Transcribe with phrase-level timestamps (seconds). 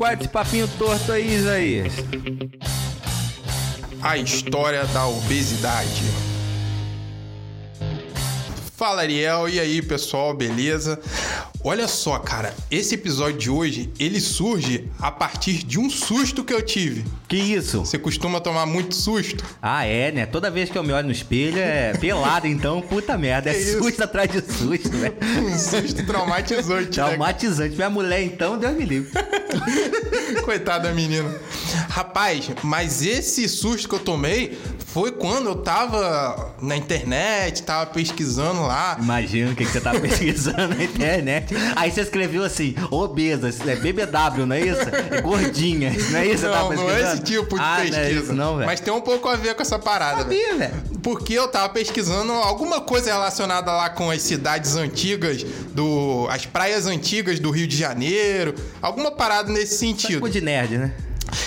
[0.00, 1.92] qual é papinho torto aí, Isaías?
[4.00, 6.04] A história da obesidade.
[8.74, 10.98] Fala Ariel, e aí pessoal, beleza?
[11.62, 16.54] Olha só, cara, esse episódio de hoje ele surge a partir de um susto que
[16.54, 17.04] eu tive.
[17.28, 17.80] Que isso?
[17.80, 19.44] Você costuma tomar muito susto?
[19.60, 20.24] Ah, é, né?
[20.24, 23.50] Toda vez que eu me olho no espelho é pelado, então, puta merda.
[23.50, 23.78] É Que isso?
[23.82, 25.14] susto atrás de susto, velho.
[25.46, 27.06] Um susto traumatizante, né?
[27.06, 27.76] Traumatizante.
[27.76, 29.10] Minha mulher, então, Deus me livre.
[30.44, 31.28] Coitada da menina.
[31.90, 38.62] Rapaz, mas esse susto que eu tomei foi quando eu tava na internet, tava pesquisando
[38.62, 38.96] lá.
[39.00, 41.49] Imagina o que, que você tá pesquisando na internet.
[41.76, 44.82] Aí você escreveu assim, obesas, é BBW, não é isso?
[45.10, 47.98] É gordinha, não é isso tá Não, não é esse tipo de ah, pesquisa.
[47.98, 48.56] Não, é isso não.
[48.56, 50.18] Mas tem um pouco a ver com essa parada.
[50.18, 50.74] Sabia, velho.
[51.02, 56.86] Porque eu tava pesquisando alguma coisa relacionada lá com as cidades antigas, do, as praias
[56.86, 60.20] antigas do Rio de Janeiro, alguma parada nesse sentido.
[60.20, 60.92] Coisa de nerd, né?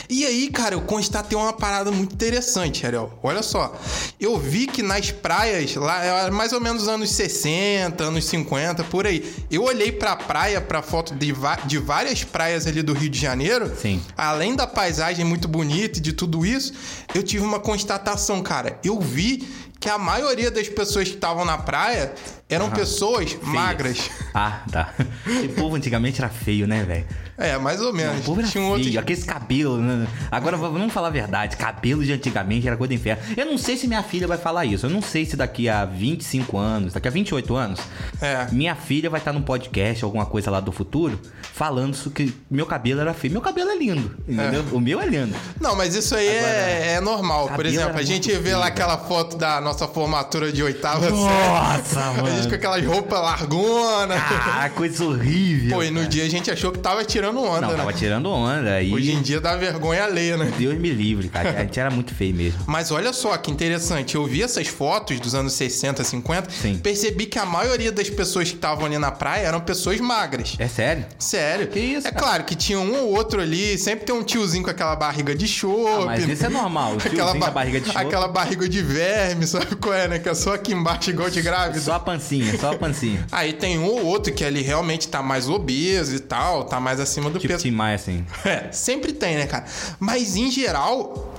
[0.10, 3.18] E aí, cara, eu constatei uma parada muito interessante, Ariel.
[3.22, 3.76] Olha só.
[4.20, 9.08] Eu vi que nas praias, lá, era mais ou menos anos 60, anos 50, por
[9.08, 9.34] aí.
[9.50, 11.34] Eu olhei pra praia, pra foto de,
[11.66, 13.72] de várias praias ali do Rio de Janeiro.
[13.82, 14.02] Sim.
[14.16, 16.74] Além da paisagem muito bonita e de tudo isso,
[17.14, 18.80] eu tive uma constatação, cara.
[18.84, 19.48] Eu vi
[19.80, 22.14] que a maioria das pessoas que estavam na praia
[22.54, 24.10] eram pessoas magras.
[24.34, 24.94] Ah, tá.
[25.28, 27.06] Esse povo antigamente era feio, né, velho?
[27.38, 28.20] É, mais ou menos.
[28.22, 29.00] O povo era Tinha um feio, outro.
[29.00, 30.08] aqueles cabelos, né?
[30.32, 33.22] Agora vamos falar a verdade, cabelo de antigamente era coisa do inferno.
[33.36, 34.86] Eu não sei se minha filha vai falar isso.
[34.86, 37.80] Eu não sei se daqui a 25 anos, daqui a 28 anos,
[38.22, 38.48] É.
[38.52, 41.20] minha filha vai estar num podcast, alguma coisa lá do futuro,
[41.54, 43.34] falando que meu cabelo era feio.
[43.34, 44.64] Meu cabelo é lindo, entendeu?
[44.72, 45.36] O meu é lindo.
[45.60, 47.50] Não, mas isso aí é, é normal.
[47.50, 52.43] Por exemplo, a gente vê lá aquela foto da nossa formatura de oitava Nossa, série.
[52.48, 54.18] Com aquelas roupas largonas.
[54.20, 55.78] Ah, coisa horrível.
[55.78, 56.08] Pô, e no cara.
[56.10, 57.78] dia a gente achou que tava tirando onda, Não, né?
[57.78, 58.82] tava tirando onda.
[58.82, 60.52] E Hoje em dia dá vergonha alheia, né?
[60.58, 61.50] Deus me livre, cara.
[61.50, 62.60] A gente era muito feio mesmo.
[62.68, 66.78] Mas olha só que interessante, eu vi essas fotos dos anos 60, 50, Sim.
[66.78, 70.56] percebi que a maioria das pessoas que estavam ali na praia eram pessoas magras.
[70.60, 71.06] É sério?
[71.20, 71.68] Sério.
[71.68, 72.24] Que isso, É cara?
[72.26, 75.48] claro que tinha um ou outro ali, sempre tem um tiozinho com aquela barriga de
[75.48, 76.04] chope.
[76.04, 77.98] Ah, mas isso é normal, o tiozinho com a barriga de chope.
[78.06, 80.20] Aquela barriga de verme, sabe qual é, né?
[80.20, 81.80] Que é só aqui embaixo igual de grávida.
[81.80, 82.23] Só a pancinha,
[82.60, 83.26] só a pancinha.
[83.32, 87.00] Aí tem um ou outro que ali realmente tá mais obeso e tal, tá mais
[87.00, 87.64] acima do Tipo peso.
[87.64, 88.26] Tim Maia, assim.
[88.46, 89.66] É, sempre tem, né, cara?
[90.00, 91.34] Mas em geral.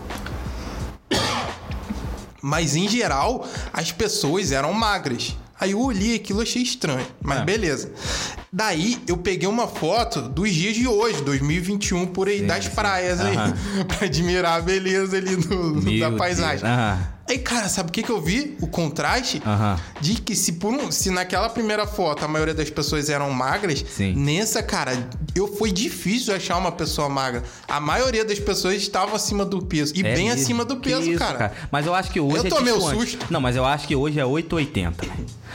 [2.43, 5.35] Mas em geral, as pessoas eram magras.
[5.59, 7.07] Aí eu olhei aquilo e achei estranho.
[7.23, 7.45] Mas É.
[7.45, 7.91] beleza.
[8.53, 12.71] Daí eu peguei uma foto dos dias de hoje, 2021, por aí, Sim, das sim.
[12.73, 13.35] praias aí.
[13.37, 13.55] Aham.
[13.89, 16.69] pra admirar a beleza ali do- da paisagem.
[16.69, 17.14] Aham.
[17.27, 18.57] Aí, cara, sabe o que, que eu vi?
[18.61, 19.79] O contraste Aham.
[20.01, 23.83] de que se por um, se naquela primeira foto a maioria das pessoas eram magras,
[23.89, 24.15] Sim.
[24.15, 24.93] nessa, cara,
[25.35, 27.43] eu foi difícil achar uma pessoa magra.
[27.67, 29.95] A maioria das pessoas estavam acima do peso.
[29.97, 31.53] E É bem acima do peso, isso, cara.
[31.71, 33.27] Mas eu acho que hoje Eu é tomei o susto.
[33.31, 35.05] Não, mas eu acho que hoje é 880.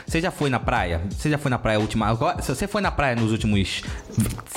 [0.08, 1.03] Você já foi na praia?
[1.12, 2.08] Você já foi na praia última.
[2.08, 3.84] Agora, se você foi na praia nos últimos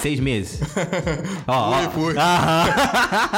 [0.01, 0.61] seis meses?
[1.47, 1.91] ó, ó.
[1.91, 2.19] Fui, fui.
[2.19, 2.65] Aham.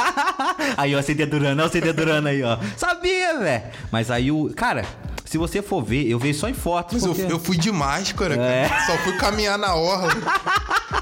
[0.78, 2.56] aí, ó, você dedurando, ó, você dedurando aí, ó.
[2.76, 3.63] Sabia, velho.
[3.90, 4.52] Mas aí o.
[4.54, 4.84] Cara,
[5.24, 6.94] se você for ver, eu vejo só em fotos.
[6.94, 8.68] Mas eu, porque- eu fui de máscara, É.
[8.68, 8.86] cara.
[8.86, 10.12] Só fui caminhar na orla.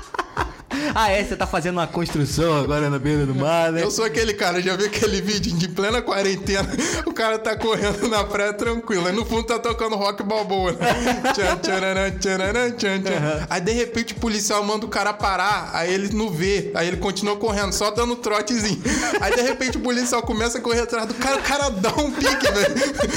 [0.95, 1.23] Ah, é?
[1.23, 3.83] Você tá fazendo uma construção agora na beira do mar, né?
[3.83, 6.69] Eu sou aquele cara, já vi aquele vídeo de plena quarentena.
[7.07, 9.07] O cara tá correndo na praia tranquilo.
[9.07, 10.73] Aí no fundo tá tocando rock balboa.
[10.73, 10.79] Né?
[11.35, 13.47] Tchan, tchararã, tchararã, tchan, tchan.
[13.51, 15.71] Aí de repente o policial manda o cara parar.
[15.75, 16.71] Aí ele não vê.
[16.75, 18.81] Aí ele continua correndo, só dando trotezinho.
[19.21, 21.37] Aí de repente o policial começa a correr atrás do cara.
[21.37, 22.75] O cara dá um pique, velho.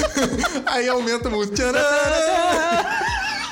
[0.66, 1.56] Aí aumenta a música.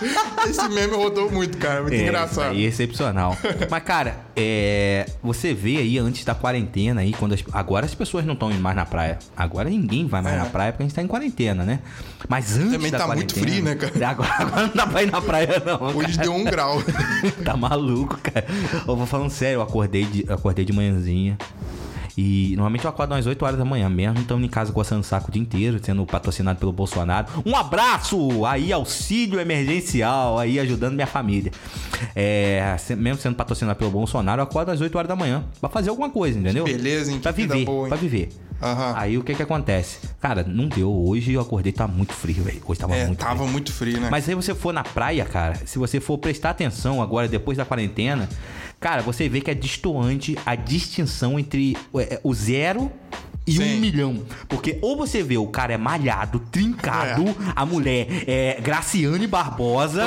[0.48, 1.80] Esse meme rodou muito, cara.
[1.82, 2.50] Muito É, engraçado.
[2.50, 3.36] Aí é excepcional.
[3.70, 8.24] Mas, cara, é, você vê aí antes da quarentena aí, quando as- agora as pessoas
[8.24, 9.18] não estão indo mais na praia.
[9.36, 10.38] Agora ninguém vai mais É.
[10.38, 11.80] na praia porque a gente tá em quarentena, né?
[12.28, 14.08] Mas antes Também da tá muito quarentena- frio, né, cara?
[14.10, 15.82] Agora, agora não dá pra ir na praia, não.
[15.96, 16.22] Hoje cara.
[16.22, 16.82] deu um grau.
[17.44, 18.46] tá maluco, cara.
[18.86, 21.36] Eu vou falando sério, eu acordei de, eu acordei de manhãzinha.
[22.16, 25.04] E normalmente eu acordo às 8 horas da manhã mesmo, estamos em casa coçando o
[25.04, 27.26] saco o dia inteiro, sendo patrocinado pelo Bolsonaro.
[27.44, 28.44] Um abraço!
[28.46, 31.50] Aí, auxílio emergencial, aí ajudando minha família.
[32.14, 35.90] É, mesmo sendo patrocinado pelo Bolsonaro, eu acordo às 8 horas da manhã pra fazer
[35.90, 36.64] alguma coisa, entendeu?
[36.64, 37.16] beleza, hein?
[37.16, 37.88] Que Pra vida viver, boa, hein?
[37.88, 38.28] pra viver.
[38.62, 38.94] Aham.
[38.96, 39.98] Aí o que que acontece?
[40.20, 40.90] Cara, não deu.
[40.90, 42.62] Hoje eu acordei, tá muito frio, velho.
[42.66, 43.48] Hoje tava É, muito tava frio.
[43.50, 44.08] muito frio, né?
[44.10, 47.64] Mas se você for na praia, cara, se você for prestar atenção agora, depois da
[47.64, 48.28] quarentena,
[48.84, 52.92] cara, você vê que é distoante a distinção entre é, o zero
[53.46, 53.76] e Sim.
[53.76, 54.22] um milhão.
[54.48, 57.24] Porque ou você vê o cara é malhado, trincado,
[57.54, 60.06] a mulher é Graciane Barbosa.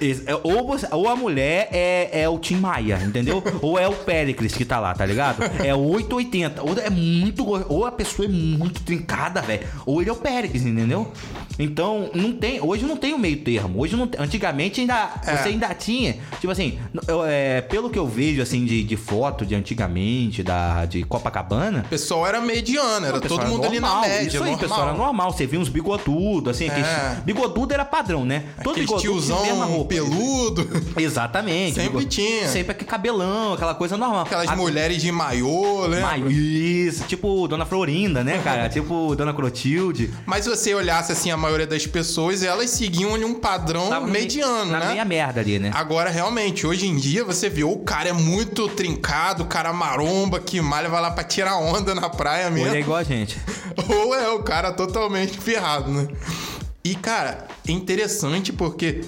[0.00, 3.42] Esse- é, Ou, você- ou a mulher é, é o Tim Maia, entendeu?
[3.62, 5.42] ou é o Pericles que tá lá, tá ligado?
[5.64, 6.62] É 880.
[6.62, 7.46] Ou é muito.
[7.68, 9.66] Ou a pessoa é muito trincada, velho.
[9.86, 11.10] Ou ele é o Pericles, entendeu?
[11.58, 12.60] Então, não tem.
[12.60, 13.80] Hoje não tem o meio termo.
[13.80, 15.10] Hoje não Antigamente ainda.
[15.26, 15.36] É.
[15.36, 16.16] Você ainda tinha.
[16.40, 16.78] Tipo assim,
[17.08, 21.80] eu, é, pelo que eu vejo assim de, de foto de antigamente, da, de Copacabana.
[21.86, 24.28] O pessoal era mediano, era O pessoal todo mundo ali na normal, média.
[24.28, 25.06] Isso aí, o pessoal era normal.
[25.06, 25.32] normal.
[25.32, 26.68] Você via uns bigodudos, assim.
[26.68, 27.16] É.
[27.24, 28.44] Bigodudo era padrão, né?
[28.62, 29.88] Todo Aquele bigodudo mesma tiozão roupa.
[29.94, 30.68] peludo.
[30.96, 31.74] Exatamente.
[31.74, 32.48] Sempre Bigode- tinha.
[32.48, 34.22] Sempre aquele cabelão, aquela coisa normal.
[34.22, 36.02] Aquelas A- mulheres de maiô, né?
[36.30, 38.68] Isso, tipo Dona Florinda, né, cara?
[38.70, 40.10] tipo Dona Clotilde.
[40.26, 44.06] Mas se você olhasse assim, a maioria das pessoas, elas seguiam ali um padrão Tava
[44.06, 44.86] no mediano, na né?
[44.92, 45.70] meia merda ali, né?
[45.74, 50.40] Agora, realmente, hoje em dia, você vê, o cara é muito trincado, o cara maromba,
[50.40, 52.68] que malha, vai lá pra tirar onda na praia Ou mesmo.
[52.68, 53.38] ele é igual a gente.
[53.88, 56.08] Ou é o cara totalmente ferrado, né?
[56.84, 59.02] E, cara, é interessante porque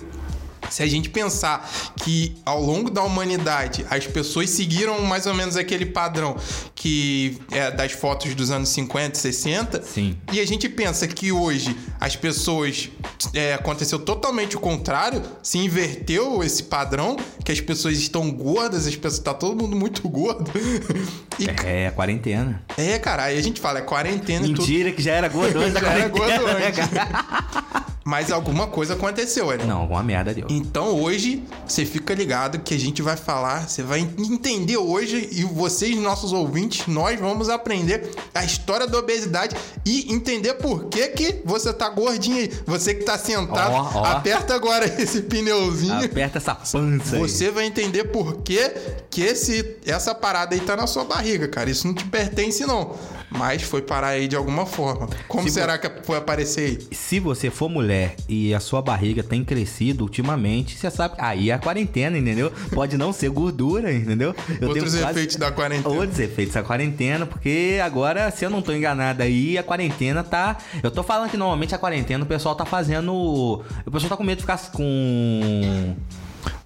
[0.70, 5.56] se a gente pensar que ao longo da humanidade as pessoas seguiram mais ou menos
[5.56, 6.36] aquele padrão
[6.74, 10.16] que é das fotos dos anos 50, 60, Sim.
[10.32, 12.88] e a gente pensa que hoje as pessoas
[13.32, 18.96] é, aconteceu totalmente o contrário, se inverteu esse padrão, que as pessoas estão gordas, as
[18.96, 20.50] pessoas tá todo mundo muito gordo.
[21.36, 22.62] E, É, quarentena.
[22.78, 24.60] é, cara, aí a gente fala, é quarentena e tudo.
[24.60, 27.84] Mentira que já era gordo antes da Já era quarentena, gordo antes.
[28.04, 29.64] Mas alguma coisa aconteceu, né?
[29.64, 30.46] Não, alguma merda deu.
[30.56, 35.42] Então hoje você fica ligado que a gente vai falar, você vai entender hoje e
[35.44, 41.42] vocês, nossos ouvintes, nós vamos aprender a história da obesidade e entender por que que
[41.44, 42.52] você tá gordinho aí.
[42.66, 44.04] Você que tá sentado, Ó, ó.
[44.04, 46.04] aperta agora esse pneuzinho.
[46.04, 47.20] Aperta essa pança aí.
[47.20, 48.70] Você vai entender por que,
[49.10, 51.68] que esse, essa parada aí tá na sua barriga, cara.
[51.70, 52.94] Isso não te pertence, não.
[53.30, 55.08] Mas foi parar aí de alguma forma.
[55.26, 56.88] Como Se será que foi aparecer aí?
[56.96, 61.14] Se você for mulher e a sua barriga tem crescido ultimamente, você sabe.
[61.18, 62.52] Aí é a quarentena, entendeu?
[62.72, 64.34] Pode não ser gordura, entendeu?
[64.60, 65.88] Eu Outros tenho quase- efeitos da quarentena.
[65.94, 70.56] Outros efeitos da quarentena, porque agora, se eu não tô enganado aí, a quarentena tá.
[70.82, 73.12] Eu tô falando que normalmente a quarentena o pessoal tá fazendo.
[73.12, 75.96] O pessoal tá com medo de ficar com.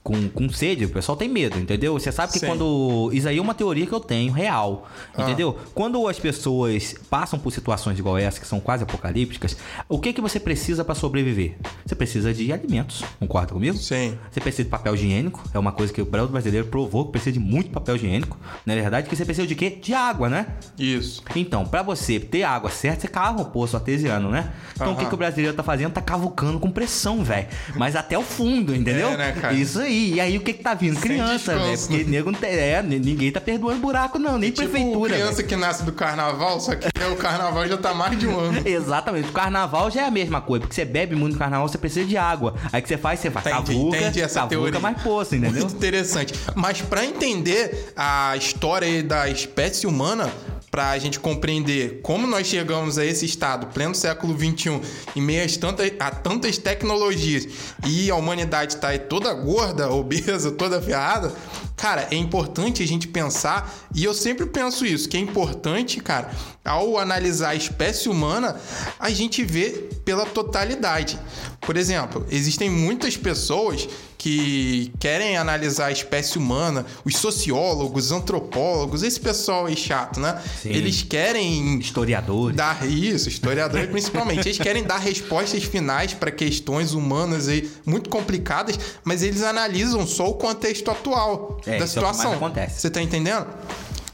[0.09, 1.93] Com, com sede, o pessoal tem medo, entendeu?
[1.93, 2.47] Você sabe que Sim.
[2.47, 3.11] quando.
[3.13, 4.89] Isso aí é uma teoria que eu tenho, real.
[5.15, 5.23] Ah.
[5.23, 5.59] Entendeu?
[5.75, 9.55] Quando as pessoas passam por situações igual essa, que são quase apocalípticas,
[9.87, 11.57] o que que você precisa pra sobreviver?
[11.85, 13.77] Você precisa de alimentos, concorda comigo?
[13.77, 14.17] Sim.
[14.31, 17.33] Você precisa de papel higiênico, é uma coisa que o Brasil brasileiro provou que precisa
[17.33, 18.39] de muito papel higiênico.
[18.65, 19.69] Na verdade, que você precisa de quê?
[19.69, 20.47] De água, né?
[20.79, 21.23] Isso.
[21.37, 24.55] Então, pra você ter água certa, você cava um poço artesiano, né?
[24.75, 25.09] Então, o que, Aham.
[25.11, 25.93] que o brasileiro tá fazendo?
[25.93, 27.47] Tá cavucando com pressão, velho.
[27.77, 29.11] Mas até o fundo, entendeu?
[29.11, 29.53] É, né, cara?
[29.53, 29.98] Isso aí.
[29.99, 30.99] E aí, o que que tá vindo?
[31.01, 31.59] Criança, velho.
[31.73, 32.11] descanso, Porque né?
[32.11, 32.51] nego não tem...
[32.51, 34.39] É, ninguém tá perdoando buraco, não.
[34.39, 35.49] Nem Tipo prefeitura, criança velho.
[35.49, 38.61] que nasce do carnaval, só que o carnaval já tá mais de um ano.
[38.67, 39.29] Exatamente.
[39.29, 40.61] O carnaval já é a mesma coisa.
[40.63, 42.55] Porque você bebe muito no carnaval, você precisa de água.
[42.73, 43.21] Aí que você faz?
[43.21, 44.81] Você faz Entendi, cavuca, entendi essa cavuca teoria.
[44.81, 45.63] mais poço, entendeu?
[45.63, 46.35] Muito interessante.
[46.55, 50.31] Mas pra entender a história aí da espécie humana,
[50.71, 54.81] pra gente compreender como nós chegamos a esse estado, pleno século XXI,
[55.17, 57.49] em meio às tantas, a tantas tecnologias,
[57.87, 61.33] e a humanidade tá aí toda gorda, obesa, toda ferrada,
[61.77, 66.31] cara, é importante a gente pensar, e eu sempre penso isso, que é importante, cara,
[66.65, 68.61] ao analisar a espécie humana,
[68.99, 71.19] a gente vê pela totalidade.
[71.61, 73.89] Por exemplo, existem muitas pessoas
[74.19, 80.43] que querem analisar a espécie humana, os sociólogos, antropólogos, esse pessoal aí chato, né?
[80.61, 80.71] Sim.
[80.71, 82.57] Eles querem Historiadores.
[82.57, 88.79] dar isso, historiadores principalmente, eles querem dar respostas finais para questões humanas aí muito complicadas,
[89.05, 92.33] mas eles analisam só o contexto atual É, da é situação.
[92.33, 92.81] acontece.
[92.81, 93.47] Você tá entendendo?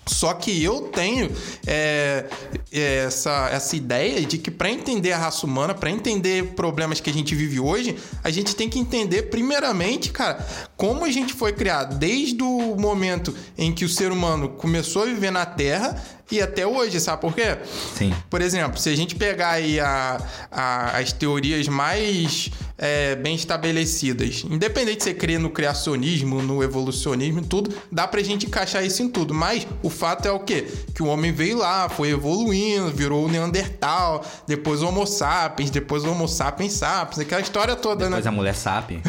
[0.06, 1.30] Só que eu tenho
[1.66, 2.26] é,
[2.72, 7.10] é, essa, essa ideia de que para entender a raça humana, para entender problemas que
[7.10, 10.46] a gente vive hoje, a gente tem que entender, primeiramente, cara,
[10.76, 11.98] como a gente foi criado.
[11.98, 16.66] Desde o momento em que o ser humano começou a viver na Terra e até
[16.66, 17.56] hoje, sabe por quê?
[17.96, 18.12] Sim.
[18.30, 24.44] Por exemplo, se a gente pegar aí a- a- as teorias mais é, bem estabelecidas,
[24.50, 29.08] independente se você crê no criacionismo, no evolucionismo, tudo, dá pra gente encaixar isso em
[29.08, 29.32] tudo.
[29.32, 30.66] Mas o fato é o quê?
[30.92, 36.04] Que o homem veio lá, foi evoluindo, virou o Neandertal, depois o Homo sapiens, depois
[36.04, 38.16] o Homo sapiens sapiens, aquela história toda, né?
[38.16, 39.00] Depois a mulher sabe.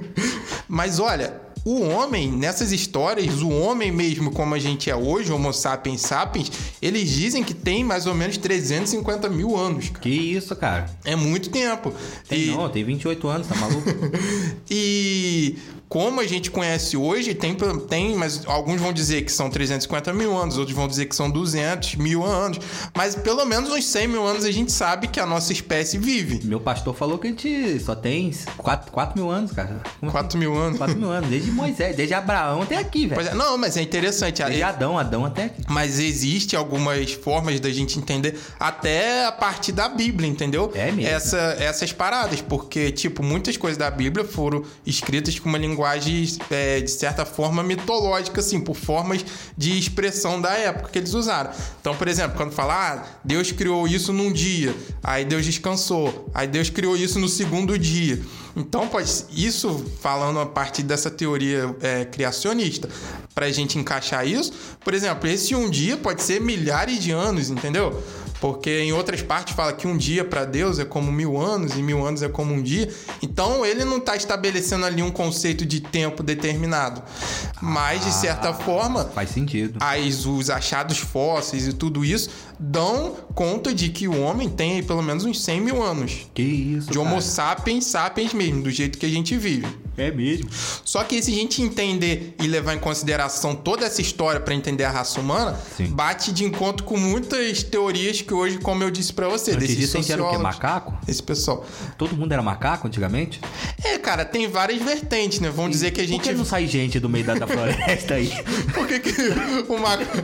[0.68, 1.32] Mas olha,
[1.68, 6.50] o homem, nessas histórias, o homem mesmo como a gente é hoje, Homo sapiens sapiens,
[6.80, 9.90] eles dizem que tem mais ou menos 350 mil anos.
[9.90, 10.00] cara.
[10.00, 10.90] Que isso, cara?
[11.04, 11.92] É muito tempo.
[12.26, 13.86] Tem e, não, tem 28 anos, tá maluco?
[14.70, 15.58] e
[15.88, 17.56] como a gente conhece hoje, tem,
[17.88, 21.30] tem, mas alguns vão dizer que são 350 mil anos, outros vão dizer que são
[21.30, 22.58] 200 mil anos,
[22.94, 26.44] mas pelo menos uns 100 mil anos a gente sabe que a nossa espécie vive.
[26.44, 29.80] Meu pastor falou que a gente só tem 4, 4 mil anos, cara.
[29.98, 30.78] Como 4 mil anos?
[30.78, 33.28] 4 mil anos, desde Moisés, desde Abraão até aqui, velho.
[33.28, 34.42] É, não, mas é interessante.
[34.42, 35.62] Desde Adão, Adão até aqui.
[35.68, 40.70] Mas existe algumas formas da gente entender até a partir da Bíblia, entendeu?
[40.74, 41.10] É mesmo.
[41.10, 46.80] Essa, essas paradas, porque, tipo, muitas coisas da Bíblia foram escritas com uma linguagem, é,
[46.80, 49.24] de certa forma, mitológica, assim, por formas
[49.56, 51.52] de expressão da época que eles usaram.
[51.80, 56.48] Então, por exemplo, quando fala, ah, Deus criou isso num dia, aí Deus descansou, aí
[56.48, 58.20] Deus criou isso no segundo dia.
[58.58, 62.88] Então, pode, isso falando a partir dessa teoria é, criacionista,
[63.34, 64.52] para a gente encaixar isso,
[64.84, 68.02] por exemplo, esse um dia pode ser milhares de anos, entendeu?
[68.40, 71.82] Porque em outras partes fala que um dia para Deus é como mil anos e
[71.82, 72.88] mil anos é como um dia.
[73.20, 77.02] Então ele não está estabelecendo ali um conceito de tempo determinado.
[77.60, 79.78] Mas, de certa Ah, forma, Faz sentido.
[79.80, 84.82] as, os achados fósseis e tudo isso dão conta de que o homem tem aí
[84.84, 86.28] pelo menos uns 100 mil anos.
[86.32, 87.20] Que isso, De Homo cara.
[87.22, 89.66] sapiens sapiens mesmo, do jeito que a gente vive.
[89.96, 90.48] É mesmo.
[90.84, 94.84] Só que se a gente entender e levar em consideração toda essa história para entender
[94.84, 95.86] a raça humana, Sim.
[95.86, 99.76] bate de encontro com muitas teorias que hoje, como eu disse para você, Antes desses
[99.76, 100.36] disso, gente era o quê?
[100.36, 100.98] sociólogos, Macaco?
[101.08, 101.66] esse pessoal.
[101.96, 103.40] Todo mundo era macaco antigamente?
[103.82, 105.50] É, cara, tem várias vertentes, né?
[105.50, 108.14] Vamos dizer que a Por gente que não sai gente do meio da, da floresta
[108.14, 108.30] aí?
[108.72, 109.12] Por que, que
[109.68, 110.16] o macaco...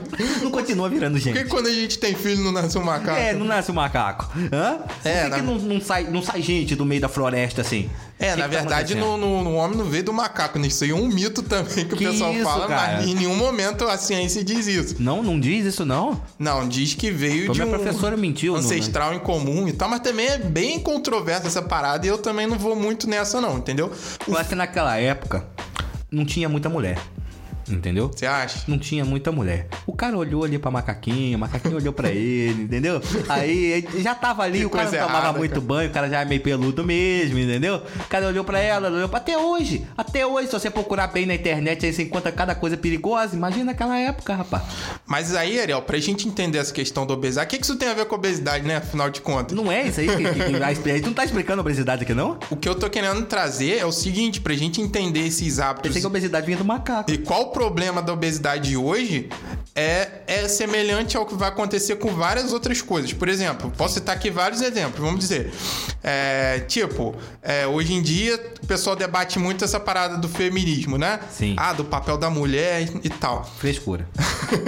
[0.43, 1.49] Não continua virando Por que gente?
[1.49, 3.19] quando a gente tem filho não nasce um macaco?
[3.19, 4.31] É, não nasce o macaco.
[4.53, 4.79] Hã?
[5.05, 7.61] É, Por que, na- que não, não sai, não sai gente do meio da floresta
[7.63, 7.91] assim?
[8.19, 9.19] É, que na que tá verdade, acontecendo?
[9.19, 10.69] no, no, no homem não veio do macaco, né?
[10.69, 12.97] Isso aí é um mito também que, Que o pessoal isso, fala, cara?
[12.99, 14.97] mas em nenhum momento a ciência diz isso.
[15.01, 16.21] Não, não diz isso não?
[16.39, 18.55] Não, diz que veio Então de minha um professora mentiu.
[18.57, 22.47] ancestral em comum e tal, mas também é bem controversa essa parada e eu também
[22.47, 23.91] não vou muito nessa não, entendeu?
[24.29, 25.45] Eu acho que naquela época
[26.11, 26.99] não tinha muita mulher.
[27.69, 28.11] Entendeu?
[28.15, 28.65] Você acha?
[28.69, 29.69] Não tinha muita mulher.
[29.87, 33.01] O cara olhou ali pra macaquinho, o macaquinho olhou pra ele, entendeu?
[33.29, 35.67] Aí já tava ali, Que o cara não tomava errada, muito cara.
[35.67, 37.77] banho, o cara já é meio peludo mesmo, entendeu?
[37.77, 39.87] O cara olhou pra ela, olhou pra até hoje.
[39.97, 43.35] Até hoje, se você procurar bem na internet, aí você encontra cada coisa perigosa.
[43.35, 44.63] Imagina aquela época, rapaz.
[45.07, 47.89] Mas aí, Ariel, pra gente entender essa questão da obesidade, o que, que isso tem
[47.89, 48.77] a ver com obesidade, né?
[48.77, 49.57] Afinal de contas.
[49.57, 51.01] Não é isso aí que, que, explicar.
[51.01, 52.39] Tu não tá explicando a obesidade aqui, não?
[52.51, 56.01] O que eu tô querendo trazer é o seguinte, pra gente entender esses hábitos Pensei
[56.01, 57.11] que a obesidade vinha do macaco.
[57.11, 59.31] E qual o problema da obesidade hoje
[59.75, 63.13] é, é semelhante ao que vai acontecer com várias outras coisas.
[63.13, 65.01] Por exemplo, posso citar aqui vários exemplos.
[65.01, 65.53] Vamos dizer,
[66.03, 71.21] é, tipo, é, hoje em dia o pessoal debate muito essa parada do feminismo, né?
[71.31, 71.55] Sim.
[71.57, 73.45] Ah, do papel da mulher e tal.
[73.59, 74.07] Frescura.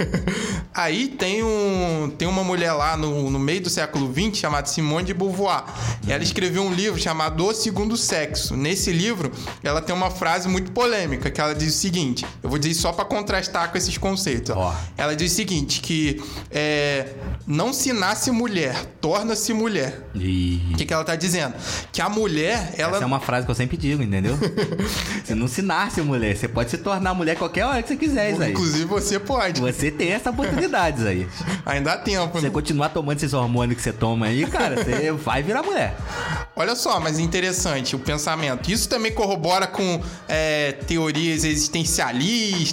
[0.73, 5.05] Aí tem, um, tem uma mulher lá no, no meio do século XX chamada Simone
[5.05, 5.63] de Beauvoir.
[6.07, 8.55] Ela escreveu um livro chamado O Segundo Sexo.
[8.55, 9.31] Nesse livro,
[9.63, 12.91] ela tem uma frase muito polêmica que ela diz o seguinte: eu vou dizer só
[12.91, 14.55] para contrastar com esses conceitos.
[14.55, 14.73] ó.
[14.97, 17.13] Ela diz o seguinte: que é,
[17.45, 20.07] não se nasce mulher, torna-se mulher.
[20.15, 20.61] E...
[20.73, 21.55] O que, que ela tá dizendo?
[21.91, 22.95] Que a mulher, ela.
[22.95, 24.37] Essa é uma frase que eu sempre digo, entendeu?
[25.23, 28.31] você não se nasce mulher, você pode se tornar mulher qualquer hora que você quiser,
[28.31, 28.51] isso aí.
[28.51, 29.61] Inclusive você pode.
[29.61, 31.27] Você tem essa oportunidade aí.
[31.65, 32.27] Ainda há tempo.
[32.35, 32.53] Se você né?
[32.53, 35.95] continuar tomando esses hormônios que você toma aí, cara, você vai virar mulher.
[36.55, 38.71] Olha só, mas interessante o pensamento.
[38.71, 42.66] Isso também corrobora com é, teorias existencialistas,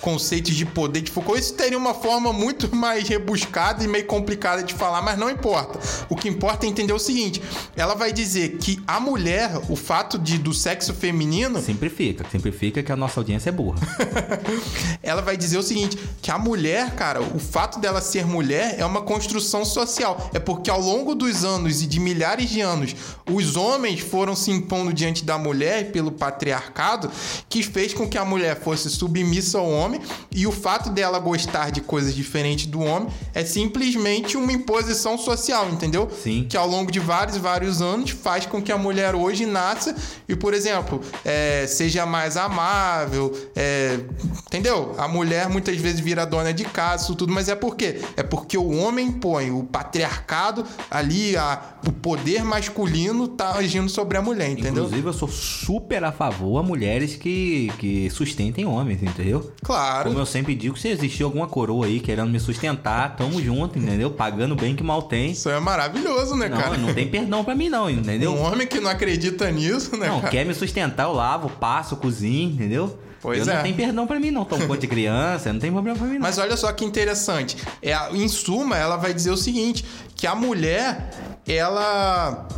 [0.00, 1.40] conceitos de poder de Foucault.
[1.40, 5.78] Isso teria uma forma muito mais rebuscada e meio complicada de falar, mas não importa.
[6.08, 7.42] O que importa é entender o seguinte:
[7.76, 12.92] ela vai dizer que a mulher, o fato de do sexo feminino, Simplifica, simplifica que
[12.92, 13.78] a nossa audiência é burra.
[15.02, 18.84] ela vai dizer o seguinte: que a mulher, cara, o fato dela ser mulher é
[18.84, 20.30] uma construção social.
[20.32, 22.94] É porque ao longo dos anos e de milhares de anos,
[23.30, 27.10] os homens foram se impondo diante da mulher pelo patriarcado,
[27.48, 31.70] que fez com que a mulher fosse submissa ao homem, e o fato dela gostar
[31.70, 36.08] de coisas diferentes do homem é simplesmente uma imposição social, entendeu?
[36.22, 36.46] Sim.
[36.48, 39.94] Que ao longo de vários e vários anos faz com que a mulher hoje nasça
[40.28, 44.00] e, por exemplo, é, seja mais amável, é,
[44.46, 44.94] entendeu?
[44.98, 48.00] A mulher muitas vezes vira dona de casa, isso tudo, mas é por quê?
[48.16, 54.18] É porque o homem põe o patriarcado ali, a, o poder masculino tá agindo sobre
[54.18, 54.84] a mulher, entendeu?
[54.84, 59.21] Inclusive, eu sou super a favor a mulheres que, que sustentem homens, entendeu?
[59.62, 60.08] Claro.
[60.08, 64.10] Como eu sempre digo, se existir alguma coroa aí querendo me sustentar, tamo junto, entendeu?
[64.10, 65.32] Pagando bem que mal tem.
[65.32, 66.76] Isso é maravilhoso, né, Não, cara?
[66.76, 68.32] não tem perdão pra mim não, entendeu?
[68.34, 70.30] Um homem que não acredita nisso, né, Não, cara?
[70.30, 72.98] quer me sustentar, eu lavo, passo, cozinho, entendeu?
[73.20, 73.56] Pois eu é.
[73.56, 76.14] não tem perdão pra mim não, tomo conta de criança, não tem problema pra mim
[76.14, 76.22] não.
[76.22, 77.56] Mas olha só que interessante.
[77.80, 79.84] É, em suma, ela vai dizer o seguinte:
[80.16, 81.10] que a mulher,
[81.46, 82.48] ela.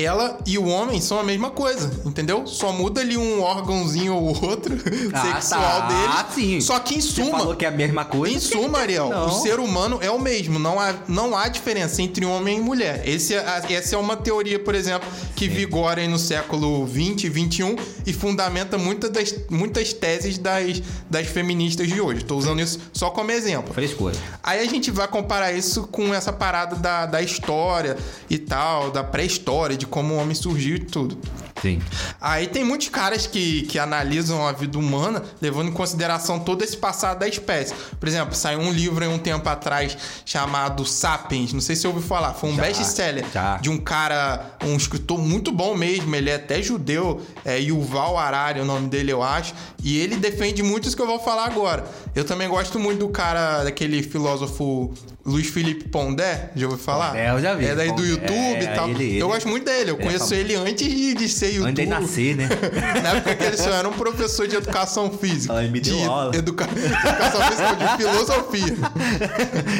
[0.00, 2.46] Ela e o homem são a mesma coisa, entendeu?
[2.46, 4.76] Só muda ali um órgãozinho ou outro
[5.12, 5.86] Ah, sexual tá.
[5.88, 6.08] dele.
[6.08, 6.60] Ah, sim.
[6.60, 8.36] Só que em Você suma, falou que é a mesma coisa.
[8.36, 9.26] em suma, Ariel, Não.
[9.26, 10.58] o ser humano é o mesmo.
[10.58, 13.02] Não há, não há diferença entre homem e mulher.
[13.06, 17.28] Esse é, essa é uma teoria, por exemplo, que vigora aí no século 20 e
[17.28, 17.76] 21
[18.06, 22.20] e fundamenta muitas das, muitas teses das, das feministas de hoje.
[22.22, 23.72] Estou usando isso só como exemplo.
[23.74, 24.14] Frescura.
[24.42, 27.96] Aí a gente vai comparar isso com essa parada da, da história
[28.28, 31.18] e tal, da pré-história, de como o homem surgiu e tudo.
[31.62, 31.80] Sim.
[32.20, 36.76] Aí tem muitos caras que, que analisam a vida humana levando em consideração todo esse
[36.76, 37.74] passado da espécie.
[37.98, 41.88] Por exemplo, saiu um livro aí um tempo atrás chamado Sapiens, não sei se você
[41.88, 43.24] ouviu falar, foi um best-seller
[43.60, 48.60] de um cara, um escritor muito bom mesmo, ele é até judeu, é Yuval Harari,
[48.60, 51.46] é o nome dele eu acho, e ele defende muito isso que eu vou falar
[51.46, 51.84] agora.
[52.14, 54.92] Eu também gosto muito do cara, daquele filósofo
[55.24, 57.08] Luiz Felipe Pondé, já ouviu falar?
[57.10, 57.66] Pondé, eu já vi.
[57.66, 58.88] É daí do Pondé, YouTube é, e tal.
[58.88, 60.34] ele- ele- eu gosto muito dele, eu é conheço famoso.
[60.34, 61.70] ele antes de, de ser YouTube.
[61.70, 62.48] Antes de nascer, né?
[63.02, 65.54] Na época que ele só era um professor de educação física.
[65.54, 66.36] Ele me deu de aula.
[66.36, 66.64] Educa...
[66.64, 68.76] Educação física, de filosofia.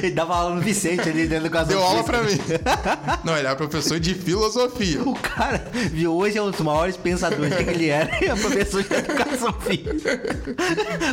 [0.02, 2.38] Ele dava aula no Vicente ali dentro do caso Deu aula pra mim.
[3.24, 5.02] Não, ele era professor de filosofia.
[5.02, 8.10] O cara, viu, hoje é um dos maiores pensadores que ele era.
[8.24, 10.20] É professor de educação física.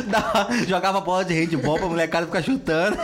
[0.06, 2.96] Dava- jogava bola de handball pra molecada ficar chutando.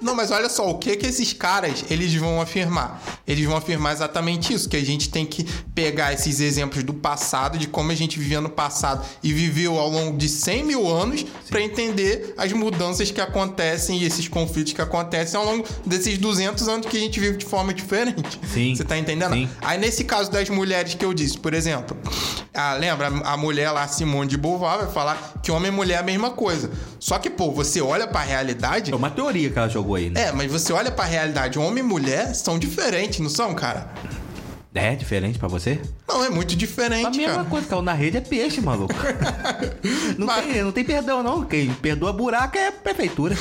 [0.00, 3.02] Não, mas olha só, o que que esses caras, eles vão afirmar?
[3.26, 7.58] Eles vão afirmar exatamente isso, que a gente tem que pegar esses exemplos do passado,
[7.58, 11.24] de como a gente vivia no passado e viveu ao longo de 100 mil anos
[11.48, 16.68] pra entender as mudanças que acontecem e esses conflitos que acontecem ao longo desses 200
[16.68, 18.38] anos que a gente vive de forma diferente.
[18.52, 18.74] Sim.
[18.74, 19.32] Você tá entendendo?
[19.34, 19.48] Sim.
[19.60, 21.96] Aí nesse caso das mulheres que eu disse, por exemplo,
[22.54, 25.98] ah, lembra a mulher lá, Simone de Beauvoir, vai falar que homem e mulher é
[25.98, 26.70] a mesma coisa.
[26.98, 30.28] Só que, pô, você olha pra realidade, É uma teoria que ela jogou aí, né?
[30.28, 33.92] é, mas você olha pra realidade, homem e mulher são diferentes, não são, cara?
[34.74, 35.80] É, diferente pra você?
[36.06, 37.48] Não, é muito A diferente, mesma cara.
[37.48, 38.94] coisa, caiu na rede é peixe, maluco.
[40.16, 41.44] Não, Mas- tem, não tem perdão, não.
[41.44, 43.36] Quem perdoa buraco é a prefeitura.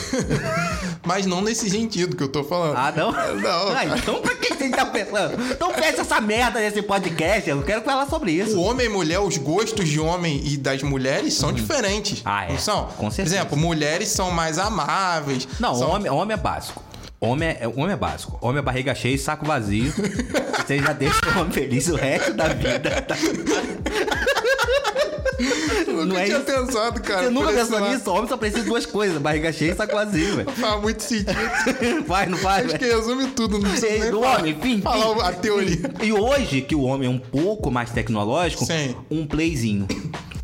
[1.06, 2.76] Mas não nesse sentido que eu tô falando.
[2.76, 3.12] Ah, não?
[3.12, 3.70] Não.
[3.70, 5.42] Ah, então pra que você tá pensando?
[5.52, 7.50] Então fecha essa merda nesse podcast.
[7.50, 8.58] Eu não quero falar sobre isso.
[8.58, 12.22] O homem e mulher, os gostos de homem e das mulheres são diferentes.
[12.26, 12.50] Ah, é.
[12.52, 12.86] Não são?
[12.98, 13.38] Com Por certeza.
[13.38, 15.48] exemplo, mulheres são mais amáveis.
[15.60, 15.92] Não, são...
[15.92, 16.84] homem, homem é básico.
[17.20, 18.38] Homem é, homem é básico.
[18.42, 19.92] Homem é barriga cheia e saco vazio.
[20.66, 23.02] Você já deixa o homem feliz o resto da vida.
[23.02, 23.16] tá?
[25.88, 26.46] Eu Não nunca é tinha isso?
[26.46, 27.24] pensado, cara.
[27.24, 28.12] Você nunca pensou nisso?
[28.12, 30.52] Homem só precisa de duas coisas: barriga cheia e saco vazio, velho.
[30.52, 31.34] Faz muito sentido.
[32.08, 32.98] Vai, não faz, Acho que velho?
[33.00, 35.22] resume tudo, não precisa nem do falar, homem, falar enfim.
[35.24, 35.78] a teoria.
[36.04, 38.96] E hoje, que o homem é um pouco mais tecnológico, Sim.
[39.10, 39.88] um playzinho.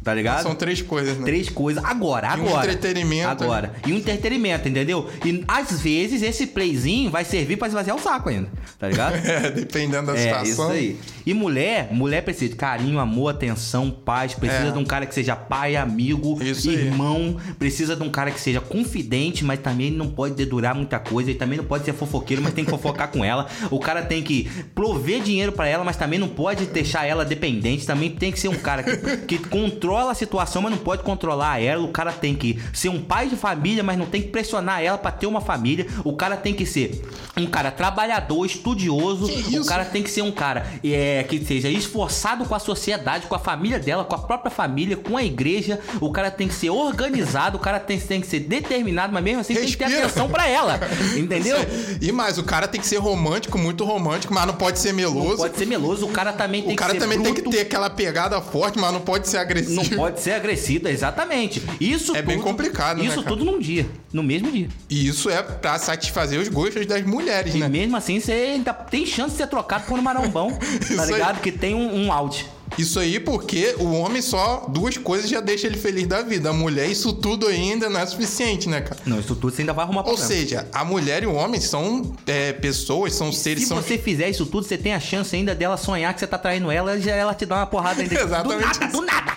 [0.04, 0.44] Tá ligado?
[0.44, 1.24] São três coisas, né?
[1.26, 1.84] Três coisas.
[1.84, 2.72] Agora, E um agora.
[2.74, 3.44] entretenimento.
[3.44, 3.74] Agora.
[3.88, 5.10] E um entretenimento, entendeu?
[5.26, 8.50] E às vezes esse playzinho vai servir pra esvaziar o saco ainda.
[8.78, 9.14] Tá ligado?
[9.24, 10.44] É, dependendo da É, situação.
[10.44, 10.98] isso aí.
[11.26, 14.34] E mulher, mulher precisa de carinho, amor, atenção, paz.
[14.34, 14.72] Precisa É.
[14.72, 16.76] de um cara que seja pai, amigo, Isso aí.
[16.76, 17.38] irmão.
[17.58, 21.32] Precisa de um cara que seja confidente, mas também não pode dedurar muita coisa.
[21.32, 23.48] E também não pode ser fofoqueiro, mas tem que fofocar com ela.
[23.72, 27.86] O cara tem que prover dinheiro pra ela, mas também não pode deixar ela dependente.
[27.88, 31.62] Também tem que ser um cara que, que controla a situação, mas não pode controlar
[31.62, 31.84] ela.
[31.84, 34.98] O cara tem que ser um pai de família, mas não tem que pressionar ela
[34.98, 35.88] pra ter uma família.
[36.04, 37.02] O cara tem que ser
[37.36, 39.26] um cara trabalhador, estudioso.
[39.60, 43.36] O cara tem que ser um cara é, que seja esforçado com a sociedade, com
[43.36, 45.80] a família dela, com a própria família, com a igreja.
[46.00, 49.42] O cara tem que ser organizado, o cara tem, tem que ser determinado, mas mesmo
[49.42, 50.06] assim tem que ter Respira.
[50.08, 50.80] atenção pra ela.
[51.18, 51.58] Entendeu?
[52.02, 55.30] E mais, o cara tem que ser romântico, muito romântico, mas não pode ser meloso.
[55.30, 57.42] Não pode ser meloso, o cara também tem o cara que ser também tem que
[57.42, 59.76] bruto, ter aquela pegada forte, mas não pode ser agressivo.
[59.76, 61.62] Não pode ser agressivo, exatamente.
[61.80, 63.28] Isso É bem tudo- complicado, né, Isso cara?
[63.28, 64.68] tudo num dia, no mesmo dia.
[64.90, 67.68] E isso é pra satisfazer os gostos das mulheres, E né?
[67.70, 70.52] mesmo assim, você ainda tem chance de ser trocado por um marombão,
[70.96, 71.12] tá aí.
[71.14, 71.42] ligado?
[71.42, 72.46] Que tem um, um out.
[72.78, 76.50] Isso aí porque o homem só duas coisas já deixa ele feliz da vida.
[76.50, 79.00] A mulher, isso tudo ainda não é suficiente, né, cara?
[79.06, 80.28] Não, isso tudo você ainda vai arrumar Ou problema.
[80.28, 84.30] seja, a mulher e o homem são é, pessoas, são seres, Se são você fizer
[84.30, 87.10] isso tudo, você tem a chance ainda dela sonhar que você tá traindo ela e
[87.10, 88.14] ela te dá uma porrada ainda.
[88.20, 89.34] Exatamente Do nada, do nada.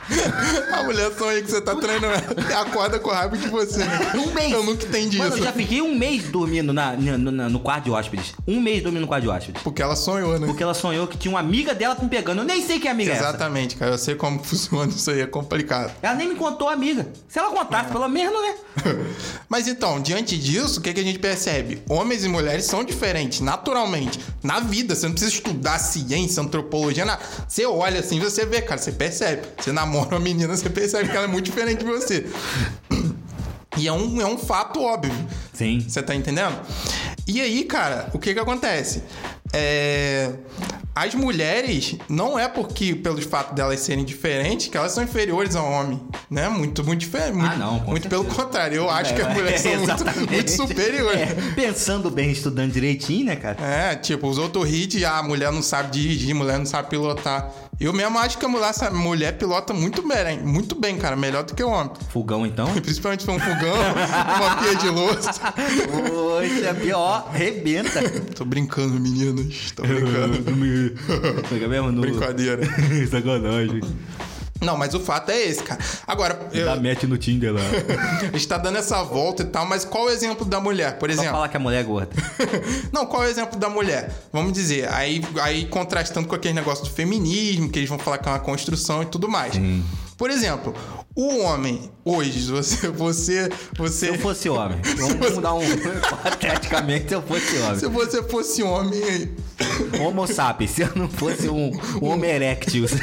[0.73, 3.81] A mulher sonha que você tá treinando ela e acorda com raiva de você.
[3.85, 4.13] Né?
[4.17, 4.53] Um mês.
[4.53, 5.39] Eu nunca entendi Mano, isso.
[5.41, 8.35] eu já fiquei um mês dormindo na, no, no- no quarto de hóspedes.
[8.47, 9.63] Um mês dormindo no quarto de hóspedes.
[9.63, 10.47] Porque ela sonhou, né?
[10.47, 12.41] Porque ela sonhou que tinha uma amiga dela me pegando.
[12.41, 13.26] Eu nem sei que amiga é essa.
[13.29, 13.93] Exatamente, cara.
[13.93, 15.93] Eu sei como funciona isso aí, é complicado.
[16.03, 17.07] Ela nem me contou a amiga.
[17.29, 18.55] Se ela contasse, pelo menos, né?
[19.49, 21.83] Mas então, diante disso, o que, que a gente percebe?
[21.89, 24.21] Homens e mulheres são diferentes, naturalmente.
[24.43, 27.23] Na vida, você não precisa estudar ciência, antropologia, nada.
[27.49, 29.47] Você olha assim, você vê, cara, você percebe.
[29.59, 32.27] Você namora uma menina, você percebe que ela é muito diferente de você.
[33.77, 35.13] E é um, é um fato óbvio.
[35.53, 35.85] Sim.
[35.87, 36.59] Você tá entendendo?
[37.27, 39.03] E aí, cara, o que que acontece?
[39.57, 40.33] É...
[40.95, 45.71] as mulheres, não é porque, pelo fato delas serem diferentes, que elas são inferiores ao
[45.71, 46.49] homem, né?
[46.49, 47.39] Muito, muito diferente.
[47.41, 48.43] Ah, não, muito pelo certeza.
[48.45, 48.77] contrário.
[48.77, 51.21] Eu acho que as É, mulheres são muito, muito superiores.
[51.21, 53.57] É, pensando bem, estudando direitinho, né, cara?
[53.61, 57.53] É, tipo, os outros hits, ah, a mulher não sabe dirigir, mulher não sabe pilotar.
[57.79, 61.55] Eu mesmo acho que a mulher, mulher pilota muito bem, muito bem, cara, melhor do
[61.55, 61.93] que o homem.
[62.09, 62.67] Fogão, então.
[62.81, 63.77] Principalmente se for um fogão,
[64.39, 65.33] uma pia de louça.
[65.53, 68.01] Poxa, pior, rebenta.
[68.35, 68.99] Tô brincando,
[69.47, 69.71] meninas.
[69.73, 71.43] Tô brincando.
[71.49, 72.01] Pega mesmo no...
[72.01, 72.63] Brincadeira.
[73.11, 73.81] Sacanagem.
[74.61, 75.79] Não, mas o fato é esse, cara.
[76.07, 77.61] Agora, eu- Dá match no Tinder lá.
[78.33, 81.11] a gente tá dando essa volta e tal, mas qual o exemplo da mulher, por
[81.11, 81.33] Só exemplo?
[81.33, 82.11] falar que a mulher é gorda.
[82.91, 84.11] Não, qual é o exemplo da mulher?
[84.33, 88.29] Vamos dizer, aí, aí contrastando com aquele negócio do feminismo, que eles vão falar que
[88.29, 89.55] é uma construção e tudo mais.
[90.17, 90.75] Por exemplo,
[91.15, 92.89] o homem, hoje, você.
[92.89, 93.49] Você.
[93.77, 94.79] você Se eu fosse homem,
[95.21, 95.61] vamos dar um.
[96.23, 97.79] Pateticamente, se eu fosse homem.
[97.79, 99.35] se você fosse homem.
[100.01, 102.93] Homo sapiens, se eu não fosse um, um Homo erectus.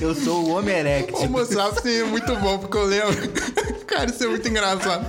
[0.00, 1.20] Eu sou o Homo erectus.
[1.20, 3.32] Homo sapiens é muito bom, porque eu lembro.
[3.90, 5.04] Cara, isso é muito engraçado.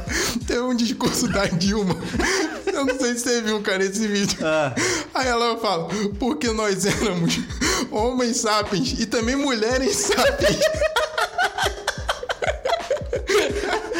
[0.47, 1.95] Teve um discurso da Dilma.
[2.65, 4.37] Eu não sei se você viu, cara, esse vídeo.
[4.43, 4.73] Ah.
[5.13, 5.87] Aí ela fala,
[6.19, 7.39] porque nós éramos
[7.91, 10.59] homens sapiens e também mulheres sapiens.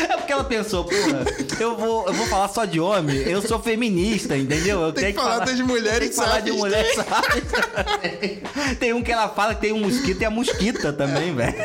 [0.09, 1.25] É porque ela pensou, porra,
[1.59, 4.81] eu vou, eu vou falar só de homem, eu sou feminista, entendeu?
[4.81, 6.59] Eu Tem tenho que falar das mulheres tem que falar de sapiens.
[6.59, 8.43] mulher sabe?
[8.79, 11.55] Tem um que ela fala que tem um mosquito e a mosquita também, velho.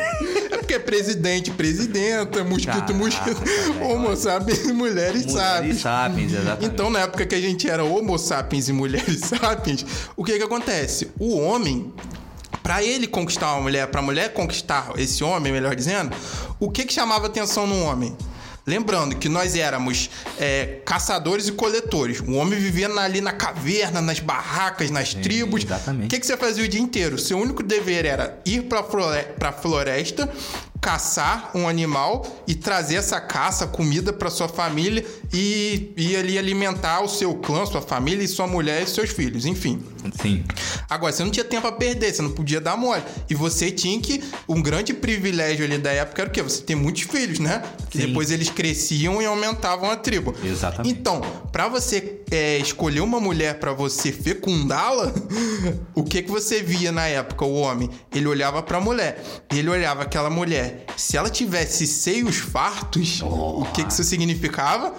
[0.87, 3.43] Presidente, presidenta, mosquito, mosquito.
[3.81, 5.81] Homo sapiens e mulheres sapiens.
[5.81, 6.65] sapiens, exatamente.
[6.65, 10.43] Então, na época que a gente era homo sapiens e mulheres sapiens, o que que
[10.43, 11.11] acontece?
[11.19, 11.93] O homem,
[12.63, 16.15] pra ele conquistar uma mulher, pra mulher conquistar esse homem, melhor dizendo,
[16.57, 18.15] o que que chamava atenção no homem?
[18.65, 22.19] Lembrando que nós éramos é, caçadores e coletores.
[22.19, 25.63] O homem vivia ali na caverna, nas barracas, nas tribos.
[25.63, 26.05] exatamente.
[26.07, 27.17] O que, que você fazia o dia inteiro?
[27.17, 30.29] Seu único dever era ir flore pra floresta,
[30.81, 37.01] caçar um animal e trazer essa caça, comida pra sua família e ir ali alimentar
[37.01, 39.83] o seu clã, sua família e sua mulher e seus filhos, enfim.
[40.21, 40.43] Sim.
[40.89, 43.03] Agora, você não tinha tempo a perder, você não podia dar mole.
[43.29, 44.23] E você tinha que.
[44.47, 46.41] Um grande privilégio ali da época era o quê?
[46.41, 47.61] Você ter muitos filhos, né?
[47.89, 48.07] Que Sim.
[48.07, 50.33] depois eles cresciam e aumentavam a tribo.
[50.43, 50.89] Exatamente.
[50.89, 55.13] Então, pra você é, escolher uma mulher pra você fecundá-la,
[55.93, 57.89] o que que você via na época, o homem?
[58.13, 59.21] Ele olhava pra mulher.
[59.51, 60.66] Ele olhava aquela mulher.
[60.95, 64.93] Se ela tivesse seios fartos, o que que isso significava?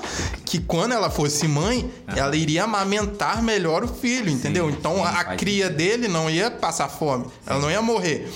[0.44, 4.70] Que quando ela fosse mãe, ela iria amamentar melhor o filho, entendeu?
[4.70, 8.30] Então sim, a cria dele não ia passar fome, ela não ia morrer.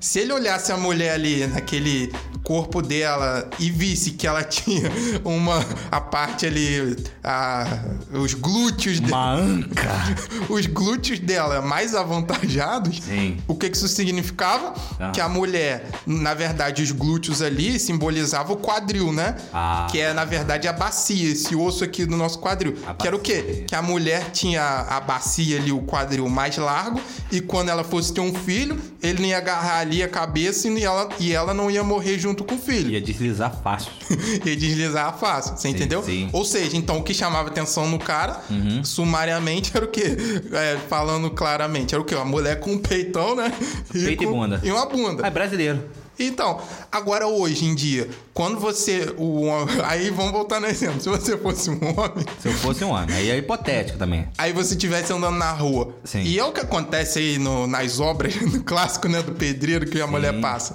[0.00, 2.12] Se ele olhasse a mulher ali naquele
[2.44, 4.90] corpo dela e visse que ela tinha
[5.24, 7.66] uma a parte ali a,
[8.12, 9.90] os glúteos de- Uma anca.
[10.48, 13.38] os glúteos dela mais avantajados, Sim.
[13.48, 14.74] o que que isso significava?
[14.98, 15.10] Ah.
[15.10, 19.36] Que a mulher, na verdade, os glúteos ali simbolizavam o quadril, né?
[19.52, 19.86] Ah.
[19.90, 22.76] Que é, na verdade, a bacia, esse osso aqui do nosso quadril.
[22.86, 23.64] A que era o quê?
[23.66, 27.00] Que a mulher tinha a bacia ali, o quadril mais largo,
[27.32, 30.84] e quando ela fosse ter um filho, ele não ia agarrar ali a cabeça e
[30.84, 32.90] ela, e ela não ia morrer junto com o filho.
[32.90, 33.90] Ia deslizar fácil.
[34.44, 36.02] e deslizar fácil, você entendeu?
[36.02, 36.24] sim.
[36.24, 36.30] Uhum.
[36.32, 38.40] Ou seja, então o que chamava atenção no cara,
[38.84, 40.16] sumariamente, era o quê?
[40.52, 42.14] É, falando claramente, era o quê?
[42.14, 43.52] Uma mulher com um peitão, né?
[43.92, 44.60] Peito e com- bunda.
[44.62, 45.26] E uma bunda.
[45.26, 45.82] É brasileiro.
[46.26, 46.60] Então,
[46.92, 49.14] agora hoje em dia, quando você.
[49.16, 51.00] O, homem- aí vamos voltar no exemplo.
[51.00, 52.24] Se você fosse um homem.
[52.40, 53.14] Se eu fosse um homem.
[53.16, 54.28] Aí é hipotético também.
[54.38, 55.94] Aí você estivesse andando na rua.
[56.04, 56.22] Sim.
[56.22, 60.00] E é o que acontece aí no- nas obras, no clássico, né, do pedreiro que
[60.00, 60.74] a mulher passa.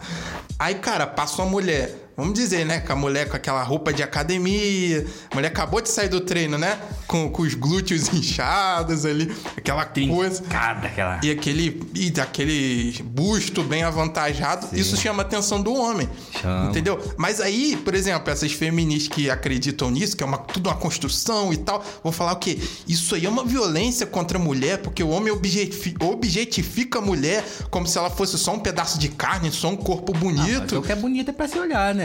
[0.57, 2.04] Aí, cara, passa uma mulher.
[2.17, 2.79] Vamos dizer, né?
[2.79, 5.05] Com a mulher com aquela roupa de academia.
[5.31, 6.77] A mulher acabou de sair do treino, né?
[7.07, 9.35] Com, com os glúteos inchados ali.
[9.57, 10.41] Aquela coisa.
[10.41, 11.19] Trincada aquela.
[11.23, 16.09] E aquele, e aquele busto bem avantajado, isso chama a atenção do homem.
[16.41, 16.69] Chama.
[16.69, 16.99] Entendeu?
[17.17, 21.51] Mas aí, por exemplo, essas feministas que acreditam nisso, que é uma, tudo uma construção
[21.51, 22.57] e tal, vão falar o quê?
[22.87, 27.43] Isso aí é uma violência contra a mulher, porque o homem objetifi- objetifica a mulher
[27.69, 30.79] como se ela fosse só um pedaço de carne, só um corpo Mas bonito.
[30.79, 32.04] o que é bonito é pra se olhar, né?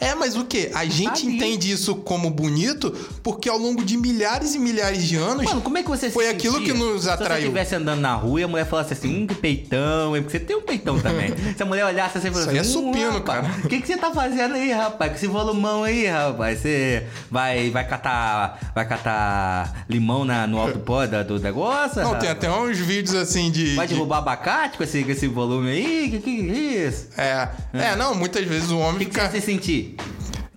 [0.00, 0.70] É, mas o quê?
[0.74, 1.36] A gente Ali.
[1.36, 2.90] entende isso como bonito
[3.22, 5.44] porque ao longo de milhares e milhares de anos.
[5.44, 7.42] Mano, como é que você Foi aquilo que nos Se você atraiu.
[7.44, 10.56] estivesse andando na rua e a mulher falasse assim, hum, que peitão, porque você tem
[10.56, 11.30] um peitão também.
[11.56, 13.68] Se a mulher olhasse assim e falasse Isso aí é "Hum, supino, rapaz, cara." O
[13.68, 15.10] que, que você tá fazendo aí, rapaz?
[15.12, 16.60] Com esse volumão aí, rapaz?
[16.60, 18.72] Você vai, vai catar.
[18.74, 21.96] Vai catar limão na, no alto pó da- do negócio?
[22.00, 22.22] Não, rapaz?
[22.22, 23.74] tem até uns vídeos assim de.
[23.74, 26.10] Vai de- derrubar abacate com esse, com esse volume aí?
[26.10, 27.08] Que que é isso?
[27.16, 29.26] É, é, não, muitas vezes o homem que, que fica.
[29.40, 29.96] Você sentir?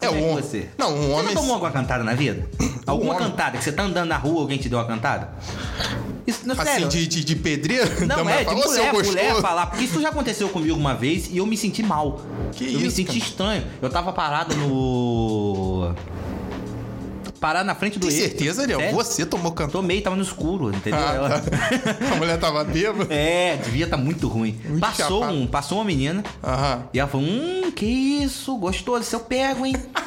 [0.01, 0.69] É, Como o que homem- você.
[0.77, 2.47] Não, um Você homem- já tomou alguma cantada na vida?
[2.85, 3.57] Alguma homem- cantada?
[3.57, 5.29] Que você tá andando na rua, alguém te deu uma cantada?
[6.27, 8.05] Isso, não, Assim, de, de, de pedreiro?
[8.07, 9.65] Não, é, de fala, "Ô, seu mulher, mulher gostoso." falar.
[9.67, 12.21] Porque isso já aconteceu comigo uma vez e eu me senti mal.
[12.53, 13.17] Que eu me isso, senti cara?
[13.19, 13.63] estranho.
[13.81, 15.93] Eu tava parado no.
[17.43, 18.61] Parado na frente do Tem certeza?
[18.65, 18.79] Sério?
[18.93, 19.81] Você tomou cantor.
[19.81, 20.97] Tomei, tava no escuro, entendeu?
[20.97, 21.51] Ah, Ela- tá.
[22.13, 23.13] A mulher tava bêbada?
[23.13, 24.57] É, devia estar muito ruim.
[24.63, 25.37] Muito passou, chapado.
[25.37, 26.83] um, passou uma menina Aham.
[26.93, 29.75] e ela falou: Hum, que isso, gostoso, se eu pego, hein?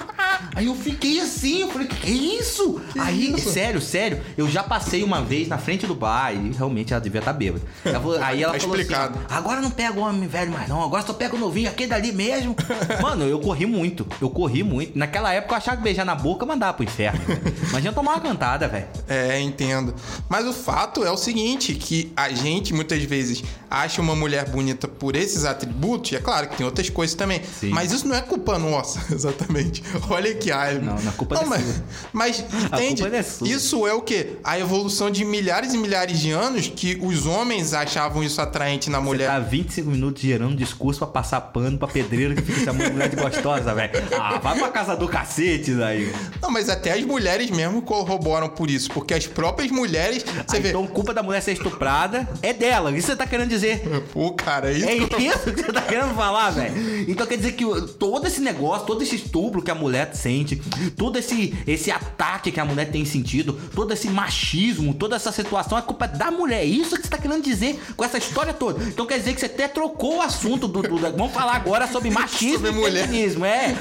[0.54, 2.80] Aí eu fiquei assim, eu falei, que, que isso?
[2.98, 3.50] aí, isso?
[3.50, 7.18] sério, sério, eu já passei uma vez na frente do bar e realmente ela devia
[7.20, 7.64] estar bêbada.
[7.84, 9.18] Ela falou- aí ela Tá falou explicado.
[9.18, 12.54] assim: agora não pego homem velho mais não, agora só pego novinho, aquele dali mesmo.
[13.02, 14.98] Mano, eu corri muito, eu corri muito.
[14.98, 17.20] Naquela época eu achava que beijar na boca mandava pro inferno.
[17.24, 17.42] velho.
[17.70, 18.86] Imagina tomar uma cantada, velho.
[19.08, 19.94] É, entendo.
[20.28, 24.86] Mas o fato é o seguinte, que a gente muitas vezes acha uma mulher bonita
[24.88, 27.42] por esses atributos, e é claro que tem outras coisas também.
[27.44, 27.70] Sim.
[27.70, 29.82] Mas isso não é culpa nossa, exatamente.
[30.08, 30.74] Olha que ai.
[30.78, 31.74] Não, não, a culpa não, é mas, sua.
[32.12, 33.02] mas entende?
[33.04, 33.24] é.
[33.48, 34.36] Isso é o quê?
[34.44, 38.98] A evolução de milhares e milhares de anos que os homens achavam isso atraente na
[38.98, 39.28] Você mulher.
[39.28, 43.16] tá 25 minutos gerando discurso pra passar pano pra pedreiro que fica chamando mulher de
[43.16, 43.90] gostosa, velho.
[44.18, 46.12] Ah, vai pra casa do cacete daí.
[46.42, 50.60] Não, mas até as mulheres mesmo corroboram por isso, porque as próprias mulheres, você Ah,
[50.60, 52.90] vê, então, culpa da mulher ser estuprada é dela.
[52.96, 53.82] Isso você tá querendo dizer?
[54.12, 57.10] pô, cara, isso É isso que você tá querendo falar, velho?
[57.10, 57.64] Então quer dizer que
[57.98, 60.56] todo esse negócio, todo esse estupro que a mulher sente,
[60.96, 65.78] todo esse, esse ataque que a mulher tem sentido, todo esse machismo, toda essa situação
[65.78, 66.62] é culpa da mulher.
[66.62, 68.82] É isso que você tá querendo dizer com essa história toda.
[68.84, 70.82] Então quer dizer que você até trocou o assunto do.
[70.82, 73.06] do- vamos falar agora sobre machismo Sobre e mulher.
[73.06, 73.44] feminismo.
[73.44, 73.74] É.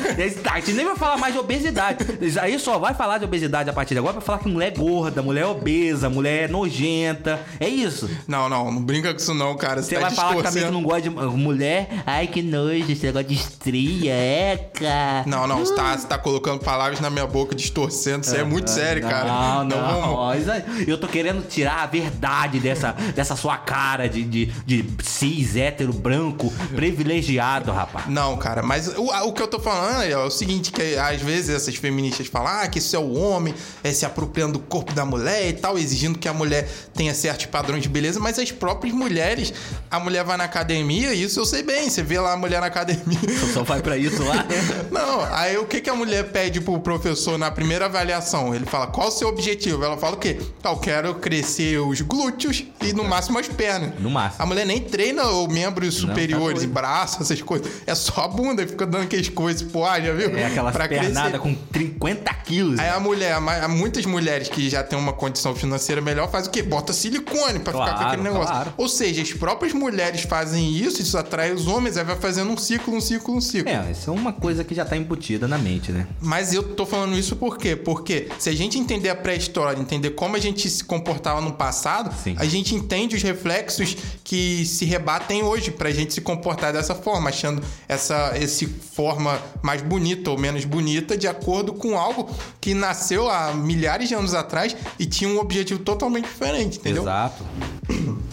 [0.44, 2.06] Tá, a gente nem vai falar mais de obesidade.
[2.42, 4.78] Aí só vai falar de obesidade a partir de agora pra falar que mulher é
[4.78, 7.40] gorda, mulher é obesa, mulher é nojenta.
[7.60, 8.10] É isso.
[8.28, 9.82] Não, não, não brinca com isso não, cara.
[9.82, 12.04] Você, Você tá vai falar que também tu não gosta de mulher?
[12.06, 15.24] Ai, que nojo, esse negócio de estria, é, cara.
[15.28, 18.26] Não, não, você tá, você tá colocando palavras na minha boca, distorcendo.
[18.26, 19.26] Isso aí é muito sério, cara.
[19.26, 20.02] Não, não.
[20.16, 24.46] vamos- isso aí- Eu tô querendo tirar a verdade dessa, dessa sua cara de, de,
[24.66, 28.08] de cis, hétero, branco, privilegiado, rapaz.
[28.08, 31.50] Não, cara, mas o, o que eu tô falando é o seguinte, que às vezes
[31.56, 35.06] essas feministas falam ah, que isso é o homem é, se apropriando do corpo da
[35.06, 38.96] mulher e tal, exigindo que a mulher tenha certos padrões de beleza, mas as próprias
[38.96, 39.54] mulheres,
[39.92, 42.68] a mulher vai na academia, isso eu sei bem, você vê lá a mulher na
[42.68, 43.20] academia.
[43.54, 44.44] Só vai pra isso lá.
[44.92, 48.54] Não, aí o que, que a mulher pede pro professor na primeira avaliação?
[48.56, 49.84] Ele fala, qual o seu objetivo?
[49.84, 50.40] Ela fala o quê?
[50.64, 54.00] Ah, eu quero crescer os glúteos e no máximo as pernas.
[54.00, 54.44] No máximo.
[54.44, 56.74] A mulher nem treina os membros Não, tá superiores e doido.
[56.74, 57.68] braços, essas coisas.
[57.86, 60.30] É só a bunda e fica dando aquelas coisas, pô, ah, já viu?
[60.38, 61.40] É pernadas crescer.
[61.40, 62.80] com 50 quilos.
[62.80, 63.36] Aí a mulher,
[63.70, 66.62] muitas mulheres que já têm uma condição financeira melhor, faz o quê?
[66.64, 68.48] Bota silicone pra ficar com Claro, aquele negócio.
[68.54, 68.74] claro.
[68.78, 72.58] Ou seja, as próprias mulheres fazem isso, isso atrai os homens, aí vai fazendo um
[72.58, 73.72] ciclo, um ciclo, um ciclo.
[73.72, 76.05] É, isso é uma coisa que já tá embutida na mente, né?
[76.22, 77.76] Mas eu tô falando isso por quê?
[77.76, 82.14] Porque se a gente entender a pré-história, entender como a gente se comportava no passado,
[82.24, 82.36] Sim.
[82.38, 87.30] a gente entende os reflexos que se rebatem hoje pra gente se comportar dessa forma,
[87.30, 93.30] achando essa esse forma mais bonita ou menos bonita de acordo com algo que nasceu
[93.30, 97.04] há milhares de anos atrás e tinha um objetivo totalmente diferente, entendeu?
[97.04, 97.44] Exato.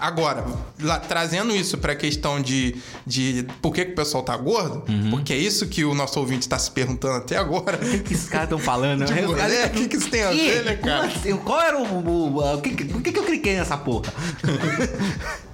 [0.00, 0.44] Agora,
[0.80, 2.76] lá- trazendo isso pra questão de,
[3.06, 5.10] de por que, que o pessoal tá gordo, Uhum.
[5.10, 7.78] porque é isso que o nosso ouvinte tá se perguntando até agora.
[7.94, 9.04] O que esses caras estão falando?
[9.04, 9.66] De mulher?
[9.68, 11.06] O que que isso tem a ver, né, cara?
[11.06, 11.36] assim?
[11.38, 11.82] Qual era o.
[11.84, 14.12] o, o, o que, por que, que eu cliquei nessa porra?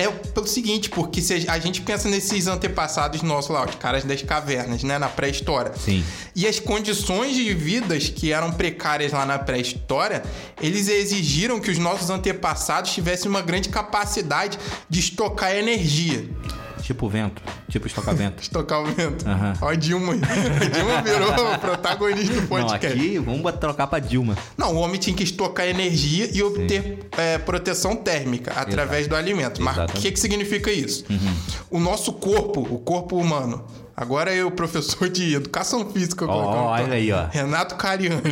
[0.00, 4.22] É pelo seguinte, porque se a gente pensa nesses antepassados nossos lá, os caras das
[4.22, 5.74] cavernas, né, na pré-história.
[5.76, 6.02] Sim.
[6.34, 10.22] E as condições de vidas que eram precárias lá na pré-história,
[10.58, 14.58] eles exigiram que os nossos antepassados tivessem uma grande capacidade
[14.88, 16.26] de estocar energia.
[16.90, 17.40] Tipo vento.
[17.68, 18.42] Tipo estocamento.
[18.42, 19.24] Estocar o vento.
[19.24, 19.52] Aham.
[19.60, 20.14] Ó, a Dilma.
[20.14, 22.98] A Dilma virou protagonista do Não, podcast.
[22.98, 24.36] aqui vamos trocar pra Dilma.
[24.58, 29.62] Não, o homem tinha que estocar energia e obter é, proteção térmica através do alimento.
[29.62, 29.80] Mas o.
[29.82, 29.86] Uhum.
[29.86, 31.04] que, que significa isso?
[31.70, 33.64] O nosso corpo, o corpo humano.
[34.00, 37.26] Agora eu, professor de educação física, colocando- olha aí, ó.
[37.30, 38.22] Renato Cariano,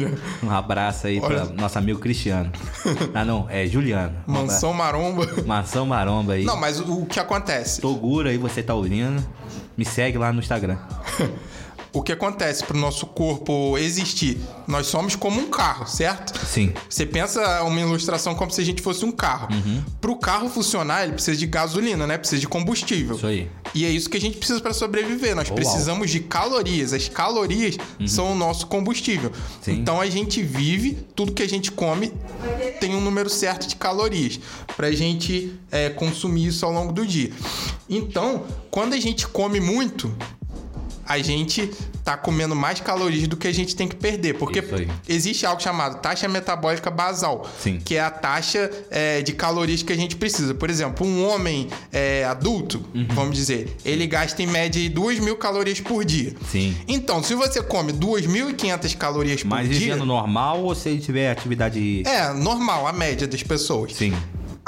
[0.43, 1.45] Um abraço aí Olha.
[1.45, 2.51] pra nosso amigo Cristiano.
[3.13, 4.15] Ah, não, é Juliano.
[4.27, 5.27] Mansão Maromba.
[5.45, 6.45] Mansão Maromba aí.
[6.45, 7.83] Não, mas o, o que acontece?
[7.83, 9.23] Toguro aí, você tá ouvindo.
[9.77, 10.79] Me segue lá no Instagram.
[11.93, 14.39] O que acontece para o nosso corpo existir?
[14.67, 16.39] Nós somos como um carro, certo?
[16.47, 16.73] Sim.
[16.89, 19.49] Você pensa uma ilustração como se a gente fosse um carro.
[19.51, 19.83] Uhum.
[20.01, 22.19] Para o carro funcionar, ele precisa de gasolina, né?
[22.19, 23.17] Precisa de combustível.
[23.17, 23.51] Isso aí.
[23.75, 25.35] E é isso que a gente precisa para sobreviver.
[25.35, 25.57] Nós Uau.
[25.57, 26.93] precisamos de calorias.
[26.93, 29.31] As calorias são o nosso combustível.
[29.31, 29.63] Uhum.
[29.63, 29.73] Sim.
[29.73, 32.13] Então a gente vive, tudo que a gente come
[32.81, 34.39] tem um número certo de calorias
[34.77, 37.31] para a gente é, consumir isso ao longo do dia.
[37.89, 40.15] Então, quando a gente come muito,
[41.09, 41.71] a gente
[42.05, 44.35] tá comendo mais calorias do que a gente tem que perder.
[44.35, 44.63] Porque
[45.09, 47.81] existe algo chamado taxa metabólica basal, Sim.
[47.85, 50.55] que é a taxa é, de calorias que a gente precisa.
[50.55, 53.07] Por exemplo, um homem é, adulto, Uhum.
[53.11, 56.35] vamos dizer, ele gasta em média aí 2 mil calorias por dia.
[56.51, 56.77] Sim.
[56.87, 59.79] Então, se você come 2.500 calorias por Mas dia...
[59.79, 62.03] vivendo normal ou se ele tiver atividade.
[62.07, 63.95] É, normal, a média das pessoas.
[63.95, 64.15] Sim.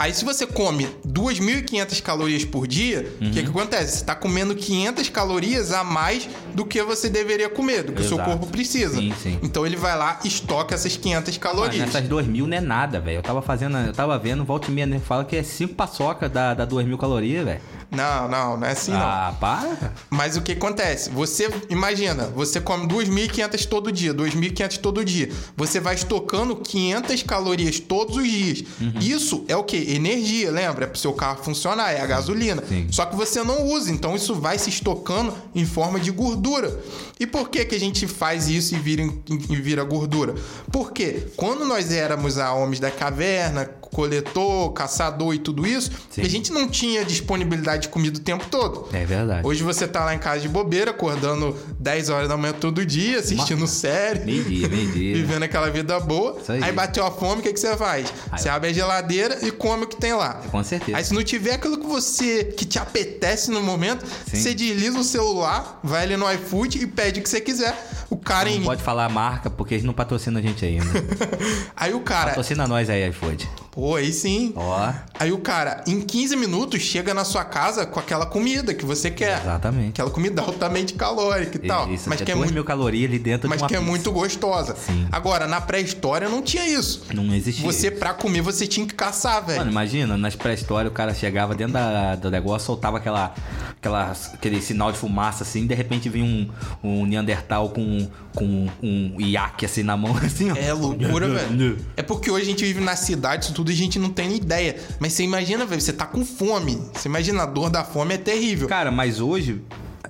[0.00, 3.30] Aí se você come 2.500 calorias por dia, o Uhum.
[3.32, 3.92] que, que acontece?
[3.92, 8.04] Você está comendo 500 calorias a mais do que você deveria comer, do que o
[8.04, 8.30] seu Exato.
[8.30, 8.94] corpo precisa.
[8.96, 9.38] Sim, sim.
[9.42, 11.88] Então ele vai lá e estoca essas 500 Mano, calorias.
[11.88, 13.18] essas 2 mil não é nada, velho.
[13.18, 14.98] Eu tava fazendo, eu tava vendo, volta e meia, né?
[14.98, 17.60] Fala que é 5 paçoca da, da 2 mil calorias, velho.
[17.90, 19.00] Não, não, não é assim não.
[19.00, 19.92] Ah, para.
[20.08, 21.10] Mas o que acontece?
[21.10, 25.30] Você, imagina, você come 2.500 todo dia, 2.500 todo dia.
[25.56, 28.64] Você vai estocando 500 calorias todos os dias.
[28.80, 28.92] Uhum.
[29.00, 29.76] Isso é o que?
[29.76, 30.84] Energia, lembra?
[30.84, 32.62] É pro seu carro funcionar, é a gasolina.
[32.68, 32.86] Sim.
[32.90, 36.80] Só que você não usa, então isso vai se estocando em forma de gordura.
[37.18, 40.34] E por que, que a gente faz isso e vira, e vira gordura?
[40.72, 46.22] Porque quando nós éramos a homens da caverna, coletor, caçador e tudo isso, Sim.
[46.22, 48.88] a gente não tinha disponibilidade de comida o tempo todo.
[48.92, 49.46] É verdade.
[49.46, 53.18] Hoje você tá lá em casa de bobeira, acordando 10 horas da manhã todo dia,
[53.18, 55.14] assistindo série, Meio dia, meio dia.
[55.14, 56.38] vivendo aquela vida boa.
[56.40, 56.62] Isso aí.
[56.62, 56.72] Aí.
[56.72, 58.12] bateu a fome, o que, que você faz?
[58.30, 60.34] Aí você abre a geladeira e come o que tem lá.
[60.50, 60.96] Com certeza.
[60.96, 64.36] Aí se não tiver aquilo que você que te apetece no momento, Sim.
[64.36, 67.76] você desliza o celular, vai ali no iFood e pede o que você quiser.
[68.10, 68.58] O cara em...
[68.58, 70.84] Não pode falar a marca porque eles não patrocinam a gente ainda.
[71.76, 73.48] Aí o cara, Patrocina nós aí, iFood.
[73.70, 74.52] Pô, aí sim.
[74.56, 78.84] Ó, Aí o cara, em 15 minutos, chega na sua casa com aquela comida que
[78.84, 79.40] você quer.
[79.40, 79.90] exatamente.
[79.90, 81.92] Aquela comida altamente calórica e tal.
[81.92, 83.74] Isso, mas é que é 2 muito mil calorias ali dentro mas de uma que
[83.74, 83.90] é pizza.
[83.90, 84.74] muito gostosa.
[84.76, 85.06] Sim.
[85.12, 87.04] Agora, na pré-história não tinha isso.
[87.14, 87.64] Não existia.
[87.64, 89.58] Você, pra comer, você tinha que caçar, velho.
[89.58, 93.34] Mano, imagina, nas pré-histórias o cara chegava dentro da, do negócio, soltava aquela,
[93.76, 96.48] aquela, aquele sinal de fumaça assim, de repente vinha um,
[96.82, 100.56] um Neandertal com, com um iaque assim na mão, assim, ó.
[100.56, 101.78] É loucura, velho.
[101.96, 104.28] É porque hoje a gente vive na cidade, isso tudo e a gente não tem
[104.28, 104.76] nem ideia.
[104.98, 106.80] Mas você imagina, velho, você tá com fome.
[106.92, 108.68] Você imagina, a dor da fome é terrível.
[108.68, 109.62] Cara, mas hoje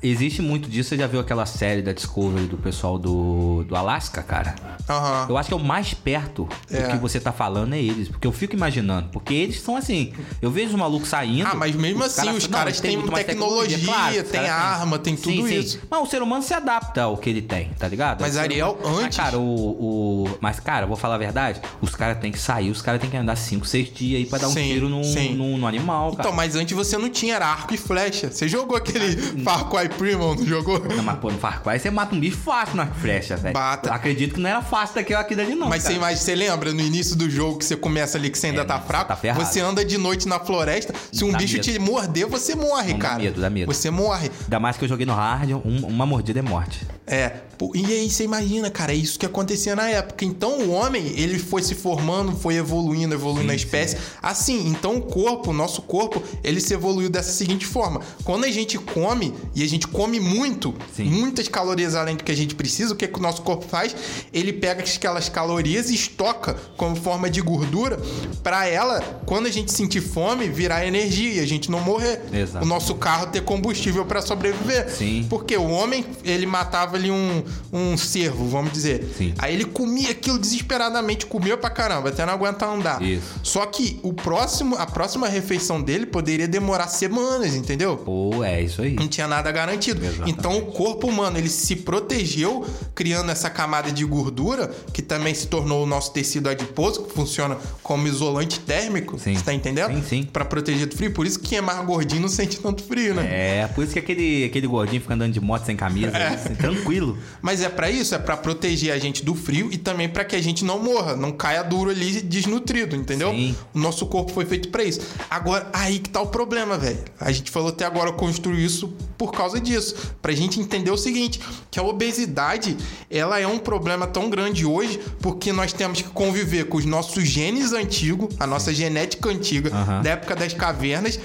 [0.02, 0.90] existe muito disso.
[0.90, 4.54] Você já viu aquela série da Discovery do pessoal do, do Alasca, cara?
[4.88, 5.26] Aham.
[5.28, 6.82] Eu acho que é o mais perto É.
[6.82, 8.08] do que você tá falando é eles.
[8.08, 9.08] Porque eu fico imaginando.
[9.10, 10.12] Porque eles são assim.
[10.40, 11.46] Eu vejo os malucos saindo.
[11.46, 15.46] Ah, mas mesmo assim, os não, caras têm mais tecnologia, os tem arma, tem tudo
[15.46, 15.58] sim.
[15.58, 15.80] isso.
[15.90, 18.20] Mas o ser humano se adapta ao que ele tem, tá ligado?
[18.20, 21.60] Mas, Ariel, humano- antes- Mas, cara, o, o- Mas, cara, vou falar a verdade.
[21.80, 24.38] Os caras têm que sair, os caras têm que andar 5, 6 dias aí pra
[24.38, 25.00] dar um Sim, tiro no,
[25.34, 26.22] no, no animal, cara.
[26.28, 28.30] Então, mas antes você não tinha era arco e flecha.
[28.30, 30.78] Você jogou aquele Far Cry Primal, não jogou?
[30.78, 33.52] Não, mas pô, no Far Cry você mata um bicho fácil na flecha, velho.
[33.54, 33.92] Bata.
[33.92, 35.68] Acredito que não era fácil daquilo aqui dali, não.
[35.68, 35.98] Mas você, cara.
[35.98, 38.64] imagina, você lembra no início do jogo que você começa ali que você ainda É,
[38.64, 39.08] tá fraco?
[39.08, 39.44] tá ferrado.
[39.44, 41.64] você anda de noite na floresta, se um Dá bicho medo.
[41.64, 43.18] te morder, você morre, Não, dá cara.
[43.22, 43.72] medo, dá medo.
[43.72, 44.30] Você morre.
[44.44, 46.86] Ainda mais que eu joguei no hard, um- uma mordida é morte.
[47.06, 50.24] É, pô, e aí você imagina, cara, é isso que acontecia na época.
[50.24, 53.98] Então o homem, ele foi se formando, foi evoluindo, evoluindo a espécie.
[54.22, 58.00] Assim, então o corpo, o nosso corpo, ele se evoluiu dessa seguinte forma.
[58.24, 61.04] Quando a gente come, e a gente come muito, Sim.
[61.04, 63.94] muitas calorias além do que a gente precisa, o que, que o nosso corpo faz?
[64.32, 68.00] Ele pega aquelas calorias e estoca como forma de gordura
[68.42, 72.22] pra ela, quando a gente sentir fome, virar energia e a gente não morrer.
[72.32, 72.64] Exato.
[72.64, 74.88] O nosso carro ter combustível pra sobreviver.
[74.88, 75.26] Sim.
[75.28, 79.04] Porque o homem, ele matava ali um, um cervo, vamos dizer.
[79.16, 79.34] Sim.
[79.38, 83.02] Aí ele comia aquilo desesperadamente, comia pra caramba, até não aguentar andar.
[83.02, 83.40] Isso.
[83.42, 87.96] Só que o próximo, a próxima refeição dele poderia demorar semanas, entendeu?
[87.96, 88.94] Pô, é isso aí.
[88.94, 90.04] Não tinha nada garantido.
[90.04, 90.30] Exatamente.
[90.38, 95.46] Então o corpo humano, ele se protegeu criando essa camada de gordura, que também se
[95.46, 99.18] tornou o nosso tecido adiposo, que funciona como isolante térmico.
[99.18, 99.34] Sim.
[99.34, 99.94] Você tá entendendo?
[99.94, 100.22] Sim, sim.
[100.24, 101.12] Pra proteger do frio.
[101.12, 103.26] Por isso que quem é mais gordinho não sente tanto frio, né?
[103.30, 106.28] É, por isso que aquele, aquele gordinho fica andando de moto sem camisa, É.
[106.34, 107.18] assim, tranquilo.
[107.42, 110.36] Mas é pra isso, é pra proteger a gente do frio e também pra que
[110.36, 113.30] a gente não morra, não caia duro ali desnutrido, entendeu?
[113.30, 113.56] Sim.
[113.74, 115.00] O nosso corpo foi feito pra isso.
[115.30, 116.98] Agora, aí que tá o problema, velho.
[117.18, 121.40] A gente falou até agora construir isso por causa disso, pra gente entender o seguinte,
[121.70, 122.76] que a obesidade,
[123.10, 127.24] ela é um problema tão grande hoje porque nós temos que conviver com os nossos
[127.28, 130.02] genes antigos, a nossa genética antiga Aham.
[130.02, 131.20] da época das cavernas,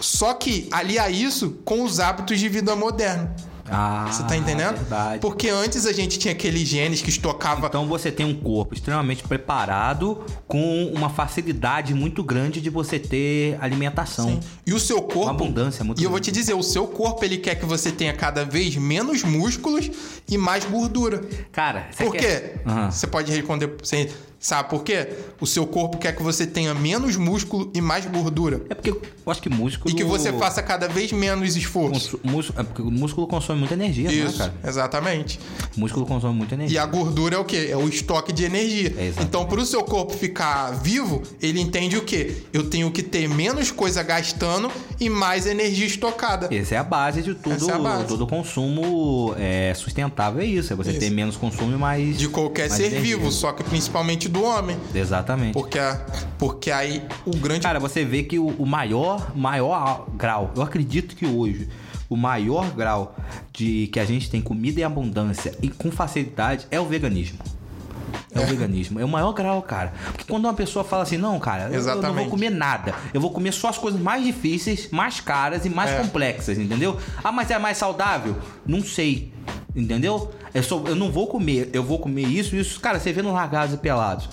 [0.00, 3.34] só que aliar isso com os hábitos de vida moderna.
[3.70, 4.76] Ah, Você tá entendendo?
[4.76, 5.20] Verdade.
[5.20, 7.66] Porque antes a gente tinha aqueles genes que estocava.
[7.66, 13.56] Então você tem um corpo extremamente preparado com uma facilidade muito grande de você ter
[13.60, 14.40] alimentação.
[14.66, 15.22] E o seu corpo.
[15.22, 16.30] Uma abundância muito E eu vou grande.
[16.32, 19.90] te dizer, o seu corpo ele quer que você tenha cada vez menos músculos
[20.28, 21.20] e mais gordura.
[21.52, 22.18] Cara, você Por quê?
[22.18, 22.62] quer...
[22.66, 22.90] Aham.
[22.90, 23.74] Você pode responder.
[23.82, 24.08] Você
[24.40, 25.08] Sabe por quê?
[25.40, 28.62] O seu corpo quer que você tenha menos músculo e mais gordura.
[28.70, 29.90] É porque eu acho que músculo.
[29.92, 32.20] E que você faça cada vez menos esforço.
[32.22, 34.54] Músculo- É porque o músculo consome muita energia, né, Isso, cara?
[34.64, 35.40] exatamente.
[35.76, 36.76] O músculo consome muita energia.
[36.76, 37.68] E a gordura é o quê?
[37.70, 38.88] É o estoque de energia.
[38.90, 39.22] Exatamente.
[39.22, 42.36] então, para o seu corpo ficar vivo, ele entende o quê?
[42.52, 44.70] Eu tenho que ter menos coisa gastando
[45.00, 46.48] e mais energia estocada.
[46.54, 47.70] Essa é a base de tudo.
[47.70, 48.06] É base.
[48.06, 50.72] Todo consumo é, sustentável é isso.
[50.72, 51.00] É você Isso.
[51.00, 52.18] ter menos consumo e mais.
[52.18, 53.16] De qualquer mais ser energia.
[53.16, 54.76] vivo, só que principalmente do homem.
[54.94, 55.52] Exatamente.
[55.52, 55.78] Porque,
[56.38, 57.60] porque aí o grande.
[57.60, 61.68] Cara, você vê que o, o maior, maior grau, eu acredito que hoje,
[62.08, 63.16] o maior grau
[63.52, 67.38] de que a gente tem comida em abundância e com facilidade é o veganismo.
[68.34, 69.00] É o veganismo.
[69.00, 69.92] É o maior grau, cara.
[70.12, 72.30] Porque quando uma pessoa fala assim, não, cara, eu- eu, não vou Exatamente.
[72.30, 72.94] comer nada.
[73.12, 75.96] Eu vou comer só as coisas mais difíceis, mais caras e mais É.
[75.98, 76.98] complexas, entendeu?
[77.24, 78.36] Ah, mas é mais saudável?
[78.66, 79.32] Não sei.
[79.74, 80.32] Entendeu?
[80.54, 82.80] Eu, sou, eu não vou comer, eu vou comer isso isso.
[82.80, 84.28] Cara, você vê no Largados e Pelados.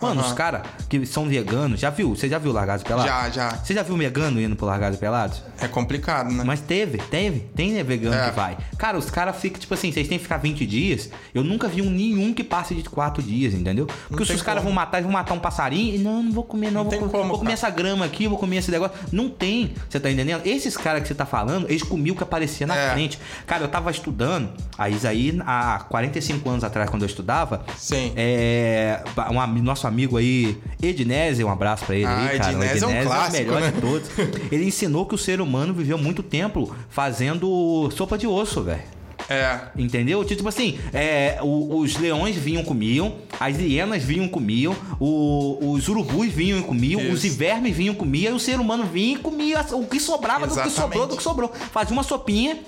[0.00, 0.28] Mano, Aham.
[0.28, 2.14] os caras que são veganos, já viu?
[2.14, 3.06] Você já viu Largados Pelados?
[3.10, 3.50] Já, já.
[3.56, 5.42] Você já viu vegano indo pro Largados Pelados?
[5.60, 6.44] É complicado, né?
[6.46, 7.40] Mas teve, teve.
[7.54, 8.30] Tem né, vegano É.
[8.30, 8.56] que vai.
[8.78, 11.10] Cara, os caras ficam, tipo assim, vocês têm que ficar 20 dias.
[11.34, 13.88] Eu nunca vi um nenhum que passe de 4 dias, entendeu?
[14.08, 16.70] Porque se os caras vão matar, vão matar um passarinho e não, não vou comer,
[16.70, 16.84] não.
[16.84, 18.96] Não vou, como, vou comer essa grama aqui, vou comer esse negócio.
[19.10, 19.74] Não tem.
[19.90, 20.42] Você tá entendendo?
[20.46, 22.92] Esses caras que você tá falando, eles comiam o que aparecia na É.
[22.92, 23.18] frente.
[23.46, 28.12] Cara, eu tava estudando, a Isaí, há 45 anos atrás, quando eu estudava, Sim.
[28.16, 32.56] é, um nosso amigo aí, Ednésio, um abraço pra ele Ah, aí, cara.
[32.58, 33.70] O Ednésio é um o clássico, melhor né?
[33.72, 34.10] de todos.
[34.52, 38.82] Ele ensinou que o ser humano viveu muito tempo fazendo sopa de osso, velho.
[39.30, 39.58] É.
[39.76, 40.24] Entendeu?
[40.24, 46.28] Tipo assim, é, o- os leões vinham comiam, as hienas vinham comiam, o- os urubus
[46.32, 47.12] vinham e comiam, Isso.
[47.28, 50.54] os vermes vinham comiam, e o ser humano vinha e comia o que sobrava do
[50.54, 50.80] que Exatamente.
[50.80, 51.52] sobrou do que sobrou.
[51.72, 52.58] Fazia uma sopinha,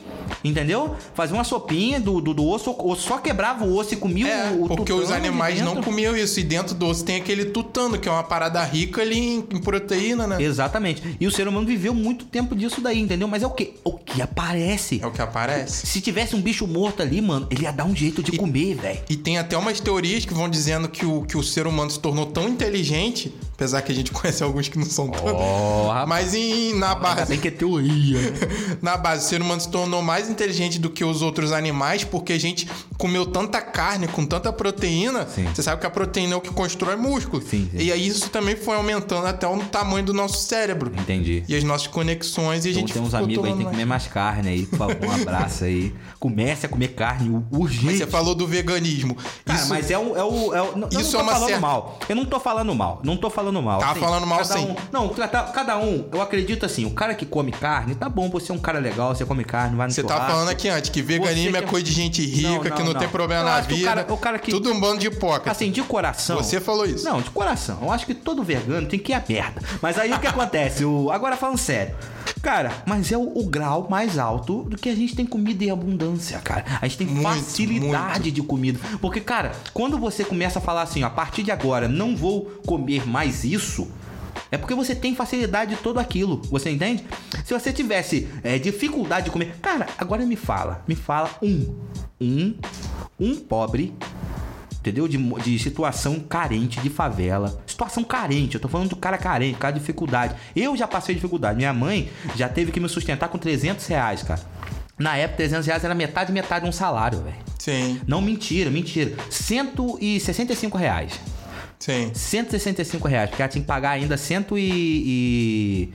[0.43, 0.95] entendeu?
[1.14, 4.51] Fazia uma sopinha do, do, do osso, ou só quebrava o osso e comia É,
[4.51, 6.41] o, o porque os animais não comiam isso.
[6.41, 9.61] E dentro do osso tem aquele tutano, que é uma parada rica ali em, em
[9.61, 10.43] proteína, né?
[10.43, 11.16] Exatamente.
[11.20, 13.28] E o ser humano viveu muito tempo disso daí, entendeu?
[13.28, 13.74] Mas é o que?
[13.85, 15.01] O que aparece.
[15.03, 15.87] É o que aparece.
[15.87, 19.01] Se tivesse um bicho morto ali, mano, ele ia dar um jeito de comer, velho.
[19.09, 21.99] E tem até umas teorias que vão dizendo que o, que o ser humano se
[21.99, 25.11] tornou tão inteligente, apesar que a gente conhece alguns que não são.
[25.22, 27.26] Oh, mas em, na base.
[27.26, 28.18] Tem que ter teoria.
[28.80, 32.32] Na base, o ser humano se tornou mais inteligente do que os outros animais porque
[32.32, 35.26] a gente comeu tanta carne com tanta proteína.
[35.26, 35.46] Sim.
[35.54, 37.42] Você sabe que a proteína é o que constrói músculo.
[37.42, 37.76] Sim, sim.
[37.78, 40.90] E aí isso também foi aumentando até o tamanho do nosso cérebro.
[40.98, 41.44] Entendi.
[41.46, 43.70] E as nossas conexões e a Então gente tem uns amigos aí que tem que
[43.72, 45.94] comer mais carne aí, por favor, um abraço aí.
[46.18, 47.98] Comece a comer carne urgente.
[47.98, 49.16] Você falou do veganismo.
[49.44, 50.16] Cara, Isso- mas é o.
[50.16, 51.98] É o, é o não, eu Isso não é tô uma falando certa- mal.
[52.08, 53.00] Eu não tô falando mal.
[53.04, 53.80] Não tô falando mal.
[53.80, 54.59] Tá falando mal, sim.
[54.66, 58.28] Um, não, cada, cada um, eu acredito assim, o cara que come carne, tá bom,
[58.30, 60.90] você é um cara legal, você come carne, vai no Você tá falando aqui antes
[60.90, 63.01] que veganismo é coisa de gente rica, Não, que não, não, não.
[63.01, 63.88] tem problema Eu na que o vida.
[63.88, 65.51] cara- o cara que- Tudo um bando de hipócrita.
[65.51, 66.36] Assim, de coração.
[66.36, 67.05] Você falou isso.
[67.05, 67.78] Não, de coração.
[67.82, 69.61] Eu acho que todo vegano tem que ir a merda.
[69.82, 70.84] Mas aí o que acontece?
[70.84, 71.11] O...
[71.11, 71.94] Agora falando sério.
[72.43, 75.70] Cara, mas é o, o grau mais alto do que a gente tem comida em
[75.70, 76.64] abundância, cara.
[76.80, 78.80] A gente tem Muito, facilidade de comida.
[79.01, 83.07] Porque, cara, quando você começa a falar assim, a partir de agora não vou comer
[83.07, 83.88] mais isso.
[84.51, 87.05] É porque você tem facilidade de tudo aquilo, você entende?
[87.45, 89.55] Se você tivesse é, dificuldade de comer.
[89.62, 91.76] Cara, agora me fala, me fala um.
[92.20, 92.55] Um.
[93.18, 93.95] Um pobre
[94.81, 95.07] entendeu?
[95.07, 97.62] De, de situação carente, de favela.
[97.66, 100.35] Situação carente, eu tô falando do cara carente, cara de dificuldade.
[100.57, 101.57] Eu já passei dificuldade.
[101.57, 104.41] Minha mãe já teve que me sustentar com 300 reais, cara.
[104.99, 107.37] Na época, 300 reais era metade, metade de um salário, velho.
[107.59, 109.14] Sim, Não, mentira, mentira.
[109.31, 111.20] 165 reais.
[111.81, 112.12] Sim.
[112.14, 115.95] 165 reais, porque ela tinha que pagar ainda 100 e, e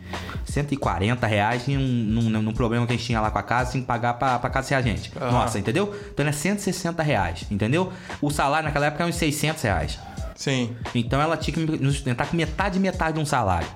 [0.51, 3.71] 140 reais em um, num, num problema que a gente tinha lá com a casa,
[3.71, 5.11] tinha que pagar pra, pra casa ser a gente.
[5.15, 5.31] Aham.
[5.31, 5.95] Nossa, entendeu?
[6.11, 7.93] Então era 160 reais, entendeu?
[8.21, 9.99] O salário naquela época era uns 600 reais.
[10.35, 10.75] Sim.
[10.93, 13.67] Então ela tinha que me sustentar com metade, metade de um salário.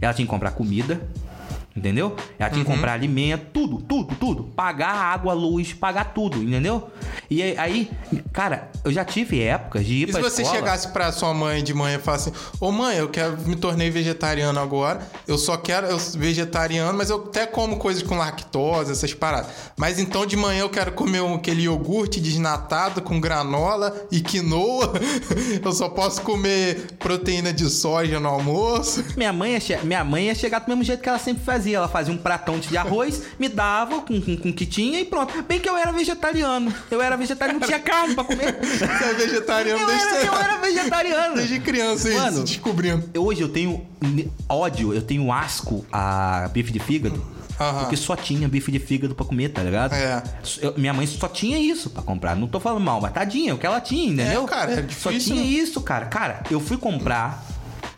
[0.00, 1.00] Ela tinha que comprar comida,
[1.76, 2.16] entendeu?
[2.38, 4.44] Ela tinha que comprar alimento, tudo, tudo, tudo.
[4.56, 6.88] Pagar água, luz, pagar tudo, entendeu?
[7.30, 7.90] E aí-
[8.32, 10.58] cara, eu já tive épocas de ir E se pra você escola...
[10.60, 13.90] chegasse pra sua mãe de manhã e falasse assim, ô mãe, eu quero me tornei
[13.90, 19.12] vegetariano agora, eu só quero eu vegetariano, mas eu até como coisas com lactose, essas
[19.12, 19.50] paradas.
[19.76, 24.92] Mas então de manhã eu quero comer aquele iogurte desnatado com granola e quinoa.
[25.62, 29.04] eu só posso comer proteína de soja no almoço.
[29.16, 31.65] Minha mãe, ia minha mãe ia chegar do mesmo jeito que ela sempre fazia.
[31.66, 31.76] Fazia?
[31.76, 35.04] Ela fazia um pratão de arroz, me dava com, com, com o que tinha e
[35.04, 35.42] pronto.
[35.42, 36.72] Bem que eu era vegetariano.
[36.90, 38.58] Eu era vegetariano, não tinha carne pra comer.
[38.62, 41.34] Você é vegetariano Eu desde, era, eu era vegetariano.
[41.36, 43.08] desde criança, Mano, se descobrindo.
[43.20, 43.84] Hoje eu tenho
[44.48, 47.22] ódio, eu tenho asco a bife de fígado.
[47.58, 47.80] Aham.
[47.80, 49.94] Porque só tinha bife de fígado pra comer, tá ligado?
[49.94, 50.22] É.
[50.60, 52.36] Eu- minha mãe só tinha isso pra comprar.
[52.36, 54.44] Não tô falando mal, mas tadinha, o que ela tinha, entendeu?
[54.44, 55.48] É, cara, é Só difícil, tinha né?
[55.50, 56.06] isso, cara.
[56.06, 57.42] Cara, eu fui comprar.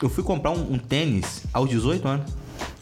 [0.01, 2.31] Eu fui comprar um, um tênis aos 18 anos.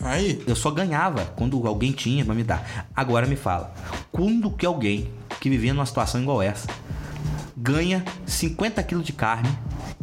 [0.00, 2.88] Aí, Eu só ganhava quando alguém tinha pra me dar.
[2.94, 3.74] Agora me fala,
[4.12, 5.08] quando que alguém
[5.41, 6.66] que vivia numa situação igual essa
[7.57, 9.49] ganha 50 quilos de carne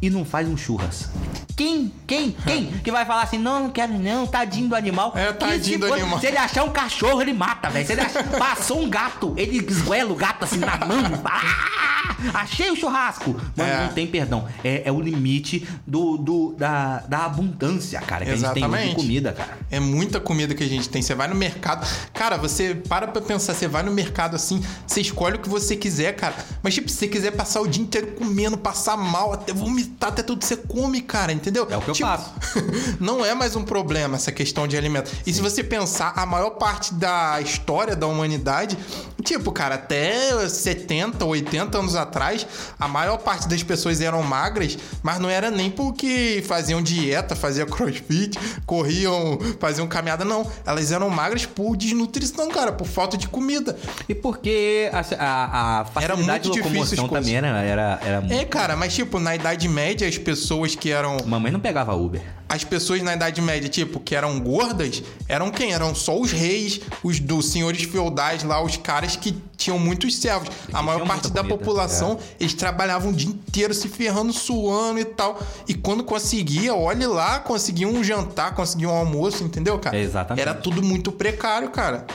[0.01, 1.09] e não faz um churras?
[1.55, 1.93] Quem?
[2.07, 2.31] Quem?
[2.45, 2.65] Quem?
[2.83, 5.13] Que vai falar assim, não, não quero não, tadinho do animal.
[5.15, 6.19] É, tadinho do animal.
[6.19, 7.85] Se ele achar um cachorro, ele mata, velho.
[7.85, 11.21] Se ele achar, passou um gato, ele esguela o gato assim na mão.
[11.23, 13.39] Ah, achei o churrasco.
[13.55, 13.85] Mano, É.
[13.85, 14.47] não tem perdão.
[14.63, 18.59] É, é o limite do, do, da, da abundância, cara, que a gente tem de
[18.69, 18.95] Exatamente.
[18.95, 19.57] comida, cara.
[19.69, 21.01] É muita comida que a gente tem.
[21.01, 21.87] Você vai no mercado.
[22.13, 23.53] Cara, você para pra pensar.
[23.53, 26.35] Você vai no mercado assim, você escolhe o que você quiser, cara.
[26.61, 30.23] Mas, tipo, se você quiser passar o dia inteiro comendo, passar mal, até vomitar, até
[30.23, 31.67] tudo, você come, cara, entendeu?
[31.69, 32.31] É o que eu Tipo, faço.
[32.99, 35.11] não é mais um problema essa questão de alimento.
[35.25, 38.77] E se você pensar, a maior parte da história da humanidade,
[39.23, 42.45] tipo, cara, até 70, 80 anos atrás,
[42.79, 47.65] a maior parte das pessoas eram magras, mas não era nem porque faziam dieta, faziam
[47.67, 50.49] crossfit, corriam, faziam caminhada, não.
[50.65, 53.77] Elas eram magras por desnutrição, cara, por falta de comida.
[54.07, 58.33] E porque a, a, a facilidade muito de difícil locomoção também era, era, era muito...
[58.33, 62.21] É, cara, mas tipo, na Idade Média, as pessoas que eram Mamãe não pegava Uber.
[62.49, 65.73] as pessoas na Idade Média, tipo, que eram gordas, eram quem?
[65.73, 70.49] Eram só os reis, os dos senhores feudais lá, os caras que tinham muitos servos.
[70.71, 75.05] A maior parte da comida, população, eles trabalhavam o dia inteiro se ferrando, suando e
[75.05, 75.41] tal.
[75.67, 79.97] E quando conseguia, olhe lá, conseguia um jantar, conseguia um almoço, entendeu, cara?
[79.97, 80.41] Exatamente.
[80.41, 82.05] Era tudo muito precário, cara.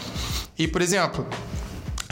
[0.58, 1.26] E, por exemplo,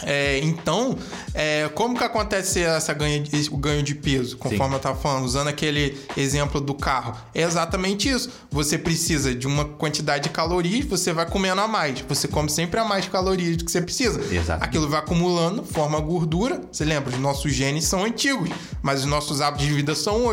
[0.02, 0.96] é, então,
[1.32, 4.36] é, como que acontece essa ganha, o ganho de peso?
[4.36, 7.16] Conforme eu tava falando, usando aquele exemplo do carro.
[7.34, 8.30] É exatamente isso.
[8.50, 12.00] Você precisa de uma quantidade de calorias, você vai comendo a mais.
[12.00, 14.20] Você come sempre a mais calorias do que você precisa.
[14.20, 14.64] Exatamente.
[14.64, 16.60] Aquilo vai acumulando, forma gordura.
[16.70, 17.14] Você lembra?
[17.14, 18.50] Os nossos genes são antigos,
[18.82, 20.24] mas os nossos hábitos de vida são,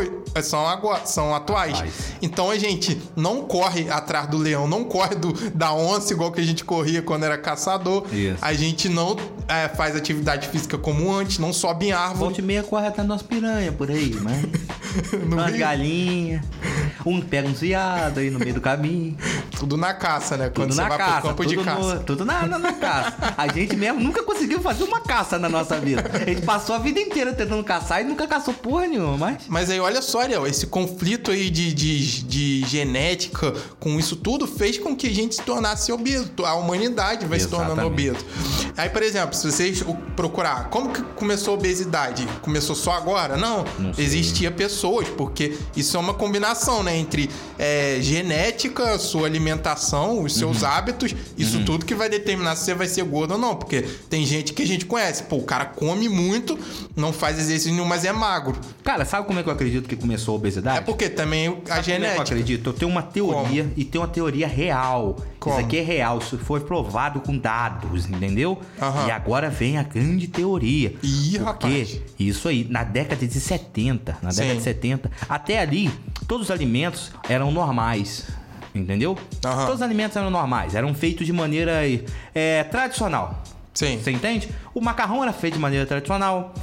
[0.42, 1.74] são, agora, são atuais.
[1.78, 1.92] Atuais.
[2.20, 6.40] Então a gente não corre atrás do leão, não corre do, da onça igual que
[6.40, 8.04] a gente corria quando era caçador.
[8.12, 8.38] Isso.
[8.40, 9.16] A gente não
[9.56, 12.18] é, faz atividade física como antes, não sobe em árvore.
[12.20, 14.44] Volte meia corre atrás das piranha por aí, mas...
[15.26, 16.40] No Umas meio- galinhas.
[17.04, 19.16] Um pega uns viados aí no meio do caminho.
[19.58, 20.44] Tudo na caça, né?
[20.54, 21.12] Quando Tudo você na vai caça.
[21.14, 21.96] pro campo tudo de no- caça.
[22.06, 23.34] tudo na, na, na caça.
[23.36, 26.08] A gente mesmo nunca conseguiu fazer uma caça na nossa vida.
[26.14, 29.42] A gente passou a vida inteira tentando caçar e nunca caçou porra nenhuma, mas...
[29.48, 34.46] Mas aí, olha só, Ariel, esse conflito aí de, de, de genética com isso tudo
[34.46, 36.30] fez com que a gente se tornasse obeso.
[36.44, 38.10] A humanidade vai se tornando Exatamente.
[38.10, 38.24] obeso.
[38.76, 39.84] Aí, por exemplo, se vocês
[40.16, 42.26] procurar, como que começou a obesidade?
[42.42, 43.36] Começou só agora?
[43.36, 43.64] Não.
[43.78, 43.92] Não.
[43.98, 46.96] Existia pessoas, porque isso é uma combinação, né?
[46.96, 50.68] Entre é, genética, sua alimentação, os seus Uhum.
[50.68, 53.54] hábitos, isso tudo que vai determinar se você vai ser gordo ou não.
[53.56, 55.24] Porque tem gente que a gente conhece.
[55.24, 56.58] Pô, o cara come muito,
[56.96, 58.56] não faz exercício nenhum, mas é magro.
[58.82, 60.78] Cara, sabe como é que eu acredito que começou a obesidade?
[60.78, 62.22] É porque também a Sabe como é que Eu genética.
[62.22, 62.70] acredito.
[62.70, 65.16] Eu tenho uma teoria e tem uma teoria real.
[65.44, 65.58] Como?
[65.58, 68.58] Isso aqui é real, isso foi provado com dados, entendeu?
[68.80, 69.06] Aham.
[69.06, 70.94] E agora vem a grande teoria.
[71.02, 72.00] Ih, Porque rapaz.
[72.18, 74.56] isso aí, na década de 70, na década Sim.
[74.56, 75.90] de 70, até ali,
[76.26, 78.26] todos os alimentos eram normais.
[78.74, 79.18] Entendeu?
[79.44, 79.66] Aham.
[79.66, 81.82] Todos os alimentos eram normais, eram feitos de maneira
[82.34, 83.42] é, tradicional.
[83.74, 83.98] Sim.
[84.00, 84.48] Você entende?
[84.72, 86.54] O macarrão era feito de maneira tradicional.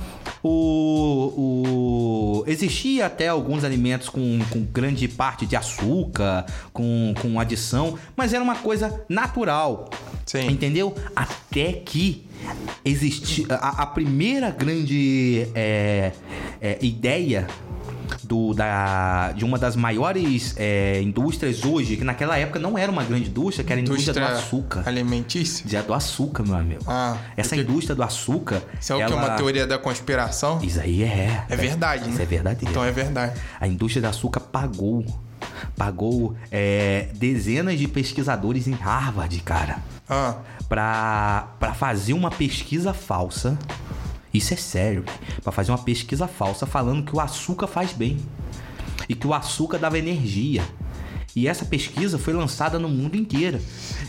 [0.43, 7.97] O, o- existia até alguns alimentos com, com grande parte de açúcar, com, com adição,
[8.15, 9.89] mas era uma coisa natural.
[10.25, 10.47] Sim.
[10.49, 10.95] Entendeu?
[11.15, 12.25] Até que
[12.85, 16.11] existia a, a primeira grande é,
[16.61, 17.45] é, ideia
[18.23, 23.03] do, da, de uma das maiores é, indústrias hoje, que naquela época não era uma
[23.03, 24.83] grande indústria, que era a indústria, do açúcar.
[24.85, 25.65] alimentícia.
[25.67, 26.83] Já do açúcar, meu amigo.
[26.87, 28.61] Ah, Essa porque- indústria do açúcar.
[28.79, 30.59] Isso é o que é ela- uma teoria da conspiração?
[30.63, 31.43] Isso aí é.
[31.49, 32.23] É verdade, Isso né?
[32.23, 32.69] é verdadeiro.
[32.71, 33.39] Então é verdade.
[33.59, 35.05] A indústria do açúcar pagou.
[35.75, 39.77] Pagou é, dezenas de pesquisadores em Harvard, cara.
[40.07, 40.35] Ah,
[40.69, 43.57] pra fazer uma pesquisa falsa.
[44.33, 45.03] Isso é sério.
[45.43, 48.17] Pra fazer uma pesquisa falsa falando que o açúcar faz bem.
[49.09, 50.63] E que o açúcar dava energia.
[51.35, 53.59] E essa pesquisa foi lançada no mundo inteiro.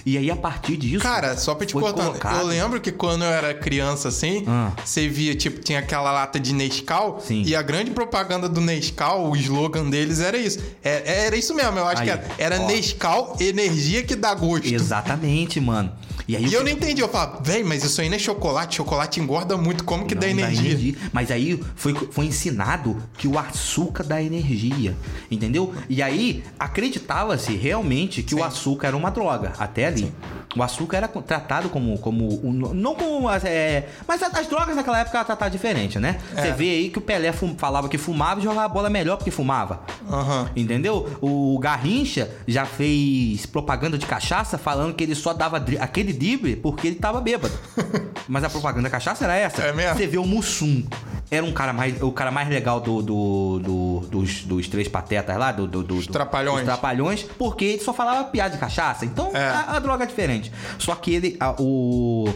[0.04, 1.02] E aí, a partir disso.
[1.02, 4.42] Cara, só pra te foi cortar, colocado- eu lembro que quando eu era criança assim,
[4.48, 4.72] Ah.
[4.84, 7.42] você via, tipo, tinha aquela lata de Nescau Sim.
[7.46, 10.58] e a grande propaganda do Nescau, o slogan deles era isso.
[10.82, 12.26] É- Era, isso mesmo, eu acho Aí, que era.
[12.38, 12.66] Era ó.
[12.66, 14.66] Nescau, energia que dá gosto.
[14.72, 15.92] Exatamente, mano.
[16.28, 18.18] E aí E eu que- não entendi, eu falava, véi, mas isso aí não é
[18.18, 20.94] chocolate, chocolate engorda muito, como que dá energia?
[21.12, 24.96] Mas aí foi, foi ensinado que o açúcar dá energia,
[25.30, 25.74] entendeu?
[25.88, 26.44] E aí
[27.12, 28.44] acreditava-se realmente que o Sim.
[28.44, 30.12] açúcar era uma droga, até ali.
[30.56, 31.96] O açúcar era tratado como.
[31.98, 33.30] como um- não como.
[33.30, 36.18] É, mas as, as drogas naquela época eram tratadas diferente, né?
[36.34, 36.52] Você É.
[36.52, 39.80] vê aí que o Pelé fum- falava que fumava e jogava bola melhor porque fumava.
[40.10, 40.50] Aham.
[40.54, 41.08] Entendeu?
[41.22, 46.86] O Garrincha já fez propaganda de cachaça falando que ele só dava aquele drible porque
[46.88, 47.54] ele tava bêbado.
[48.28, 49.62] Mas a propaganda da cachaça era essa.
[49.62, 49.96] É mesmo?
[49.96, 50.84] Você vê o Mussum.
[51.30, 55.34] Era um cara mais, o cara mais legal do, do- do- dos, dos três patetas
[55.38, 56.56] lá, do, do, do- do- Trapalhões.
[56.56, 57.01] dos trapalhões,
[57.38, 59.04] porque ele só falava piada de cachaça.
[59.04, 59.48] Então É.
[59.48, 60.50] a, a droga é diferente.
[60.78, 61.36] Só que ele.
[61.40, 62.32] a- o,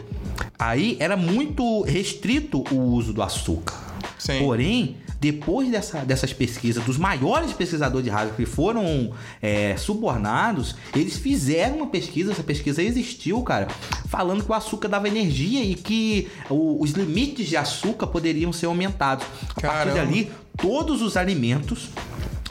[0.59, 3.75] aí era muito restrito o uso do açúcar.
[4.19, 4.39] Sim.
[4.41, 11.17] Porém, depois dessa- dessas pesquisas, dos maiores pesquisadores de rádio que foram é, subornados, eles
[11.17, 13.69] fizeram uma pesquisa, essa pesquisa existiu, cara,
[14.09, 18.67] falando que o açúcar dava energia e que o- os limites de açúcar poderiam ser
[18.67, 19.25] aumentados.
[19.57, 19.95] A partir Caramba.
[19.97, 21.89] dali, todos os alimentos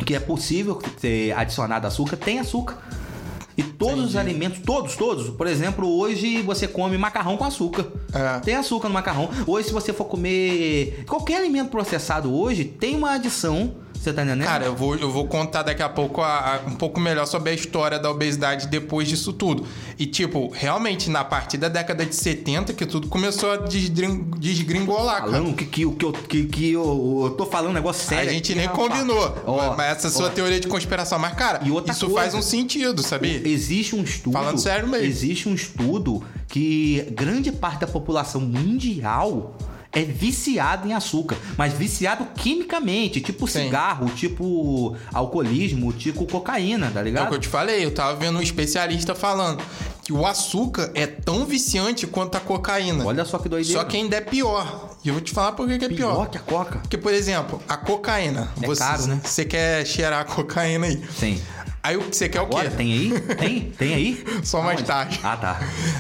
[0.04, 2.78] que é possível ser adicionado açúcar tem açúcar.
[3.58, 5.30] E todos os alimentos, todos, todos.
[5.30, 7.88] Por exemplo, hoje você come macarrão com açúcar.
[8.14, 8.40] É.
[8.40, 9.30] Tem açúcar no macarrão.
[9.48, 13.76] Hoje, se você for comer qualquer alimento processado hoje, tem uma adição.
[14.06, 14.46] Você tá entendendo?
[14.46, 17.50] Cara, eu vou, eu vou contar daqui a pouco a- a- um pouco melhor sobre
[17.50, 19.66] a história da obesidade depois disso tudo.
[19.98, 25.22] E, tipo, realmente, na partir da década de 70, que tudo começou a desgrin- desgringolar,
[25.22, 25.32] cara.
[25.32, 28.30] falando que, que, que, eu- que, que eu, eu tô falando um negócio sério.
[28.30, 28.88] a gente aqui, nem rapaz.
[28.90, 29.38] combinou.
[29.48, 31.18] Ó, mas essa sua ó, teoria de conspiração.
[31.18, 33.42] Mas, cara, E outra isso coisa- faz um sentido, sabia?
[33.48, 34.34] Existe um estudo.
[34.34, 35.06] Falando sério mesmo.
[35.08, 39.56] Existe um estudo que grande parte da população mundial
[39.96, 43.64] é viciada em açúcar, mas viciado quimicamente, tipo Sim.
[43.64, 47.30] cigarro, tipo alcoolismo, tipo cocaína, tá É o ligado?
[47.30, 49.64] que eu te falei, eu tava vendo um especialista falando
[50.04, 53.04] que o açúcar é tão viciante quanto a cocaína.
[53.04, 53.80] Olha só que doideira.
[53.82, 54.96] Só que ainda é pior.
[55.04, 56.14] E eu vou te falar por que que é pior.
[56.14, 56.78] pior que a coca.
[56.80, 58.52] Porque, por exemplo, a cocaína.
[58.62, 59.20] É você, caro, né?
[59.24, 61.02] Você quer cheirar a cocaína aí.
[61.18, 61.42] Sim.
[61.86, 62.78] Aí o que você quer é o Agora, quê?
[62.78, 63.20] tem aí?
[63.36, 63.62] Tem?
[63.78, 64.26] Tem aí?
[64.44, 64.88] Só mais Aonde?
[64.88, 65.20] tarde.
[65.22, 65.60] Ah, tá.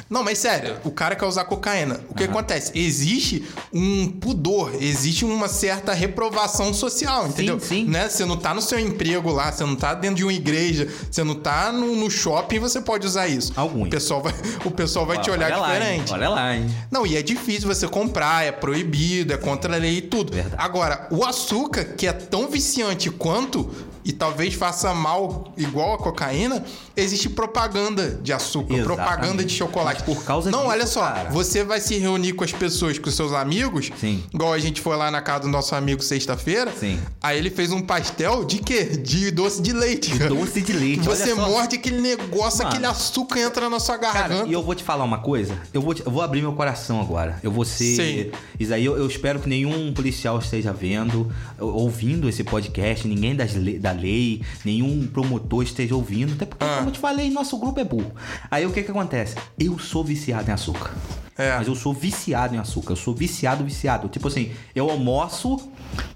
[0.09, 1.99] Não, mas sério, o cara quer usar cocaína.
[2.09, 2.71] O que acontece?
[2.73, 7.59] Existe um pudor, existe uma certa reprovação social, entendeu?
[7.59, 7.85] sim.
[7.85, 8.09] Né?
[8.09, 11.23] Você não tá no seu emprego lá, você não tá dentro de uma igreja, você
[11.23, 13.53] não tá no, no shopping, você pode usar isso.
[13.55, 13.85] Alguns.
[13.85, 14.33] O pessoal vai,
[14.65, 16.13] o pessoal vai te olhar Olha lá, diferente.
[16.13, 16.65] Olha lá, hein?
[16.89, 20.33] Não, e é difícil você comprar, é proibido, é contra a lei e tudo.
[20.33, 20.55] Verdade.
[20.57, 23.69] Agora, o açúcar, que é tão viciante quanto,
[24.05, 26.63] e talvez faça mal igual a cocaína,
[26.95, 28.85] existe propaganda de açúcar, Exatamente.
[28.85, 30.03] propaganda de chocolate.
[30.07, 31.29] Mas por causa Não, disso, olha só, cara.
[31.31, 34.23] você vai se reunir com as pessoas, com os seus amigos, Sim.
[34.33, 36.71] igual a gente foi lá na casa do nosso amigo sexta-feira.
[36.79, 36.99] Sim.
[37.21, 38.83] Aí ele fez um pastel de quê?
[38.85, 40.11] De doce de leite.
[40.17, 40.29] cara.
[40.29, 41.01] Doce de leite.
[41.05, 42.69] Você morde aquele negócio, Mano.
[42.69, 44.29] aquele açúcar entra na sua garganta.
[44.35, 45.57] Cara, e eu vou te falar uma coisa.
[45.73, 47.39] Eu vou, te- eu vou abrir meu coração agora.
[47.41, 47.95] Eu vou ser.
[47.95, 48.31] Sim.
[48.59, 53.35] Isso aí eu, eu espero que nenhum policial esteja vendo, ou- ouvindo esse podcast, ninguém
[53.35, 56.33] das da lei, nenhum promotor esteja ouvindo.
[56.33, 56.75] Até porque, Ah.
[56.77, 58.11] como eu te falei, nosso grupo é burro.
[58.51, 59.35] Aí o que que acontece?
[59.57, 60.93] Eu sou viciado em açúcar.
[61.37, 61.57] É.
[61.57, 62.93] Mas eu sou viciado em açúcar.
[62.93, 64.07] Eu sou viciado, viciado.
[64.07, 65.57] Tipo assim, eu almoço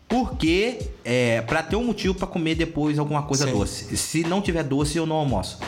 [0.07, 3.51] porque é para ter um motivo pra comer depois alguma coisa Sim.
[3.51, 3.97] doce.
[3.97, 5.59] Se não tiver doce, eu não almoço.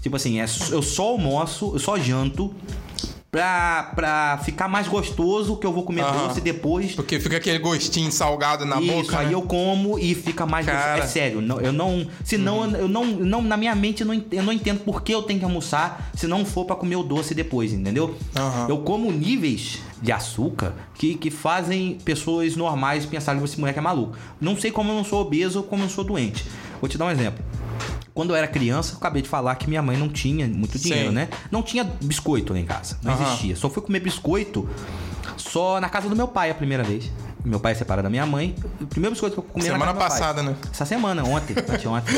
[0.00, 2.54] Tipo assim, é, eu só almoço, eu só janto
[3.30, 6.28] pra, pra ficar mais gostoso que eu vou comer Aham.
[6.28, 6.92] doce depois.
[6.94, 9.18] Porque fica aquele gostinho salgado na Isso, boca.
[9.18, 9.34] aí né?
[9.34, 10.78] eu como e fica mais Cara.
[10.78, 10.84] Uhum.
[10.96, 11.04] gostoso.
[11.04, 12.06] É sério, não, eu não.
[12.24, 13.42] Senão eu não, não.
[13.42, 16.10] Na minha mente eu não, ent- eu não entendo por que eu tenho que almoçar
[16.14, 18.14] se não for pra comer o doce depois, entendeu?
[18.36, 18.66] Aham.
[18.68, 23.82] Eu como níveis de açúcar que, que fazem pessoas normais pensarem que esse moleque é
[23.82, 24.16] maluco.
[24.40, 26.44] Não sei como eu não sou obeso ou como eu não sou doente.
[26.80, 27.44] Vou te dar um exemplo.
[28.14, 31.08] Quando eu era criança, eu acabei de falar que minha mãe não tinha muito dinheiro,
[31.08, 31.14] Sim.
[31.14, 31.28] né?
[31.50, 32.98] Não tinha biscoito lá em casa.
[33.02, 33.24] Não Aham.
[33.24, 33.56] existia.
[33.56, 34.68] Só fui comer biscoito
[35.36, 37.10] só na casa do meu pai a primeira vez.
[37.44, 38.54] Meu pai é separado da minha mãe.
[38.88, 40.54] Primeiro biscoito que eu comi Semana passada, né?
[40.70, 41.54] Essa semana, ontem.
[41.68, 42.14] anteontem.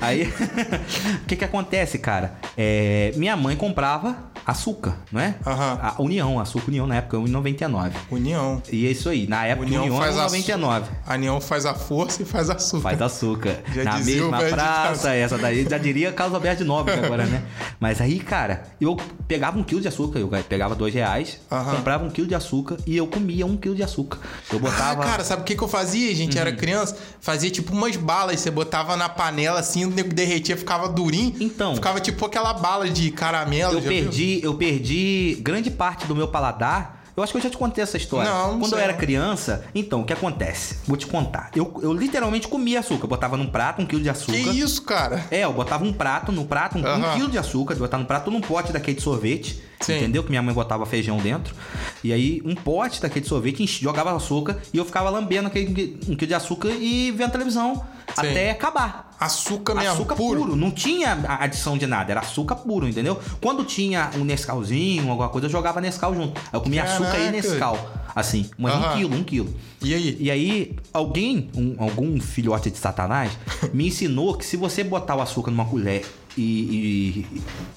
[0.00, 0.24] Aí,
[1.22, 2.34] o que que acontece, cara?
[2.56, 5.34] É, minha mãe comprava açúcar, não é?
[5.46, 5.78] Aham.
[5.82, 7.92] A União, açúcar União na época, 1,99.
[8.10, 8.62] União.
[8.70, 10.82] E é isso aí, na época União União, faz era a 1,99.
[11.06, 12.82] A União faz a força e faz açúcar.
[12.82, 13.58] Faz açúcar.
[13.72, 17.42] Já Na mesma praça, essa daí já diria Carlos Alberto de Nobre agora, né?
[17.78, 18.96] Mas aí, cara, eu
[19.26, 21.76] pegava um quilo de açúcar, eu pegava dois reais, Aham.
[21.76, 24.18] comprava um quilo de açúcar e eu comia um quilo de açúcar.
[24.52, 25.02] Eu botava.
[25.02, 26.14] Ah, cara, sabe o que, que eu fazia?
[26.14, 26.40] Gente Uhum.
[26.40, 30.88] era criança, fazia tipo umas balas, você botava na panela assim, o nego derretia, ficava
[30.88, 31.34] durinho.
[31.40, 31.74] Então.
[31.74, 33.74] Ficava tipo aquela bala de caramelo.
[33.74, 34.02] eu já viu?
[34.04, 37.00] perdi, eu perdi grande parte do meu paladar.
[37.14, 38.30] Eu acho que eu já te contei essa história.
[38.30, 38.98] Não, não Quando eu sei era não.
[38.98, 40.76] criança, então, o que acontece?
[40.86, 41.50] Vou te contar.
[41.54, 43.04] Eu, eu literalmente comia açúcar.
[43.04, 44.32] Eu botava num prato um quilo de açúcar.
[44.32, 45.22] Que isso, cara?
[45.30, 48.30] É, eu botava um prato no prato, um, um quilo de açúcar, botava num prato
[48.30, 49.62] num pote daquele de sorvete.
[49.82, 49.96] Sim.
[49.96, 50.22] Entendeu?
[50.22, 51.54] Que minha mãe botava feijão dentro.
[52.02, 56.28] E aí, um pote daquele sorvete, jogava açúcar e eu ficava lambendo aquele um quilo
[56.28, 57.84] de açúcar e vendo televisão
[58.16, 59.10] até acabar.
[59.18, 60.40] Açúcar mesmo, Açúcar puro.
[60.40, 60.56] puro.
[60.56, 63.20] Não tinha adição de nada, era açúcar puro, entendeu?
[63.40, 66.40] Quando tinha um Nescauzinho, alguma coisa, eu jogava Nescau junto.
[66.52, 67.30] Eu comia açúcar e Caraca.
[67.32, 67.90] Nescau.
[68.14, 69.54] Assim, mas um quilo, um quilo.
[69.82, 70.16] E aí?
[70.20, 73.32] E aí, alguém, um- algum filhote de Satanás,
[73.72, 76.04] me ensinou que se você botar o açúcar numa colher
[76.36, 77.26] e,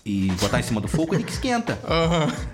[0.05, 1.78] e, e botar em cima do fogo, ele que esquenta.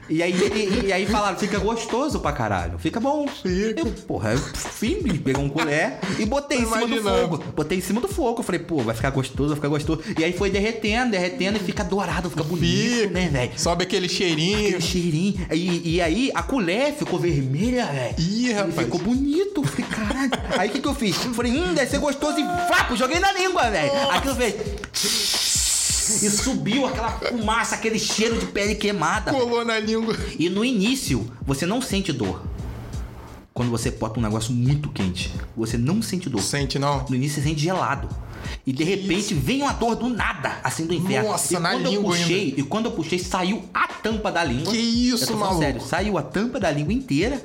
[0.10, 2.80] E aí, e, e aí falaram, fica gostoso pra caralho.
[2.80, 3.28] Fica bom.
[3.28, 3.82] Fica.
[3.82, 7.44] Eu, porra, eu fim, peguei um colher e botei em cima do fogo.
[7.56, 8.40] Botei em cima do fogo.
[8.40, 10.02] Eu falei, pô, vai ficar gostoso, vai ficar gostoso.
[10.18, 13.10] E aí foi derretendo, derretendo e fica dourado, fica bonito, Fica.
[13.12, 13.52] né, velho?
[13.58, 14.58] Sobe aquele cheirinho.
[14.70, 15.48] Aquele cheirinho.
[15.52, 18.16] E, e aí a colher ficou vermelha, velho.
[18.20, 18.76] Ih, E rapaz.
[18.76, 19.64] Ficou bonito.
[19.64, 20.32] Falei, caralho.
[20.58, 21.24] Aí o que, que eu fiz?
[21.26, 23.92] Eu falei, hum, deve ser gostoso e vapo, joguei na língua, velho.
[24.12, 24.56] Aquilo fez.
[26.24, 29.32] E subiu aquela fumaça, aquele cheiro de pele queimada.
[29.32, 30.16] Colou na língua.
[30.38, 32.44] E no início, você não sente dor.
[33.54, 36.42] Quando você bota um negócio muito quente, você não sente dor.
[36.42, 37.06] Sente, não?
[37.10, 38.10] No início você sente gelado.
[38.66, 41.30] E de repente vem uma dor do nada, assim do inferno.
[41.30, 44.44] Nossa, e na quando eu língua puxei, E quando eu puxei, saiu a tampa da
[44.44, 44.72] língua.
[44.72, 45.60] Que isso, eu maluco?
[45.60, 47.42] Sério, saiu a tampa da língua inteira.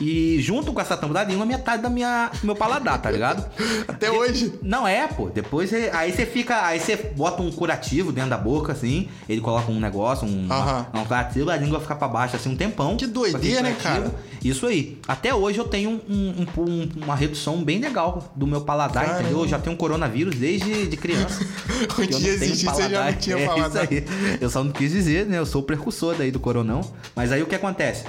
[0.00, 3.44] E junto com essa tampa da língua, metade da minha, meu paladar, tá ligado?
[3.88, 4.52] Até hoje.
[4.62, 5.28] Não é, pô.
[5.28, 6.64] Depois você- aí você fica.
[6.66, 9.08] Aí você bota um curativo dentro da boca, assim.
[9.28, 10.86] Ele coloca um negócio, um, Aham.
[10.94, 12.96] um curativo, a língua fica pra baixo assim um tempão.
[12.96, 14.10] Que doideira, né, cara?
[14.42, 14.98] Isso aí.
[15.06, 19.22] Até hoje eu tenho um- um- um- uma redução bem legal do meu paladar, Caramba.
[19.22, 19.42] entendeu?
[19.42, 21.40] Eu já tenho coronavírus desde de criança.
[21.98, 23.44] Eu dia existir, você já não tinha é.
[23.44, 24.04] Isso aí.
[24.40, 25.38] Eu só não quis dizer, né?
[25.38, 26.82] Eu sou o precursor daí do coronão.
[27.16, 28.04] Mas aí o que acontece?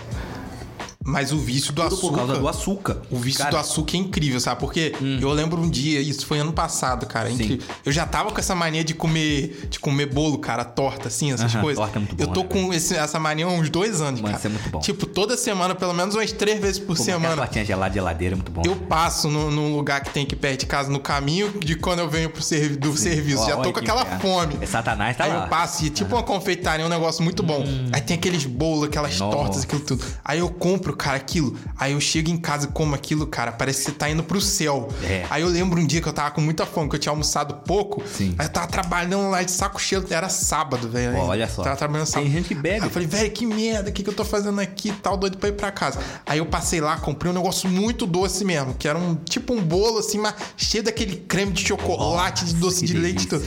[1.04, 2.08] Mas o vício do Tudo açúcar.
[2.10, 2.97] por causa do açúcar.
[3.10, 4.60] O vício Cara, do açúcar é incrível, sabe?
[4.60, 7.28] Porque eu lembro um dia, isso foi ano passado, cara.
[7.28, 7.43] é Sim.
[7.43, 7.66] incrível.
[7.86, 11.54] Eu já tava com essa mania de comer, de comer bolo, cara, torta, assim, essas
[11.54, 11.84] Aham, coisas.
[11.84, 14.22] torta é muito eu bom, tô né, com esse- essa mania há uns dois anos,
[14.22, 14.38] Mano, cara.
[14.38, 14.80] isso é muito bom.
[14.80, 17.30] Tipo, toda semana, pelo menos umas três vezes por pô, semana.
[17.30, 18.62] Aquela tortinha gelada de geladeira é muito bom.
[18.66, 21.99] Eu passo no- num lugar que tem aqui perto de casa, no caminho de quando
[21.99, 23.41] eu venho pro servi do serviço.
[23.41, 24.20] Ó, já tô com que aquela inferno.
[24.22, 24.58] fome.
[24.62, 25.43] É Satanás tá Aí lá.
[25.45, 27.64] eu passo e tipo uma confeitaria, é um negócio muito bom.
[27.91, 29.36] Aí tem aqueles bolos, aquelas Nossa.
[29.36, 30.04] tortas, aquilo tudo.
[30.24, 31.58] Aí eu compro, cara, aquilo.
[31.78, 34.42] Aí eu chego em casa e como aquilo, cara, parece que você tá indo pro
[34.42, 34.89] céu.
[35.04, 35.26] É.
[35.30, 37.56] Aí eu lembro um dia que eu tava com muita fome, que eu tinha almoçado
[37.66, 38.04] pouco.
[38.08, 38.36] Sim.
[38.38, 41.18] Aí eu tava trabalhando lá de saco cheio, era sábado, velho.
[41.18, 41.64] Olha só.
[41.64, 42.32] Tava trabalhando Tem sábado.
[42.32, 42.82] gente que bebe.
[42.82, 45.16] Aí eu falei, velho, que merda, o que, que eu tô fazendo aqui e tal,
[45.18, 46.00] doido pra ir pra casa.
[46.26, 49.62] Aí eu passei lá, comprei um negócio muito doce mesmo, que era um tipo um
[49.62, 53.24] bolo assim, mas cheio daquele creme de chocolate, de doce de leite.
[53.24, 53.46] e tudo.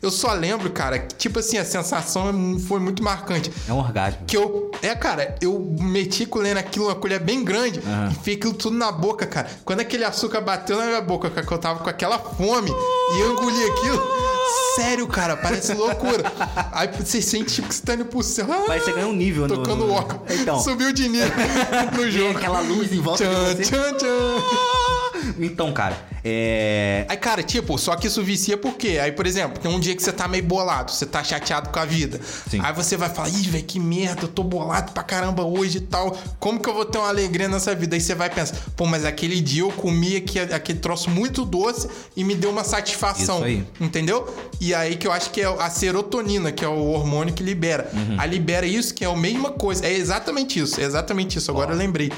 [0.00, 3.50] Eu só lembro, cara, que tipo assim, a sensação foi muito marcante.
[3.68, 4.20] É um orgasmo.
[4.26, 4.70] Que eu.
[4.82, 7.80] É, cara, eu meti com naquilo, uma colher bem grande,
[8.10, 9.48] e fiquei aquilo tudo na boca, cara.
[9.64, 13.20] Quando aquele açúcar bateu na minha boca, cara, que eu tava com aquela fome, e
[13.20, 14.02] eu engoli aquilo.
[14.76, 16.22] Sério, cara, parece loucura.
[16.72, 18.46] Aí você sente tipo que você tá indo pro céu.
[18.50, 19.92] Ah, Vai você ganhar um nível Tocando no...
[19.92, 20.22] o óculos.
[20.38, 21.28] Então, Subiu de nível
[21.92, 22.36] no tem jogo.
[22.38, 23.70] aquela luz em volta Tchan, de você.
[23.70, 25.34] tchan, tchan.
[25.38, 25.96] Então, cara,
[26.28, 27.06] é...
[27.08, 28.98] Aí, cara, tipo, só que isso vicia por quê?
[29.00, 31.78] Aí, por exemplo, tem um dia que você tá meio bolado, você tá chateado com
[31.78, 32.20] a vida.
[32.50, 32.58] Sim.
[32.60, 35.82] Aí você vai falar, ih, velho, que merda, eu tô bolado pra caramba hoje e
[35.82, 36.18] tal.
[36.40, 37.94] Como que eu vou ter uma alegria nessa vida?
[37.94, 41.88] Aí você vai pensar, pô, mas aquele dia eu comi aquele, aquele troço muito doce
[42.16, 43.36] e me deu uma satisfação.
[43.36, 43.66] Isso aí.
[43.80, 44.28] Entendeu?
[44.60, 47.88] E aí que eu acho que é a serotonina, que é o hormônio que libera.
[47.92, 48.16] Uhum.
[48.18, 49.86] A libera isso, que é a mesma coisa.
[49.86, 51.52] É exatamente isso, é exatamente isso.
[51.52, 52.10] Agora eu lembrei.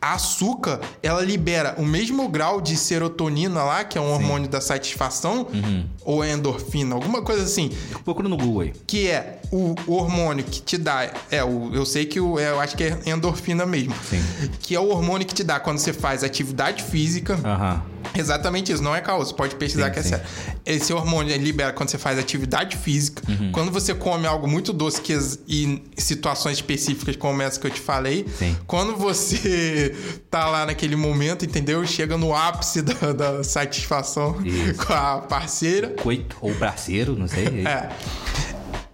[0.00, 4.60] A açúcar, ela libera o mesmo grau de serotonina lá, que é um hormônio da
[4.60, 5.84] satisfação, Uhum.
[6.04, 7.70] ou é endorfina, alguma coisa assim,
[8.04, 8.72] Procura no Google aí.
[8.86, 11.10] que é o hormônio que te dá.
[11.30, 13.94] É, o, eu sei que o, é, eu acho que é endorfina mesmo.
[14.08, 14.22] Sim.
[14.60, 17.38] Que é o hormônio que te dá quando você faz atividade física.
[17.44, 17.82] Aham.
[18.14, 20.24] Exatamente isso, não é você pode pesquisar Sim, que é sério.
[20.64, 23.50] Esse hormônio libera quando você faz atividade física, Uhum.
[23.52, 25.16] quando você come algo muito doce que,
[25.48, 28.56] e situações específicas como essa que eu te falei, Sim.
[28.66, 29.94] quando você
[30.30, 31.84] tá lá naquele momento, entendeu?
[31.86, 34.86] Chega no ápice da, da satisfação Isso.
[34.86, 35.88] com a parceira.
[36.00, 37.46] Coito ou parceiro, não sei.
[37.66, 37.90] É.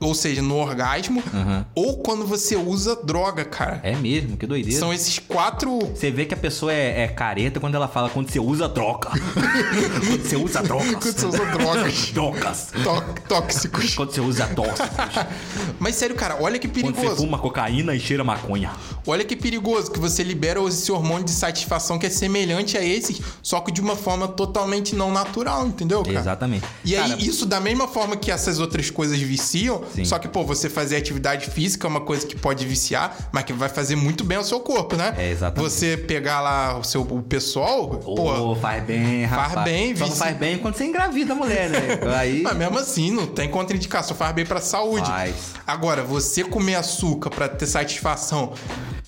[0.01, 1.67] ou seja, no orgasmo, Aham.
[1.75, 3.81] ou quando você usa droga, cara.
[3.83, 4.79] É mesmo, que doideira.
[4.79, 5.79] São esses quatro.
[5.95, 9.09] Você vê que a pessoa é, é careta quando ela fala quando você usa droga.
[9.33, 10.91] quando você usa drogas.
[10.95, 12.69] Quando você usa drogas drogas.
[12.85, 13.95] tó- tóxicos.
[13.95, 14.89] Quando você usa tóxicos.
[15.81, 17.17] Mas sério, cara, olha que Quando você perigoso.
[17.23, 18.71] fuma cocaína e cheira maconha.
[19.07, 23.23] Olha que perigoso que você libera esse hormônio de satisfação que é semelhante a esse,
[23.43, 26.19] só que de uma forma totalmente não natural, entendeu, cara?
[26.19, 26.65] Exatamente.
[26.85, 30.05] E aí, Cara, isso da mesma forma que essas outras coisas viciam, Sim.
[30.05, 33.53] só que, pô, você fazer atividade física é uma coisa que pode viciar, mas que
[33.53, 35.15] vai fazer muito bem ao seu corpo, né?
[35.19, 35.71] É, exatamente.
[35.71, 38.51] Você pegar lá o seu o pessoal, pô.
[38.53, 39.65] Ô, faz bem, Faz rapaz.
[39.65, 41.79] bem, Só não vice- faz bem quando você engravida a mulher, né?
[42.19, 42.43] Aí.
[42.43, 45.07] Mas mesmo assim, não tem contraindicação, faz bem pra saúde.
[45.07, 45.35] Faz.
[45.67, 48.53] Agora, você comer açúcar pra ter satisfação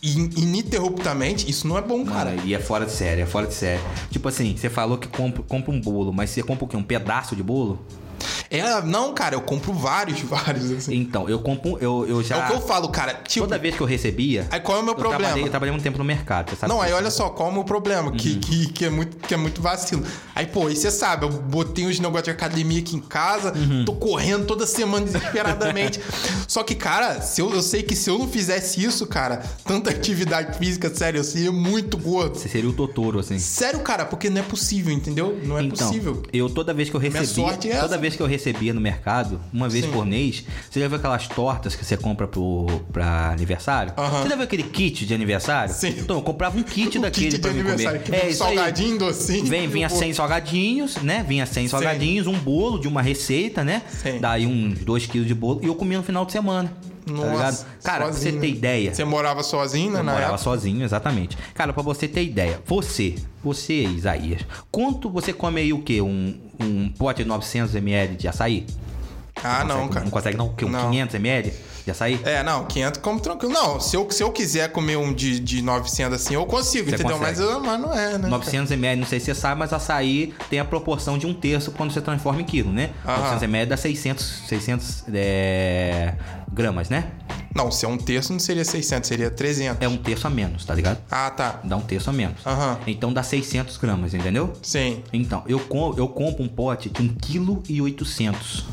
[0.02, 2.18] in- ininterruptamente, isso não é bom, cara.
[2.30, 3.80] Cara, e é fora de série, é fora de série.
[4.10, 6.76] Tipo assim, você falou que compra, compra um bolo, mas você compra o quê?
[6.76, 7.78] Um pedaço de bolo?
[8.50, 10.94] É, não, cara, eu compro vários, vários, assim.
[10.96, 11.78] Então, eu compro.
[11.80, 12.36] Eu, eu já.
[12.36, 13.14] É o que eu falo, cara.
[13.26, 14.46] Tipo, Toda vez que eu recebia.
[14.50, 15.22] aí qual é o meu eu problema?
[15.24, 16.72] Trabalhei, eu trabalhei um tempo no mercado, sabe?
[16.72, 18.10] Não, aí olha só, qual é o meu problema?
[18.12, 18.40] Que, Uhum.
[18.40, 20.02] que, que, é muito, que é muito vacilo.
[20.34, 23.84] Aí, pô, aí você sabe, eu botei uns negócios de academia aqui em casa, Uhum.
[23.84, 26.00] tô correndo toda semana desesperadamente.
[26.48, 29.90] só que, cara, se eu, eu sei que se eu não fizesse isso, cara, tanta
[29.90, 32.36] atividade física, sério, eu seria muito gordo.
[32.38, 33.38] Você seria o Totoro, assim.
[33.38, 35.38] Sério, cara, porque não é possível, entendeu?
[35.44, 36.22] Não é então, possível.
[36.32, 37.82] eu toda vez que eu recebia, sorte é essa.
[37.82, 39.90] toda vez que eu recebia no mercado, uma vez Sim.
[39.92, 43.92] por mês, você já viu aquelas tortas que você compra pro pra aniversário?
[43.96, 44.22] Aham.
[44.22, 45.72] Você já viu aquele kit de aniversário?
[45.74, 45.94] Sim.
[45.98, 48.02] Então, eu comprava um kit daquele kit pra mim comer.
[48.02, 48.56] que É isso aí.
[48.56, 49.46] salgadinho, docinho.
[49.46, 51.24] Vem, vinha Pô, 100 salgadinhos, né?
[51.26, 53.82] Vinha 100 salgadinhos, um bolo de uma receita, né?
[54.02, 54.18] Sim.
[54.20, 56.72] Daí uns 2 quilos de bolo e eu comia no final de semana.
[57.12, 57.82] Tá Nossa, ligado?
[57.82, 58.40] Cara, pra você sozinho.
[58.40, 58.94] ter ideia.
[58.94, 60.38] Você morava sozinho, né, Eu morava época?
[60.38, 61.36] sozinho, exatamente.
[61.54, 66.00] Cara, pra você ter ideia, você, você, Isaías, quanto você come aí o quê?
[66.02, 68.66] Um, um pote de 900ml de açaí?
[69.42, 70.04] Ah, não, consegue, cara.
[70.04, 70.46] Não consegue não?
[70.46, 70.64] O quê?
[70.64, 70.90] Um Não.
[70.90, 71.52] 500ml
[71.88, 72.20] de açaí?
[72.24, 73.52] É, não, 500 como tranquilo.
[73.54, 76.94] Não, se eu, se eu quiser comer um de, de 900 assim, eu consigo, Você
[76.96, 77.18] entendeu?
[77.18, 78.28] Mas, eu- mas não é, né?
[78.28, 81.92] 900ml, não sei se você sabe, mas açaí tem a proporção de um terço quando
[81.92, 82.90] você transforma em quilo, né?
[83.06, 83.38] Aham.
[83.38, 86.14] 900ml dá 600, 600 é,
[86.52, 87.10] gramas, né?
[87.54, 89.82] Não, se é um terço não seria 600, seria 300.
[89.82, 90.98] É um terço a menos, tá ligado?
[91.10, 91.60] Ah, tá.
[91.64, 92.46] Dá um terço a menos.
[92.46, 92.78] Aham.
[92.86, 94.52] Então dá 600 gramas, entendeu?
[94.62, 95.02] Sim.
[95.12, 98.64] Então, eu, com, eu compro um pote de 1,8 kg.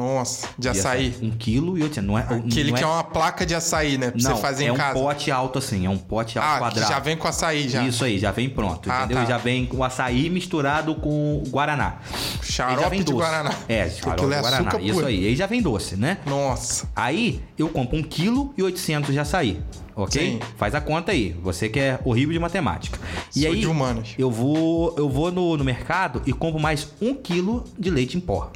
[0.00, 1.10] Nossa, de de açaí.
[1.22, 2.00] 1,8 kg.
[2.02, 4.10] Não é, Aquele não que é uma placa de açaí, né?
[4.10, 4.94] Pra Não, você fazer é em um casa.
[4.94, 6.88] pote alto assim, é um pote alto ah, quadrado.
[6.90, 7.82] já vem com açaí já.
[7.86, 9.18] Isso aí, já vem pronto, Ah, entendeu?
[9.18, 9.24] tá.
[9.26, 11.98] Já vem com açaí misturado com guaraná.
[12.42, 13.16] Xarope de doce.
[13.18, 13.54] Guaraná.
[13.68, 14.70] É, xarope de é guaraná.
[14.80, 16.18] Isso aí, aí já vem doce, né?
[16.26, 16.88] Nossa.
[16.96, 19.62] Aí eu compro 1 kg e 800 de açaí.
[19.94, 20.18] Ok?
[20.20, 20.40] Sim.
[20.56, 21.36] Faz a conta aí.
[21.42, 22.98] Você que é horrível de matemática.
[23.36, 24.14] E Sou aí, de humanas.
[24.16, 28.20] eu vou, eu vou no, no mercado e compro mais 1 kg de leite em
[28.20, 28.50] pó.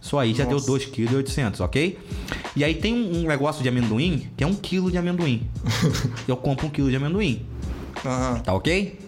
[0.00, 0.56] Só aí já Nossa.
[0.56, 1.98] deu 2 kg 800, ok?
[2.56, 5.42] E aí tem um, um negócio de amendoim que é 1 kg de amendoim.
[6.26, 7.42] eu compro 1 kg de amendoim.
[8.04, 8.38] Aham.
[8.40, 8.98] Tá ok?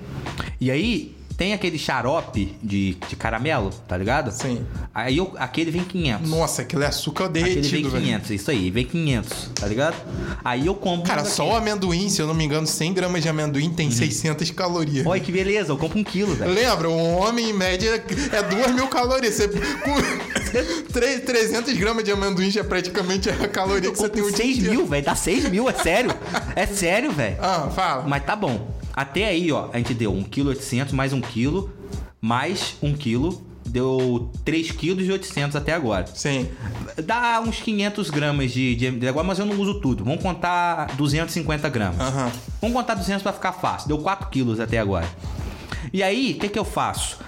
[0.61, 4.31] E aí, tem aquele xarope de, de caramelo, tá ligado?
[4.31, 4.65] Sim.
[4.95, 6.29] Aí eu, aquele vem 500.
[6.29, 8.05] Nossa, aquele é açúcar aquele vem derretido, velho.
[8.05, 9.97] 500, isso aí, vem 500, tá ligado?
[10.45, 11.07] Aí eu compro.
[11.09, 13.87] Cara, um só o amendoim, se eu não me engano, 100 gramas de amendoim tem
[13.87, 13.93] Uhum.
[13.93, 15.07] 600 calorias.
[15.07, 16.53] Olha que beleza, eu compro um quilo, velho.
[16.53, 18.03] Lembra, um homem em média
[18.33, 19.35] é 2 mil calorias.
[19.35, 19.95] Você, com
[20.93, 24.29] 3, 300 gramas de amendoim já é praticamente a caloria Eu que você tem o
[24.29, 24.75] dia 6 inteiro.
[24.77, 25.05] mil, velho.
[25.05, 26.11] Dá 6 mil, é sério.
[26.55, 27.37] É sério, velho.
[27.41, 28.05] Ah, fala.
[28.07, 28.69] Mas tá bom.
[28.95, 31.69] Até aí, ó, a gente deu 1,8 kg mais 1 kg,
[32.21, 36.07] mais 1 kg, deu 3,8 kg até agora.
[36.07, 36.49] Sim.
[37.05, 40.05] Dá uns 500 gramas de, de, de agora, mas eu não uso tudo.
[40.05, 42.01] Vamos contar 250 gramas.
[42.01, 42.33] Aham.
[42.61, 43.89] Vamos contar 200 pra ficar fácil.
[43.89, 45.09] Deu 4 quilos até agora.
[45.93, 47.19] E aí, o que, que eu faço?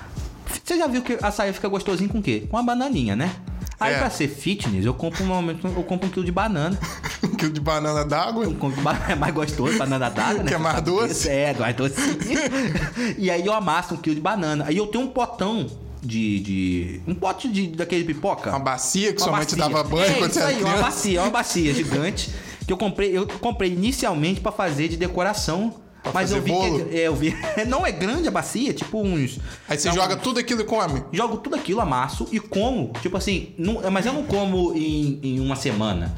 [0.63, 2.47] Você já viu que açaí fica gostosinho com o quê?
[2.51, 3.35] Com uma bananinha, né?
[3.79, 3.99] Aí, É.
[3.99, 6.79] pra ser fitness, eu compro, normalmente, eu compro um quilo de banana.
[7.25, 8.45] Um quilo de banana d'água.
[9.09, 10.45] É mais gostoso, banana d'água, né?
[10.49, 11.29] Que é mais doce?
[11.29, 12.19] É, mais docinho.
[13.19, 14.65] e aí eu amasso um quilo de banana.
[14.69, 15.67] Aí eu tenho um potão
[16.03, 16.41] de...
[16.41, 18.51] de um pote de, daquele pipoca.
[18.51, 19.73] Uma bacia que Uma sua mãe te bacia.
[19.75, 20.83] dava banho é, quando isso você aí, uma criança.
[20.83, 22.31] bacia, uma bacia gigante
[22.67, 26.85] que eu comprei, eu comprei inicialmente pra fazer de decoração, Pra mas eu vi bolo?
[26.85, 27.35] que é, eu vi,
[27.67, 29.39] não é grande a bacia, tipo uns
[29.69, 31.03] Aí você dá joga tudo aquilo e come.
[31.13, 35.41] jogo tudo aquilo, amasso e como, tipo assim, não- mas eu não como em, em
[35.41, 36.15] uma semana.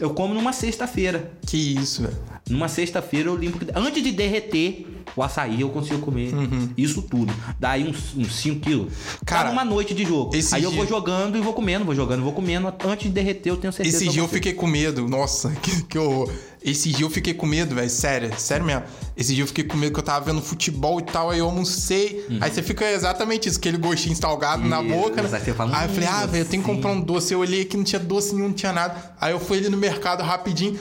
[0.00, 1.32] Eu como numa sexta-feira.
[1.46, 2.16] Que isso, velho.
[2.50, 3.58] Numa sexta-feira eu limpo.
[3.76, 4.86] Antes de derreter
[5.16, 6.32] o açaí, eu consigo comer
[6.76, 7.32] isso tudo.
[7.58, 8.92] Daí uns, uns 5 quilos.
[9.24, 10.32] Cara, numa noite de jogo.
[10.52, 12.72] Aí eu vou dia- jogando e vou comendo, vou jogando e vou comendo.
[12.84, 14.34] Antes de derreter, eu tenho certeza Esse dia eu consigo.
[14.34, 15.08] fiquei com medo.
[15.08, 16.30] Nossa, que, que horror.
[16.66, 17.90] Esse dia eu fiquei com medo, velho.
[17.90, 18.84] Sério, sério mesmo.
[19.14, 21.44] Esse dia eu fiquei com medo que eu tava vendo futebol e tal, aí eu
[21.44, 22.24] almocei.
[22.40, 24.88] Aí você fica exatamente isso, aquele gostinho salgado na Uhum.
[24.88, 25.28] Boca, né?
[25.30, 27.34] aí fala, aí eu falei, hum, ah, velho, eu tenho que comprar um doce.
[27.34, 29.14] Eu olhei aqui, não tinha doce nenhum, não tinha nada.
[29.20, 30.78] Aí eu fui ali no mercado rapidinho,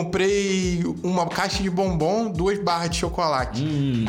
[0.00, 3.62] comprei uma caixa de bombom, duas barras de chocolate.
[3.62, 3.65] Hum,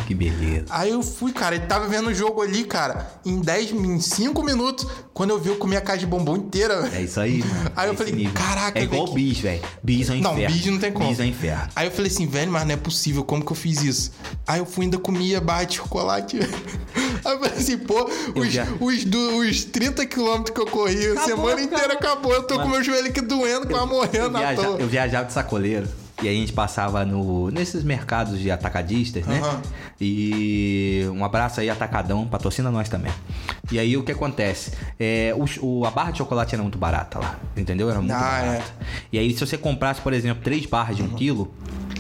[0.08, 0.66] que beleza.
[0.70, 4.44] Aí eu fui, cara, ele tava vendo o jogo ali, cara, em 10, em 5
[4.44, 6.82] minutos, quando eu vi, eu comi a caixa de bombom inteira.
[6.82, 6.96] velho.
[6.96, 7.72] É isso aí, mano.
[7.76, 8.34] Aí É eu falei, nível.
[8.34, 9.62] caraca, É igual velho, bis, velho.
[9.84, 10.56] Bis é um Não, inferno.
[10.56, 11.10] bis não tem como.
[11.10, 11.68] Bis é inferno.
[11.76, 14.12] Aí eu falei assim, velho, mas não é possível, como que eu fiz isso?
[14.48, 16.38] Aí eu fui ainda comia barra de chocolate.
[17.26, 21.08] Aí eu falei assim, pô, os, já- os, do- os 30 quilômetros que eu corri,
[21.08, 22.32] a Acabou, semana inteira acabou.
[22.34, 24.78] Eu tô com Mano, meu joelho aqui doendo, quase Eu, morrendo à viaja- toa.
[24.80, 25.88] eu viajava de sacoleiro.
[26.22, 29.40] E aí a gente passava no, nesses mercados de atacadistas, né?
[29.40, 29.62] Aham.
[30.02, 33.12] E um abraço aí, Atacadão, patrocina nós também.
[33.72, 34.72] E aí o que acontece?
[35.00, 37.90] É, o, a barra de chocolate era muito barata lá, entendeu?
[37.90, 38.46] Era muito Ah, é.
[38.48, 38.72] barata.
[39.12, 41.54] E aí se você comprasse, por exemplo, três barras de um quilo,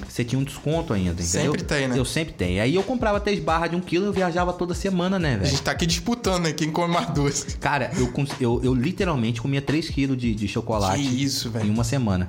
[0.07, 1.51] você tinha um desconto ainda, entendeu?
[1.51, 1.99] Sempre tem, né?
[1.99, 2.61] Eu sempre tenho.
[2.63, 5.37] Aí eu comprava três barras de um quilo e eu viajava toda semana, né, A
[5.37, 5.49] velho?
[5.51, 6.53] gente tá aqui disputando, né?
[6.53, 7.55] Quem come mais doce.
[7.57, 11.67] Cara, eu, eu, eu literalmente comia 3 quilos de, de chocolate Que isso, velho.
[11.67, 12.27] em uma semana.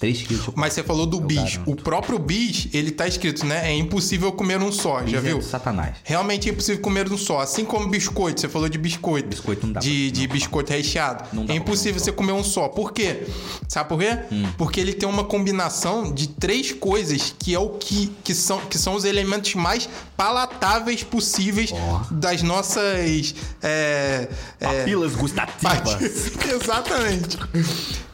[0.00, 0.48] 3 quilos.
[0.56, 1.36] Mas você falou do bis.
[1.36, 1.70] garanto.
[1.70, 3.70] O próprio bis, ele tá escrito, né?
[3.70, 5.42] É impossível comer um só, já Bis é viu?
[5.42, 5.96] Satanás.
[6.02, 7.40] Realmente é impossível comer um só.
[7.40, 9.28] Assim como biscoito, você falou de biscoito.
[9.28, 11.24] Biscoito não dá De, pra- de biscoito recheado.
[11.32, 12.68] Não dá é impossível você comer um só.
[12.68, 13.26] Por quê?
[13.68, 14.18] Sabe por quê?
[14.32, 14.46] Hum.
[14.56, 18.78] Porque ele tem uma combinação de três coisas que é o que, que, são, que
[18.78, 22.02] são os elementos mais palatáveis possíveis Ó.
[22.10, 23.34] das nossas.
[23.62, 24.28] É,
[24.58, 26.32] é, Papilas gustativas.
[26.48, 27.38] Exatamente.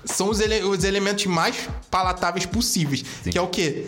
[0.07, 3.05] São os, ele- os elementos mais palatáveis possíveis.
[3.25, 3.31] Sim.
[3.31, 3.87] Que é o quê?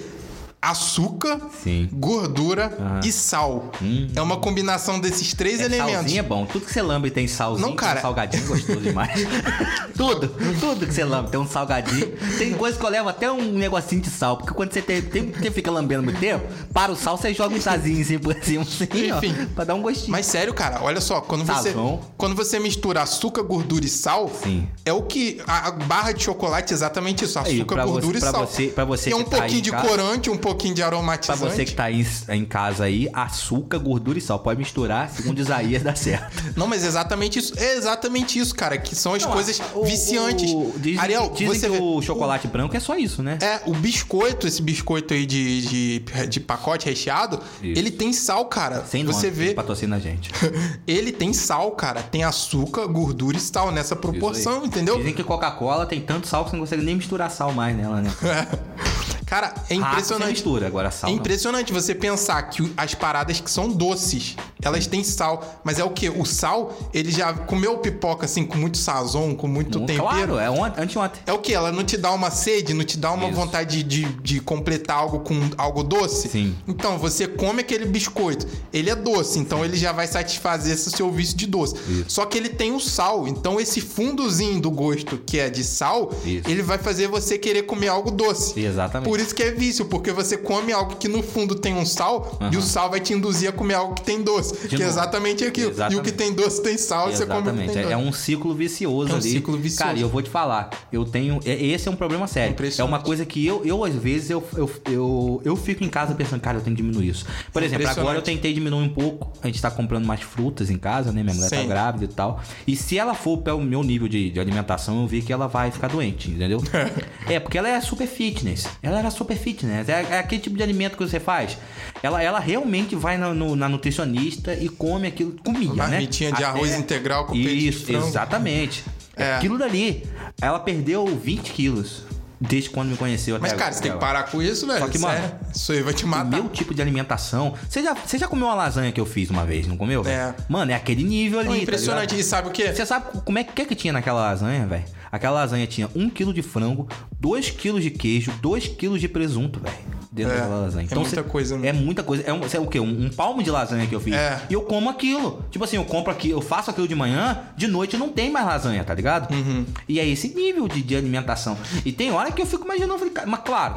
[0.60, 1.88] Açúcar, Sim.
[1.92, 3.00] gordura Aham.
[3.04, 3.70] e sal.
[4.14, 5.92] É uma combinação desses três É, elementos.
[5.94, 6.44] salzinho é bom.
[6.46, 7.92] Tudo que você lambe tem salzinho, Não, cara.
[7.92, 9.20] tem um salgadinho gostoso demais.
[9.96, 10.28] tudo,
[10.58, 12.08] tudo que você lambe tem um salgadinho.
[12.38, 15.30] Tem coisa que eu levo até um negocinho de sal, porque quando você, tem, tem-
[15.30, 16.44] você fica lambendo muito tempo,
[16.74, 19.36] para o sal, você joga um sazinho assim por cima, assim, Enfim.
[19.40, 20.10] ó, pra dar um gostinho.
[20.10, 22.00] Mas sério, cara, olha só, quando você, Sazon.
[22.16, 24.68] quando você mistura açúcar, gordura e sal, Sim.
[24.84, 28.18] é o que a, a barra de chocolate é exatamente isso, Aí, açúcar, pra gordura
[28.18, 28.46] você- e pra sal.
[28.46, 30.74] você- pra você e é um tá aí pouquinho de casa- corante, um pouquinho de
[30.74, 31.38] Pra aromatizante.
[31.40, 34.38] você que tá em, em casa aí, açúcar, gordura e sal.
[34.38, 36.42] Pode misturar, segundo Isaías, dá certo.
[36.56, 37.52] Não, mas exatamente isso.
[37.58, 40.50] É exatamente isso, cara, que são as Não, coisas o- viciantes.
[40.50, 43.38] o- dizem Ariel, dizem você que vê- o chocolate branco é só isso, né?
[43.42, 47.78] É, o biscoito, esse biscoito aí de, de, de pacote recheado, Isso.
[47.78, 48.84] ele tem sal, cara.
[48.84, 50.30] Sem nome, você vê, patrocina a gente.
[50.86, 52.02] ele tem sal, cara.
[52.02, 54.66] Tem açúcar, gordura e sal nessa proporção, aí.
[54.66, 54.96] entendeu?
[54.98, 58.00] Dizem que Coca-Cola tem tanto sal que você não consegue nem misturar sal mais nela,
[58.00, 58.10] né?
[59.28, 60.30] Cara, é impressionante.
[60.30, 61.18] mistura, agora sal É não.
[61.20, 65.60] impressionante você pensar que as paradas que são doces, elas têm sal.
[65.62, 66.08] Mas é o quê?
[66.08, 70.08] O sal, ele já comeu pipoca assim com muito sazon, com muito Não, tempero.
[70.08, 71.20] Claro, é ontem, anteontem.
[71.26, 71.52] É o que?
[71.52, 73.34] Ela não te dá uma sede, não te dá uma Isso.
[73.36, 76.28] vontade de, de, de completar algo com algo doce?
[76.28, 76.56] Sim.
[76.66, 78.46] Então, você come aquele biscoito.
[78.72, 81.74] Ele é doce, então ele já vai satisfazer esse seu vício de doce.
[81.88, 82.04] Isso.
[82.08, 83.28] Só que ele tem o sal.
[83.28, 86.48] Então, esse fundozinho do gosto que é de sal, Isso.
[86.48, 88.58] ele vai fazer você querer comer algo doce.
[88.58, 89.08] Exatamente.
[89.08, 92.38] Por isso que é vício, porque você come algo que no fundo tem um sal
[92.52, 94.54] e o sal vai te induzir a comer algo que tem doce.
[94.68, 94.90] que é novo.
[94.90, 95.68] exatamente aquilo.
[95.68, 96.02] E o Exatamente.
[96.04, 97.78] que tem doce tem sal e você come Exatamente.
[97.78, 99.30] É, é um ciclo vicioso É um ali.
[99.30, 99.84] ciclo vicioso.
[99.84, 101.40] Cara, e eu vou te falar, eu tenho.
[101.44, 102.54] é- Esse é um problema sério.
[102.78, 106.14] É uma coisa que eu, eu às vezes, eu, eu, eu, eu fico em casa
[106.14, 107.26] pensando, cara, eu tenho que diminuir isso.
[107.52, 109.32] Por exemplo, agora eu tentei diminuir um pouco.
[109.42, 111.22] A gente tá comprando mais frutas em casa, né?
[111.22, 111.68] Minha mulher tá Sim.
[111.68, 112.40] grávida e tal.
[112.66, 115.70] E se ela for pelo meu nível de, de alimentação, eu vi que ela vai
[115.70, 116.62] ficar doente, entendeu?
[117.28, 118.66] é, porque ela é super fitness.
[118.82, 119.88] Ela era super fitness.
[119.88, 121.56] É, é aquele tipo de alimento que você faz.
[122.02, 125.32] Ela, ela realmente vai na, no- na nutricionista e come aquilo.
[125.44, 125.74] Comia, né?
[125.74, 128.06] Marmitinha de arroz integral com peito de Isso, frango.
[128.08, 128.84] exatamente.
[129.16, 129.34] É.
[129.36, 130.04] Aquilo dali.
[130.40, 132.02] Ela perdeu 20 quilos
[132.40, 133.74] desde quando me conheceu até Mas, cara, agora.
[133.74, 134.78] você tem que parar com isso, velho.
[134.78, 135.36] Só que, mano, Sério.
[135.52, 136.24] Isso aí vai te matar.
[136.40, 137.54] meu tipo de alimentação.
[137.68, 140.04] Você já, você já comeu uma lasanha que eu fiz uma vez, não comeu?
[140.06, 140.32] É.
[140.48, 141.48] Mano, é aquele nível ali.
[141.48, 142.10] Tá impressionante.
[142.10, 142.20] ligado?
[142.20, 142.72] e sabe o quê?
[142.72, 144.84] Você sabe como é que, que que tinha naquela lasanha, velho?
[145.10, 146.86] Aquela lasanha tinha 1 kg de frango,
[147.20, 149.76] 2 kg de queijo, 2 kg de presunto, velho.
[150.10, 150.88] Dentro É, daquela lasanha.
[150.90, 151.68] é muita coisa, né?
[151.68, 152.22] É muita coisa.
[152.24, 152.80] É, um, é o quê?
[152.80, 154.14] Um, um palmo de lasanha que eu fiz.
[154.14, 154.40] É.
[154.48, 155.44] E eu como aquilo.
[155.50, 158.46] Tipo assim, eu compro aqui, eu faço aquilo de manhã, de noite não tem mais
[158.46, 159.32] lasanha, tá ligado?
[159.32, 159.64] Uhum.
[159.88, 161.56] E é esse nível de, de alimentação.
[161.84, 163.76] E tem hora que eu fico imaginando, falei, mas claro,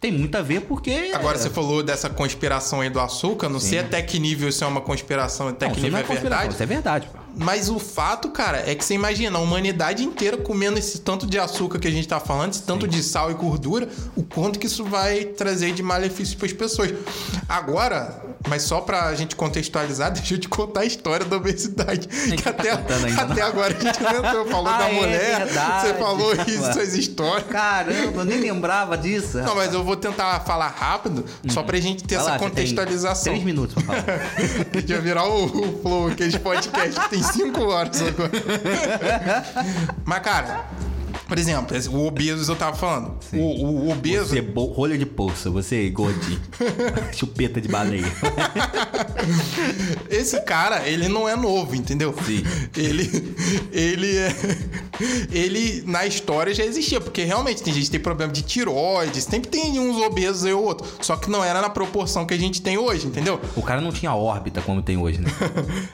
[0.00, 1.10] tem muito a ver porque.
[1.14, 3.48] Agora é, você falou dessa conspiração aí do açúcar.
[3.48, 6.16] Não sei até que nível isso é uma conspiração, até Não, que nível não é
[6.16, 6.52] é verdade.
[6.54, 7.25] isso é verdade, pô.
[7.38, 11.38] Mas o fato, cara, é que você imagina a humanidade inteira comendo esse tanto de
[11.38, 14.66] açúcar que a gente tá falando, esse tanto de sal e gordura, o quanto que
[14.66, 16.94] isso vai trazer de malefício para as pessoas.
[17.48, 22.08] Agora, mas só pra gente contextualizar, deixa eu te contar a história da obesidade.
[22.10, 25.44] gente Que tá até, até agora a gente não entrou, falou Ah, da é mulher,
[25.44, 25.88] verdade.
[25.88, 27.46] você falou isso, suas histórias.
[27.48, 29.38] Caramba, eu nem lembrava disso.
[29.38, 33.32] Não, mas eu vou tentar falar rápido, só pra gente ter Vai essa lá, contextualização.
[33.32, 34.20] Três minutos pra falar.
[34.72, 38.30] Podia virar o, o Flow, aqueles podcasts que tem cinco horas agora.
[40.04, 40.64] Mas, cara,
[41.26, 43.14] por exemplo, o obeso eu tava falando.
[43.32, 43.36] O,
[43.86, 44.26] o obeso.
[44.30, 46.40] Você, bo- rolha de poça, você gordinho.
[47.12, 48.04] Chupeta de baleia.
[50.10, 52.14] Esse cara, ele não é novo, entendeu?
[52.24, 52.42] Sim.
[52.76, 53.34] Ele.
[53.72, 54.34] Ele é.
[55.30, 59.50] Ele na história já existia, porque realmente tem gente que tem problema de tiroides, sempre
[59.50, 60.86] tem uns obesos ou outro.
[61.00, 63.40] Só que não era na proporção que a gente tem hoje, entendeu?
[63.54, 65.30] O cara não tinha órbita como tem hoje, né?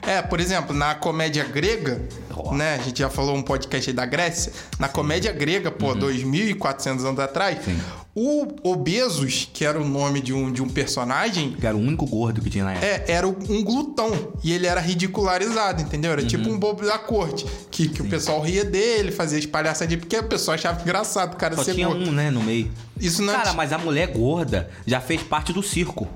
[0.02, 2.02] É, por exemplo, na comédia grega,
[2.34, 2.54] Ó.
[2.54, 2.74] né?
[2.74, 4.52] A gente já falou um podcast aí da Grécia.
[4.78, 7.74] Na comédia grega, pô, 2.400 anos atrás, Uhum.
[7.74, 7.80] Sim.
[8.14, 12.04] o Obesos, que era o nome de um, de um personagem, Que era o único
[12.06, 12.86] gordo que tinha na época.
[12.86, 14.32] é, era um glutão.
[14.42, 16.12] E ele era ridicularizado, entendeu?
[16.12, 17.46] Era tipo um bobo da corte.
[17.70, 21.54] Que, que o pessoal ria dele, fazia espalhaçadinha, porque o pessoal achava engraçado o cara
[21.56, 22.08] Só ser tinha gordo.
[22.08, 22.70] um, né, no meio.
[22.98, 26.08] Isso não é Cara, mas a mulher gorda já fez parte do circo.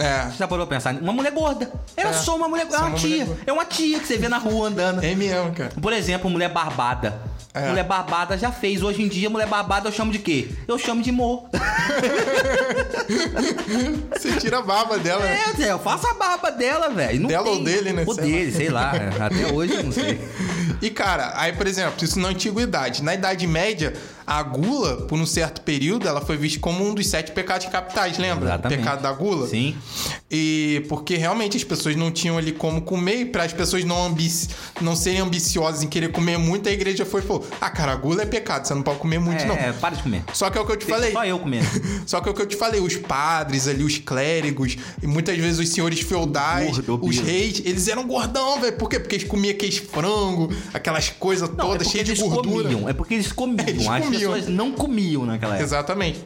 [0.00, 0.26] É.
[0.30, 0.94] Você já parou pra pensar?
[0.94, 1.72] Uma mulher gorda.
[1.96, 2.12] Era É.
[2.12, 2.78] só uma mulher gorda.
[2.78, 3.28] É uma uma tia.
[3.46, 5.02] É uma tia que você vê na rua andando.
[5.02, 5.70] É mesmo, cara.
[5.80, 7.20] Por exemplo, mulher barbada.
[7.54, 7.68] É.
[7.68, 8.82] Mulher barbada já fez.
[8.82, 10.48] Hoje em dia, mulher barbada eu chamo de quê?
[10.68, 11.48] Eu chamo de mo.
[14.12, 15.24] Você tira a barba dela.
[15.26, 17.26] É, eu faço a barba dela, velho.
[17.26, 18.04] Dela tem- ou dele, né?
[18.06, 18.28] Ou Sei lá.
[18.30, 18.92] dele, sei lá.
[19.26, 20.20] Até hoje eu não sei.
[20.80, 23.02] E cara, aí por exemplo, isso na antiguidade.
[23.02, 23.94] Na Idade Média,
[24.28, 28.18] a gula, por um certo período, ela foi vista como um dos sete pecados capitais,
[28.18, 28.50] lembra?
[28.50, 28.78] Exatamente.
[28.78, 29.48] O pecado da gula.
[29.48, 29.74] Sim.
[30.30, 34.04] E porque realmente as pessoas não tinham ali como comer, e para as pessoas não,
[34.04, 34.48] ambici
[34.82, 37.96] não serem ambiciosas em querer comer muito, a igreja foi e falou: Ah, cara, a
[37.96, 39.54] gula é pecado, você não pode comer muito, não.
[39.54, 40.22] É, para de comer.
[40.34, 41.12] Só que é o que eu te falei.
[41.12, 41.66] Só eu comendo.
[42.04, 45.38] Só que é o que eu te falei, os padres ali, os clérigos, e muitas
[45.38, 48.76] vezes os senhores feudais, Gordo, os reis, eles eram gordão, velho.
[48.76, 49.00] Por quê?
[49.00, 52.68] Porque eles comiam aqueles frango, aquelas coisas é todas, cheias de gordura.
[52.68, 52.88] comiam.
[52.88, 53.58] É porque eles comiam.
[53.68, 54.17] Eles As comiam.
[54.20, 55.64] Pessoas não comiam naquela época.
[55.64, 56.24] Exatamente.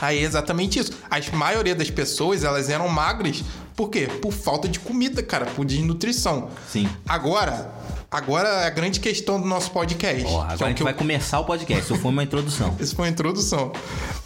[0.00, 0.92] Aí é exatamente isso.
[1.10, 3.42] A maioria das pessoas, elas eram magras.
[3.74, 4.06] Por quê?
[4.22, 6.48] Por falta de comida, cara, por desnutrição.
[6.70, 6.88] Sim.
[7.08, 7.72] Agora,
[8.10, 10.24] agora é a grande questão do nosso podcast.
[10.26, 11.82] Ó, é agora o a gente eu- vai começar o podcast.
[11.84, 12.76] Isso foi uma introdução.
[12.78, 13.72] Essa foi a introdução.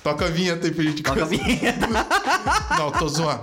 [0.02, 1.86] Toca a vinheta aí pra gente Toca a vinheta.
[2.78, 3.40] Não, tô zoando.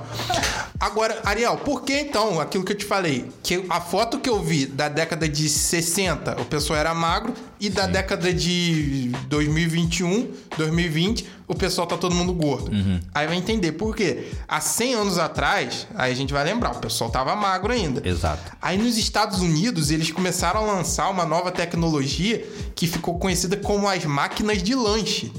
[0.80, 3.32] Agora, Ariel, por que então aquilo que eu te falei?
[3.42, 7.70] Que a foto que eu vi da década de 60, o pessoal era magro, e
[7.70, 12.72] da década de 2021, 2020, o pessoal tá todo mundo gordo.
[13.14, 14.30] Aí vai entender por quê.
[14.48, 18.02] Há 100 anos atrás, aí a gente vai lembrar, o pessoal tava magro ainda.
[18.08, 18.52] Exato.
[18.62, 22.44] Aí nos Estados Unidos, eles começaram a lançar uma nova tecnologia
[22.76, 25.32] que ficou conhecida como as máquinas de lanche.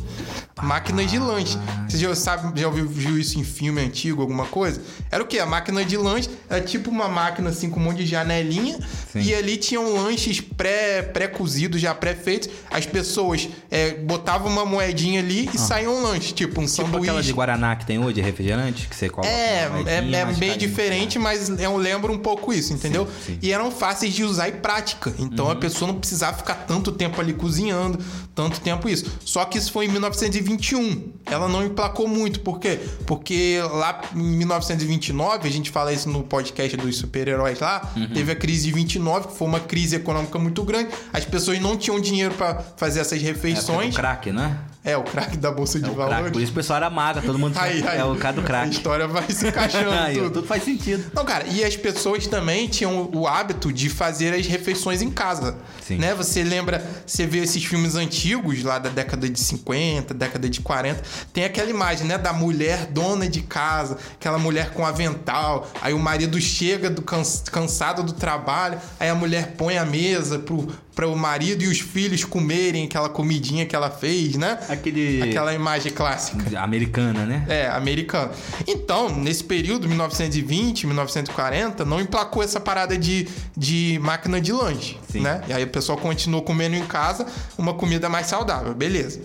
[0.62, 1.58] Máquinas de lanche.
[1.88, 4.80] Você já sabe, já ouviu viu isso em filme antigo, alguma coisa?
[5.10, 5.38] Era o quê?
[5.40, 8.78] A máquina de lanche era tipo uma máquina assim com um monte de janelinha
[9.12, 9.20] Sim.
[9.22, 12.48] e ali tinham lanches pré- pré-cozidos, já pré-feitos.
[12.70, 17.00] As pessoas é, botavam uma moedinha ali e saía um lanche, tipo um Tipo aquela
[17.00, 17.32] de sanduíche.
[17.32, 19.32] Guaraná que tem hoje, refrigerante, que você coloca.
[19.32, 20.12] É, é, é bem
[20.50, 20.58] carinho.
[20.58, 23.08] diferente, mas eu lembro um pouco isso, entendeu?
[23.24, 23.32] sim.
[23.32, 23.38] Uhum.
[23.42, 25.12] E eram fáceis de usar e prática.
[25.18, 27.98] Então a pessoa não precisava ficar tanto tempo ali cozinhando,
[28.34, 29.06] tanto tempo isso.
[29.24, 31.12] Só que isso foi em 1921.
[31.26, 32.40] Ela não emplacou muito.
[32.40, 32.78] Por quê?
[33.06, 38.08] Porque lá em 1929, a gente fala isso no podcast dos super-heróis lá, Uhum.
[38.08, 40.90] teve a crise de 29, que foi uma crise econômica muito grande.
[41.12, 43.94] As pessoas não tinham dinheiro para fazer essas É, refeições.
[43.94, 44.58] o crack, né?
[44.84, 45.92] É, o craque da Bolsa de É.
[45.94, 46.32] Valores.
[46.32, 48.44] Por isso o pessoal era magra, todo mundo Aí, aí, é o cara do A
[48.44, 48.70] crack.
[48.72, 50.30] história vai se encaixando Aí, tudo.
[50.30, 51.04] tudo faz sentido.
[51.14, 55.56] Não, cara, e as pessoas também tinham o hábito de fazer as refeições em casa.
[55.86, 55.98] Sim.
[55.98, 56.14] Né?
[56.14, 61.00] Você lembra, você vê esses filmes antigos lá da década de 50, década de 40,
[61.32, 65.98] tem aquela imagem, né, da mulher dona de casa, aquela mulher com avental, aí o
[65.98, 71.08] marido chega do cans- cansado do trabalho, aí a mulher põe a mesa pro para
[71.08, 74.58] o marido e os filhos comerem aquela comidinha que ela fez, né?
[74.72, 76.58] Aquele- Aquela imagem clássica.
[76.60, 77.44] Americana, né?
[77.48, 78.30] É, americano.
[78.66, 85.20] Então, nesse período, 1920, 1940, não emplacou essa parada de, de máquina de lanche, Sim.
[85.20, 85.42] né?
[85.48, 87.26] E aí o pessoal continuou comendo em casa
[87.58, 89.20] uma comida mais saudável, beleza.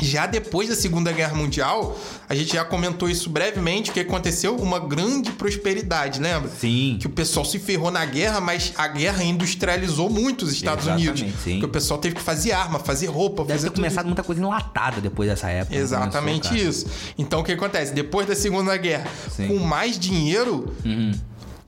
[0.00, 1.98] Já depois da Segunda Guerra Mundial,
[2.28, 4.56] a gente já comentou isso brevemente, o que aconteceu?
[4.56, 6.50] Uma grande prosperidade, lembra?
[6.50, 6.96] Sim.
[7.00, 11.22] Que o pessoal se ferrou na guerra, mas a guerra industrializou muito os Estados Exatamente,
[11.24, 11.42] Unidos.
[11.42, 11.50] sim.
[11.52, 14.22] Porque o pessoal teve que fazer arma, fazer roupa, Deve fazer ter tudo começado muita
[14.22, 15.76] coisa enlatada depois dessa época.
[15.76, 15.82] né?
[15.82, 16.86] Exatamente isso.
[17.18, 17.92] Então o que acontece?
[17.92, 19.48] Depois da Segunda Guerra, Sim.
[19.48, 20.72] com mais dinheiro,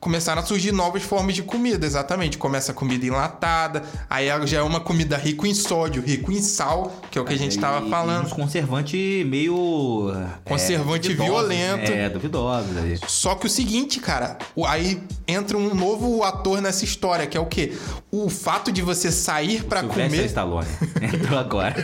[0.02, 2.36] começaram a surgir novas formas de comida, exatamente.
[2.36, 6.92] Começa a comida enlatada, aí já é uma comida rico em sódio, rico em sal,
[7.08, 8.26] que é o que a gente tava E- falando.
[8.26, 10.12] E conservante meio.
[10.44, 11.92] Conservante duvidosos, violento.
[11.92, 12.76] É, duvidosos.
[12.76, 12.98] aí.
[13.06, 14.36] Só que o seguinte, cara,
[14.66, 17.72] aí entra um novo ator nessa história, que é o quê?
[18.10, 20.68] O fato de você sair pra Sylvester comer, Stallone.
[21.00, 21.76] Entrou agora.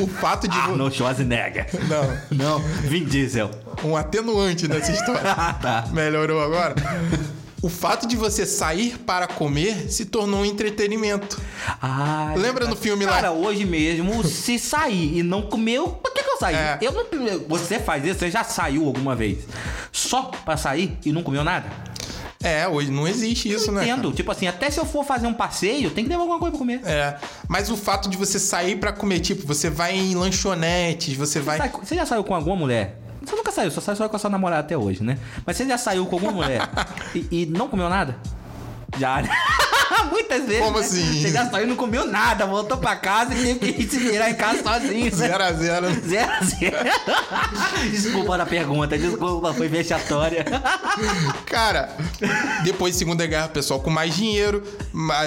[0.00, 1.66] o fato de Arnold Schwarzenegger.
[1.88, 3.50] não, Não, Vin Diesel.
[3.84, 5.22] Um atenuante nessa história.
[5.38, 5.84] Ah, tá.
[5.92, 6.74] Melhorou agora?
[7.60, 11.40] O fato de você sair para comer se tornou um entretenimento.
[11.82, 13.12] Ah, Lembra no filme lá?
[13.12, 16.54] Cara, hoje mesmo, se sair e não comeu, por que, que eu saí?
[16.54, 16.78] É.
[16.80, 17.04] Eu não.
[17.48, 18.20] Você faz isso?
[18.20, 19.38] Você já saiu alguma vez?
[19.90, 21.66] Só pra sair e não comeu nada?
[22.40, 23.80] É, hoje não existe isso, né?
[23.80, 23.92] cara?
[23.92, 24.12] Entendo.
[24.12, 26.58] Tipo assim, até se eu for fazer um passeio, tem que levar alguma coisa pra
[26.60, 26.80] comer.
[26.84, 27.16] É,
[27.48, 31.58] mas o fato de você sair pra comer, tipo, você vai em lanchonetes, você vai.
[31.58, 32.96] Sai- Você já saiu com alguma mulher?
[33.28, 35.18] Você nunca saiu, só saiu só com a sua namorada até hoje, né?
[35.44, 36.62] Mas você já saiu com alguma mulher
[37.14, 38.16] e, e não comeu nada?
[38.98, 39.22] Já.
[39.22, 39.30] né?
[40.10, 40.62] Muitas vezes.
[40.62, 40.84] Como né?
[40.84, 41.22] assim?
[41.22, 44.30] Você já saiu e não comeu nada, voltou pra casa e teve que se virar
[44.30, 45.04] em casa sozinho.
[45.06, 45.10] né?
[45.10, 45.86] Zero a zero.
[46.08, 46.76] Zero a zero.
[47.90, 50.44] Desculpa na pergunta, desculpa, foi vexatória.
[51.46, 51.88] Cara,
[52.62, 54.62] depois da Segunda Guerra, pessoal com mais dinheiro,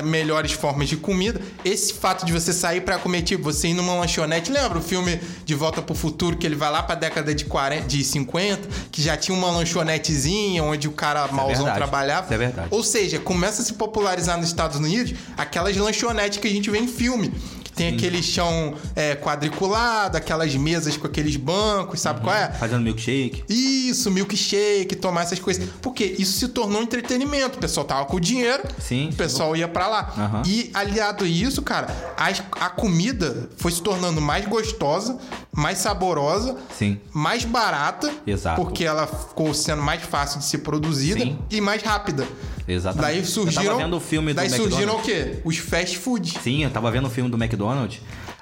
[0.04, 1.42] melhores formas de comida.
[1.66, 4.52] Esse fato de você sair pra comer, tipo, você ir numa lanchonete.
[4.52, 7.88] Lembra o filme De Volta pro Futuro, que ele vai lá pra década de, 40,
[7.88, 11.78] de 50, que já tinha uma lanchonetezinha onde o cara mauzão verdade.
[11.78, 12.26] trabalhava?
[12.26, 12.68] Isso é verdade.
[12.72, 16.80] Ou seja, começa a se popularizar nos Estados Unidos aquelas lanchonetes que a gente vê
[16.80, 17.32] em filme.
[17.72, 22.52] Que tem aquele chão é, quadriculado, aquelas mesas com aqueles bancos, sabe qual é?
[22.52, 23.44] Fazendo milkshake.
[23.50, 25.68] Isso, milkshake, tomar essas coisas.
[25.82, 27.58] Porque isso se tornou entretenimento.
[27.58, 29.10] O pessoal tava com dinheiro, Sim.
[29.12, 30.14] o pessoal ia pra lá.
[30.18, 30.44] Aham.
[30.46, 31.88] E aliado a isso, cara,
[32.18, 35.18] as- a, comida foi se tornando mais gostosa,
[35.52, 37.00] mais saborosa, Sim.
[37.14, 38.12] mais barata.
[38.28, 38.62] Exato.
[38.62, 41.38] Porque ela ficou sendo mais fácil de ser produzida Sim.
[41.50, 42.28] e mais rápida.
[42.68, 43.02] Exatamente.
[43.14, 43.64] Daí surgiram.
[43.64, 45.06] Eu tava vendo o filme do daí surgiram o McDonald's.
[45.36, 45.42] quê?
[45.44, 46.38] Os fast food.
[46.42, 47.61] Sim, eu tava vendo o filme do McDonald's.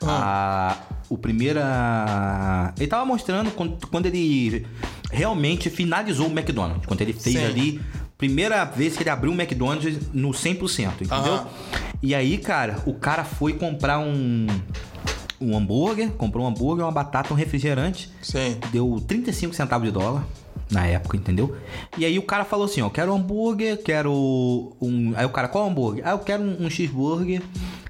[0.01, 0.77] A,
[1.09, 2.73] o primeira.
[2.77, 4.65] Ele tava mostrando quando, quando ele
[5.11, 6.85] realmente finalizou o McDonald's.
[6.85, 7.45] Quando ele fez Sim.
[7.45, 7.81] ali.
[8.17, 11.47] Primeira vez que ele abriu o McDonald's no 100%, entendeu?
[12.03, 14.47] E aí, cara, o cara foi comprar um.
[15.41, 18.11] Um hambúrguer, comprou um hambúrguer, uma batata, um refrigerante.
[18.21, 18.57] Sim.
[18.73, 20.25] Deu 35 centavos de dólar
[20.69, 21.55] na época, entendeu?
[21.97, 24.11] E aí o cara falou assim, ó, quero um hambúrguer, quero
[24.81, 25.13] um...
[25.15, 26.05] Aí o cara, qual hambúrguer?
[26.05, 27.41] Ah, eu quero um, um cheeseburger,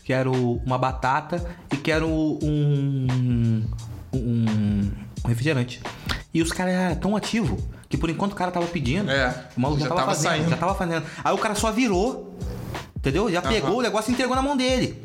[0.10, 2.40] quero uma batata e quero um...
[2.42, 3.64] um,
[4.12, 4.92] um
[5.28, 5.80] refrigerante.
[6.34, 9.62] E os caras eram tão ativos que por enquanto o cara tava pedindo, É, o
[9.62, 10.50] maluco já, já tava, tava fazendo, saindo.
[10.50, 11.06] já tava fazendo.
[11.24, 12.36] Aí o cara só virou,
[12.98, 13.32] entendeu?
[13.32, 15.00] Já pegou o negócio e entregou na mão dele.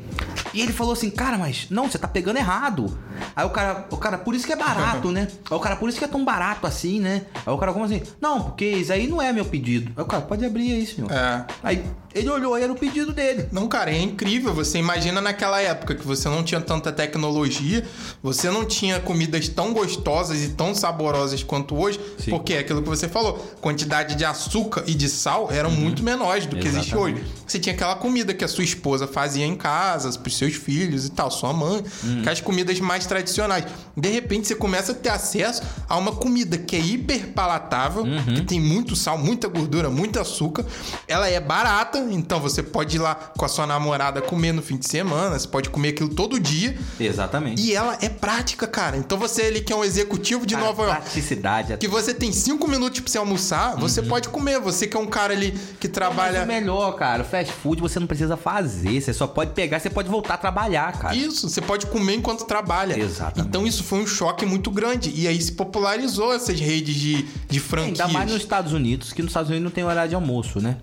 [0.54, 2.98] E ele falou assim, cara, mas não, você tá pegando errado.
[3.36, 5.28] Aí o cara, o cara, por isso que é barato, né?
[5.50, 7.22] Aí o cara, por isso que é tão barato assim, né?
[7.46, 8.02] Aí o cara, como assim?
[8.20, 9.92] Não, porque isso aí não é meu pedido.
[9.96, 11.10] Aí o cara, pode abrir aí, senhor.
[11.10, 11.44] É.
[11.62, 11.84] Aí
[12.14, 13.48] ele olhou, era o pedido dele.
[13.50, 14.54] Não, cara, é incrível.
[14.54, 17.84] Você imagina naquela época que você não tinha tanta tecnologia,
[18.22, 22.30] você não tinha comidas tão gostosas e tão saborosas quanto hoje, Sim.
[22.30, 26.46] porque é aquilo que você falou, quantidade de açúcar e de sal eram muito menores
[26.46, 27.08] do que existe Uhum.
[27.08, 27.26] Exatamente.
[27.26, 27.42] hoje.
[27.46, 31.10] Você tinha aquela comida que a sua esposa fazia em casa, pros seus filhos e
[31.10, 32.20] tal, sua mãe, Uhum.
[32.20, 33.64] aquelas comidas mais tradicionais.
[33.96, 38.34] De repente você começa a ter acesso a uma comida que é hiper palatável, Uhum.
[38.34, 40.64] que tem muito sal, muita gordura, muito açúcar.
[41.08, 44.76] Ela é barata, então você pode ir lá com a sua namorada comer no fim
[44.76, 46.76] de semana, você pode comer aquilo todo dia.
[46.98, 47.60] Exatamente.
[47.62, 48.96] E ela é prática, cara.
[48.96, 51.72] Então você ele que é um executivo de Cara, Nova York, Praticidade.
[51.72, 54.58] é que você tem cinco minutos pra você almoçar, você pode comer.
[54.60, 56.42] Você que é um cara ali que Mas trabalha.
[56.42, 59.00] o melhor, cara, fast food você não precisa fazer.
[59.00, 61.14] Você só pode pegar, você pode voltar a trabalhar, cara.
[61.14, 62.93] Isso, você pode comer enquanto trabalha.
[63.02, 63.48] Exatamente.
[63.48, 65.12] Então isso foi um choque muito grande.
[65.14, 68.00] E aí se popularizou essas redes de, de franquias.
[68.00, 70.76] Ainda mais nos Estados Unidos, que nos Estados Unidos não tem horário de almoço, né?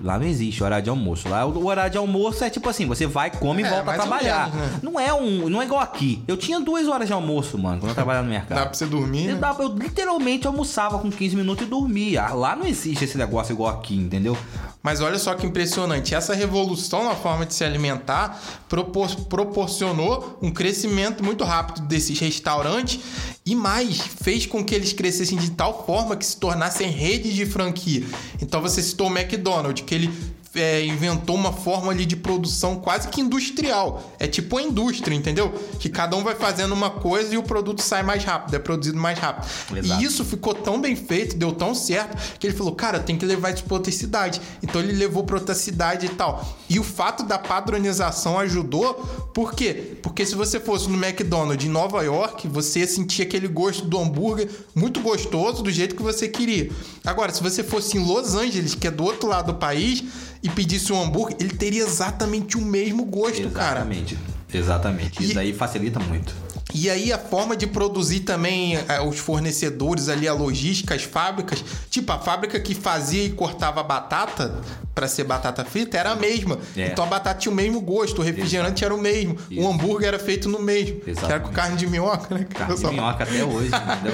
[0.00, 1.28] Lá não existe horário de almoço.
[1.28, 3.94] Lá o horário de almoço é tipo assim, você vai, come e É, volta a
[3.94, 4.50] trabalhar.
[4.50, 4.80] menos, né?
[4.82, 6.22] Não é um, não é igual aqui.
[6.26, 8.56] Eu tinha duas horas de almoço, mano, quando eu trabalhava no mercado.
[8.58, 9.40] Dá pra você dormir, Eu, né?
[9.40, 12.26] dava- eu literalmente almoçava com 15 minutos e dormia.
[12.28, 14.36] Lá não existe esse negócio igual aqui, entendeu?
[14.84, 16.14] Mas olha só que impressionante.
[16.14, 18.38] Essa revolução na forma de se alimentar
[18.68, 23.00] propor- proporcionou um crescimento muito rápido desses restaurantes
[23.46, 27.46] e mais, fez com que eles crescessem de tal forma que se tornassem redes de
[27.46, 28.04] franquia.
[28.42, 30.12] Então você citou o McDonald's, que ele
[30.54, 34.12] é, inventou uma forma ali de produção quase que industrial.
[34.18, 35.52] É tipo uma indústria, entendeu?
[35.78, 38.98] Que cada um vai fazendo uma coisa e o produto sai mais rápido, é produzido
[38.98, 39.46] mais rápido.
[39.76, 40.00] Exato.
[40.00, 43.26] E isso ficou tão bem feito, deu tão certo, que ele falou, cara, tem que
[43.26, 44.40] levar isso pra outra cidade.
[44.62, 46.44] Então ele levou pra outra cidade e tal.
[46.68, 48.94] E o fato da padronização ajudou,
[49.34, 49.96] por quê?
[50.02, 53.98] Porque se você fosse no McDonald's em Nova York, você ia sentir aquele gosto do
[53.98, 56.70] hambúrguer muito gostoso, do jeito que você queria.
[57.04, 60.04] Agora, se você fosse em Los Angeles, que é do outro lado do país,
[60.44, 63.80] e pedisse um hambúrguer, ele teria exatamente o mesmo gosto, cara.
[63.80, 64.18] Exatamente.
[64.52, 65.24] Exatamente.
[65.24, 66.34] Isso aí facilita muito.
[66.74, 71.64] E aí a forma de produzir também eh, os fornecedores ali, a logística, as fábricas,
[71.88, 74.60] tipo a fábrica que fazia e cortava batata
[74.94, 76.58] para ser batata frita era a mesma.
[76.76, 76.86] É.
[76.88, 79.66] Então a batata tinha o mesmo gosto, o refrigerante era o mesmo, o Isso.
[79.68, 82.46] hambúrguer era feito no mesmo, que era com carne de minhoca, né?
[82.48, 83.70] Carne de minhoca até hoje.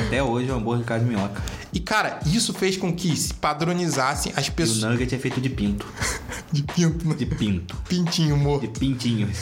[0.07, 1.43] até hoje o hambúrguer de carne de minhoca.
[1.73, 5.41] E cara, isso fez com que se padronizassem as E o pessoas nugget é feito
[5.41, 5.87] de pinto.
[6.51, 7.15] de pinto, né?
[7.15, 7.77] De pinto.
[7.89, 8.81] pintinho De morto.
[8.81, 9.39] pintinhos.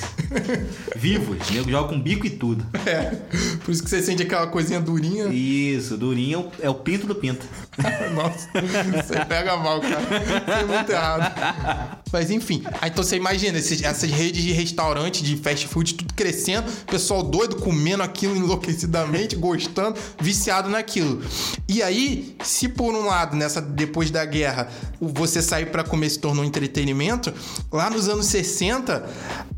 [0.94, 1.38] Vivos.
[1.48, 2.66] O nego joga com bico e tudo.
[2.84, 3.16] É.
[3.64, 5.26] Por isso que você sente aquela coisinha durinha.
[5.28, 7.46] Isso, durinho é o- é o pinto do pinto.
[8.14, 10.00] Nossa, você pega mal, cara.
[10.00, 12.00] Isso é muito errado.
[12.12, 16.14] Mas enfim, aí então você imagina esses- essas redes de restaurante, de fast food, tudo
[16.14, 21.22] crescendo, pessoal doido comendo aquilo enlouquecidamente, gostando, viciado naquilo.
[21.68, 24.68] E aí, se por um lado, nessa depois da guerra,
[25.00, 27.32] você sair pra comer se tornou um entretenimento,
[27.70, 29.06] lá nos anos 60,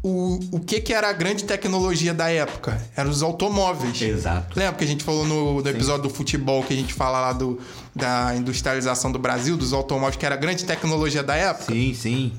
[0.02, 2.80] o, o que que era a grande tecnologia da época?
[2.96, 4.00] Eram os automóveis.
[4.02, 4.58] Exato.
[4.58, 7.32] Lembra que a gente falou no, no episódio do futebol que a gente fala lá
[7.32, 7.60] do,
[7.94, 11.72] da industrialização do Brasil, dos automóveis, que era a grande tecnologia da época?
[11.72, 12.32] Sim, sim.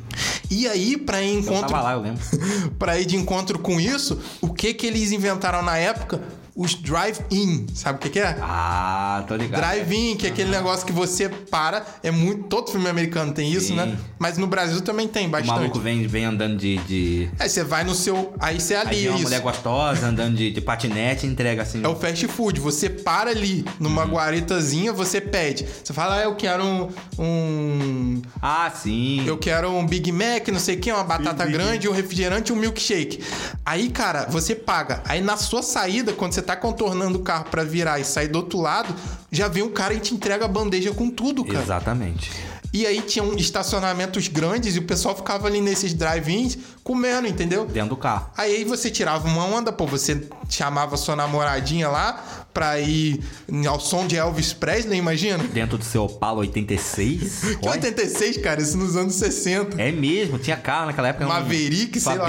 [0.49, 2.21] E aí, pra ir, Eu encontro, tava lá, eu lembro.
[2.77, 6.21] pra ir de encontro com isso, o que que eles inventaram na época?
[6.55, 7.67] Os drive-in.
[7.73, 8.35] Sabe o que, que é?
[8.41, 9.59] Ah, tô ligado.
[9.61, 11.85] Drive-in, que é aquele negócio que você para.
[12.03, 12.43] É muito.
[12.49, 13.75] Todo filme americano tem isso, Sim.
[13.75, 13.97] né?
[14.19, 15.49] Mas no Brasil também tem O bastante.
[15.51, 16.77] maluco vem, vem andando de.
[16.79, 17.29] de...
[17.39, 18.33] Aí você vai no seu.
[18.39, 19.23] Aí você Aí alia vem uma isso.
[19.23, 21.81] mulher gostosa andando de, de patinete e entrega assim.
[21.83, 22.59] É o fast food.
[22.59, 24.11] Você para ali numa Uhum.
[24.11, 25.65] guaritazinha, você pede.
[25.83, 26.89] Você fala, ah, eu quero um.
[27.17, 29.23] um- Ah, sim.
[29.25, 32.51] eu quero um Big Mac, não sei o que, uma batata Big- grande, um refrigerante
[32.51, 33.23] e um milkshake.
[33.65, 35.01] Aí, cara, você paga.
[35.05, 38.37] Aí na sua saída, quando você tá contornando o carro pra virar e sair do
[38.37, 38.93] outro lado,
[39.31, 41.63] já vem um cara e te entrega a bandeja com tudo, cara.
[41.63, 42.31] Exatamente.
[42.73, 47.65] E aí tinham estacionamentos grandes e o pessoal ficava ali nesses drive-ins comendo, entendeu?
[47.65, 48.29] Dentro do carro.
[48.37, 52.23] Aí você tirava uma onda, pô, você chamava sua namoradinha lá
[52.53, 53.19] pra ir
[53.67, 55.43] ao som de Elvis Presley, imagina?
[55.43, 57.41] Dentro do seu Opala 86.
[57.61, 57.75] Que Olha.
[57.75, 59.81] 86, cara, isso nos anos 60.
[59.81, 61.25] É mesmo, tinha carro naquela época.
[61.25, 62.25] um- Maverick, sua sei lá.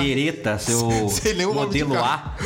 [0.58, 1.96] seu Sei modelo.
[1.98, 2.36] A,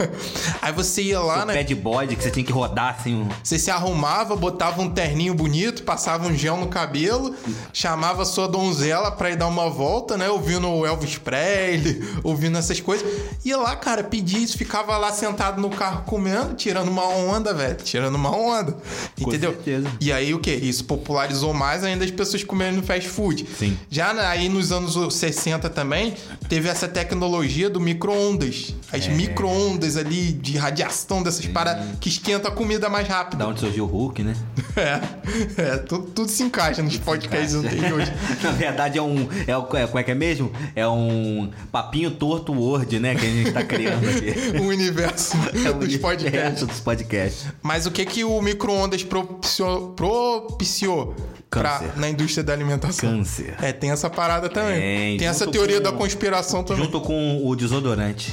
[0.62, 1.54] Aí você ia lá, seu né?
[1.54, 3.14] pad body que você tinha que rodar assim.
[3.14, 7.34] um- Você se arrumava, botava um terninho bonito, passava um gel no cabelo,
[7.72, 10.28] chamava sua donzela pra ir dar uma volta, né?
[10.28, 13.06] Ouvindo o Elvis Presley, ouvindo essas coisas.
[13.44, 17.23] Ia lá, cara, pedia isso, ficava lá sentado no carro comendo, tirando uma onda,
[17.54, 17.76] velho.
[17.76, 18.76] Tirando uma onda.
[19.18, 19.52] Entendeu?
[19.52, 19.88] certeza.
[20.00, 20.52] E aí o que?
[20.52, 23.46] Isso popularizou mais ainda as pessoas comendo fast food.
[23.58, 23.76] Sim.
[23.90, 26.14] Já aí nos anos 60 também,
[26.48, 28.74] teve essa tecnologia do micro-ondas.
[28.92, 29.08] As É.
[29.10, 33.38] micro-ondas ali de radiação dessas paradas que esquenta a comida mais rápido.
[33.38, 34.34] Da onde surgiu o Hulk, né?
[34.76, 35.00] É,
[35.56, 38.08] é tudo, tudo se encaixa nos podcasts anteriores.
[38.42, 39.28] Na verdade é um.
[39.46, 39.52] É,
[39.82, 40.50] é, como é que é mesmo?
[40.74, 43.14] É um papinho torto Word, né?
[43.14, 44.34] Que a gente tá criando aqui.
[44.58, 46.66] o universo É o dos universo podcasts.
[46.66, 47.13] dos podcasts.
[47.62, 51.14] Mas o que que o micro-ondas propiciou, propiciou
[51.50, 53.08] pra, na indústria da alimentação?
[53.10, 53.54] Câncer.
[53.62, 54.80] É, tem essa parada também.
[54.80, 56.84] Tem, tem essa teoria com- da conspiração também.
[56.84, 58.32] Junto com o desodorante.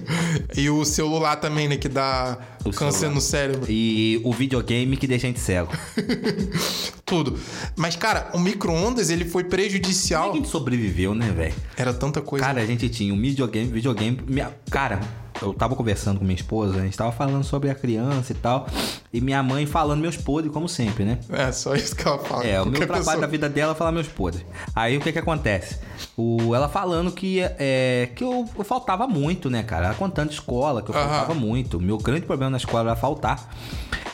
[0.56, 1.76] e o celular também, né?
[1.76, 3.14] Que dá O câncer celular.
[3.14, 3.66] no cérebro.
[3.68, 5.72] E o videogame que deixa a gente cego.
[7.04, 7.38] Tudo.
[7.76, 10.30] Mas, cara, o micro-ondas, ele foi Como é prejudicial.
[10.30, 11.54] que a gente sobreviveu, né, velho?
[11.76, 12.44] Era tanta coisa.
[12.44, 14.18] Cara, a gente tinha um videogame, videogame.
[14.26, 15.00] Minha, cara,
[15.42, 18.66] eu tava conversando com minha esposa, a gente tava falando sobre a criança e tal.
[19.12, 21.18] E minha mãe falando meus podres, como sempre, né?
[21.30, 22.44] É, só isso que ela fala.
[22.44, 24.44] É, o meu trabalho pessoa- da vida dela é falar meus podres.
[24.74, 25.78] Aí o que que acontece?
[26.16, 29.86] O, ela falando que, é, que eu, eu faltava muito, né, cara?
[29.86, 31.08] Ela contando de escola, que eu Aham.
[31.08, 31.76] faltava muito.
[31.76, 33.54] O meu grande problema na escola era faltar.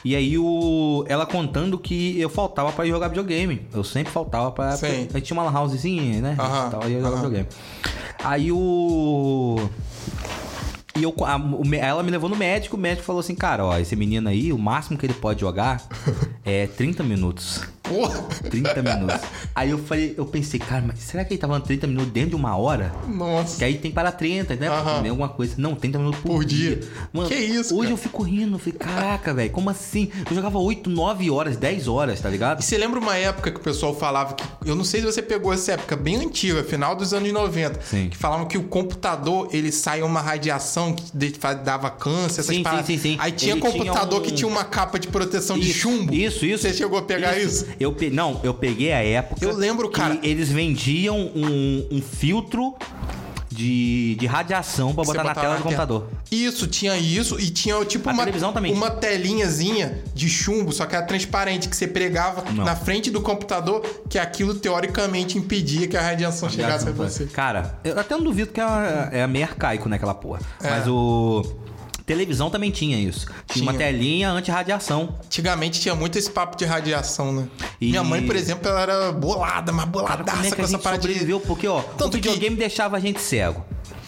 [0.04, 3.66] E aí o, ela contando que eu faltava pra ir jogar videogame.
[3.74, 4.76] Eu sempre faltava pra.
[4.76, 4.86] Sim.
[4.86, 6.36] A gente tinha uma housezinha, né?
[6.38, 7.24] Aham, Então, aí eu jogava aham.
[7.28, 7.48] videogame.
[8.24, 9.68] Aí o.
[10.98, 11.40] E eu, a-
[11.76, 14.58] ela me levou no médico, o médico falou assim, cara, ó, esse menino aí, o
[14.58, 15.82] máximo que ele pode jogar
[16.44, 17.60] é 30 minutos.
[17.82, 18.18] Porra.
[18.50, 19.20] 30 minutos.
[19.54, 22.30] Aí eu falei, eu pensei, cara, mas será que ele tava falando 30 minutos dentro
[22.30, 22.92] de uma hora?
[23.08, 23.56] Nossa.
[23.58, 24.68] Que aí tem para 30, né?
[24.68, 25.54] Comer alguma coisa.
[25.56, 26.80] Não, 30 minutos por, Por dia.
[27.14, 27.92] Mano, Que isso, Hoje cara?
[27.92, 30.10] eu fico rindo, eu falei, caraca, velho, como assim?
[30.28, 32.60] Eu jogava 8, 9 horas, 10 horas, tá ligado?
[32.60, 34.44] E você lembra uma época que o pessoal falava que.
[34.68, 37.80] Eu não sei se você pegou essa época bem antiga, final dos anos 90.
[37.80, 38.08] Sim.
[38.10, 42.46] Que falavam que o computador ele saia uma radiação que de- fa- dava câncer, essas
[42.54, 42.86] Sim, paradas.
[42.86, 43.16] sim, sim, sim.
[43.20, 46.14] Aí tinha Ele computador tinha um- que tinha uma capa de proteção de Isso, chumbo.
[46.14, 46.62] Isso, isso.
[46.62, 47.66] Você chegou a pegar isso?
[47.78, 48.10] Eu pe...
[48.10, 49.44] Não, eu peguei a época.
[49.44, 50.18] Eu lembro, que cara.
[50.22, 52.74] Eles vendiam um, um filtro
[53.58, 56.06] de, de radiação pra botar na tela do computador.
[56.30, 57.40] Isso, tinha isso.
[57.40, 61.68] E tinha tipo A uma, televisão também uma telinhazinha de chumbo, só que era transparente,
[61.68, 62.64] que você pregava Não.
[62.64, 67.26] na frente do computador, que aquilo teoricamente impedia que a radiação chegasse a você.
[67.26, 70.40] Cara, eu até não duvido que é, é meio arcaico naquela porra.
[70.62, 70.70] É.
[70.70, 71.44] Mas o.
[72.08, 73.26] Televisão também tinha isso.
[73.46, 73.84] Tinha, uma Tinha.
[73.86, 75.14] telinha anti-radiação.
[75.26, 77.46] Antigamente tinha muito esse papo de radiação, né?
[77.80, 80.62] E- Minha mãe, por exemplo, ela era bolada, mas Cara, boladaça como é que com
[80.62, 81.06] a essa parada de...
[81.08, 81.38] sobreviveu?
[81.40, 83.62] Porque, ó, Tanto o que- videogame deixava a gente cego.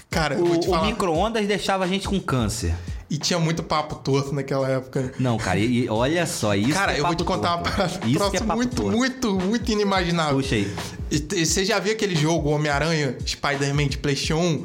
[0.09, 2.74] Cara, O, o micro-ondas deixava a gente com câncer.
[3.10, 5.12] E tinha muito papo torto naquela época.
[5.18, 7.68] Não, cara, e, e olha só, isso Cara, que é eu vou te contar torto.
[7.68, 8.06] uma parada.
[8.06, 8.97] Isso troço que é muito, torto.
[8.97, 10.36] muito, muito inimaginável.
[10.36, 10.72] Puxa aí.
[11.10, 14.64] E você já viu aquele jogo Homem-Aranha, Spider-Man de PlayStation 1?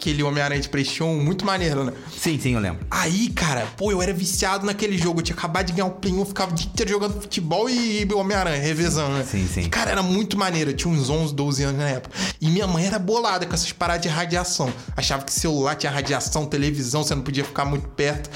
[0.00, 1.92] Aquele Homem-Aranha de PlayStation 1, muito maneiro, né?
[2.16, 2.86] Sim, sim, eu lembro.
[2.88, 5.18] Aí, cara, pô, eu era viciado naquele jogo.
[5.18, 7.68] Eu tinha acabado de ganhar um Play 1, eu ficava o dia inteiro jogando futebol
[7.68, 9.24] e Homem-Aranha, revezando, né?
[9.28, 9.62] Sim, sim.
[9.62, 10.70] E, cara, era muito maneiro.
[10.70, 12.16] Eu tinha uns 11, 12 anos na época.
[12.40, 14.72] E minha mãe era bolada com essas paradas de radiação.
[14.96, 18.30] Achava que celular tinha radiação, televisão, você não podia ficar muito perto.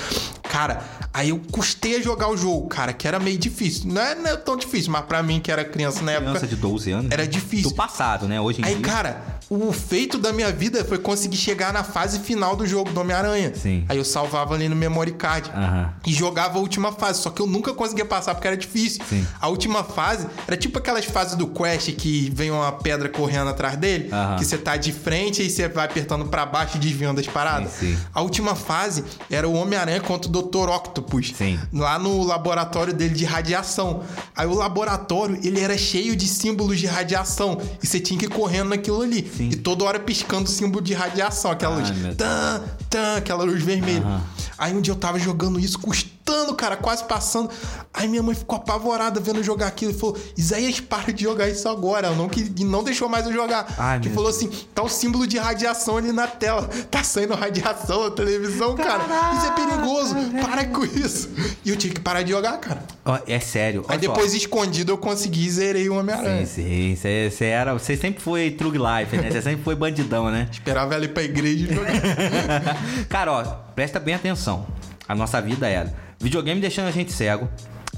[0.51, 0.85] Cara,
[1.15, 3.85] aí eu custei a jogar o jogo, cara, que era meio difícil.
[3.87, 6.47] Não é, não é tão difícil, mas pra mim, que era criança na Criança época,
[6.49, 7.11] de 12 anos.
[7.11, 7.71] era difícil.
[7.71, 8.39] Do passado, né?
[8.39, 8.83] Hoje em Aí, dia.
[8.85, 13.01] cara, o feito da minha vida foi conseguir chegar na fase final do jogo do
[13.01, 13.53] Homem-Aranha.
[13.55, 13.85] Sim.
[13.89, 15.51] Aí eu salvava ali no memory card.
[15.51, 15.93] Aham.
[16.07, 17.23] E jogava a última fase.
[17.23, 19.03] Só que eu nunca conseguia passar porque era difícil.
[19.09, 19.27] Sim.
[19.41, 23.77] A última fase era tipo aquelas fases do Quest que vem uma pedra correndo atrás
[23.77, 24.09] dele.
[24.13, 24.37] Aham.
[24.37, 27.73] Que você tá de frente e você vai apertando pra baixo e desviando as paradas.
[27.73, 27.99] Sim, sim.
[28.15, 30.69] A última fase era o Homem-Aranha contra o Dr.
[30.69, 31.33] Octopus.
[31.37, 31.59] Sim.
[31.73, 34.03] Lá no laboratório dele de radiação.
[34.37, 37.61] Aí o laboratório, ele era cheio de símbolos de radiação.
[37.83, 39.31] E você tinha que ir correndo naquilo ali.
[39.37, 39.51] Sim.
[39.51, 41.42] E toda hora piscando o símbolo de radiação.
[41.51, 42.17] Aquela Ai, luz.
[42.17, 44.01] Tan, tan, aquela luz vermelha.
[44.05, 44.23] Aham.
[44.63, 47.51] Aí um dia eu tava jogando isso, custando, cara, quase passando.
[47.93, 51.49] Aí minha mãe ficou apavorada vendo eu jogar aquilo e falou: Isaías, para de jogar
[51.49, 52.07] isso agora.
[52.07, 53.67] Ela não, que, e não deixou mais eu jogar.
[53.77, 56.71] Ai, que falou assim: tá o símbolo de radiação ali na tela.
[56.89, 59.03] Tá saindo radiação na televisão, cara.
[59.37, 60.15] Isso é perigoso.
[60.41, 61.29] Para com isso.
[61.65, 62.85] E eu tive que parar de jogar, cara.
[63.27, 63.85] É sério.
[63.89, 64.13] Aí olha só.
[64.13, 66.47] depois, escondido, eu consegui e zerei o Sim, Homem-Aranha.
[66.47, 66.95] sim.
[66.95, 67.73] Você você era.
[67.73, 69.29] Você sempre foi True Life, né?
[69.29, 70.49] Você sempre foi bandidão, né?
[70.53, 72.77] Esperava ela ir pra igreja e jogar.
[73.11, 74.67] Cara, ó, presta bem atenção.
[75.09, 77.49] A nossa vida era videogame deixando a gente cego,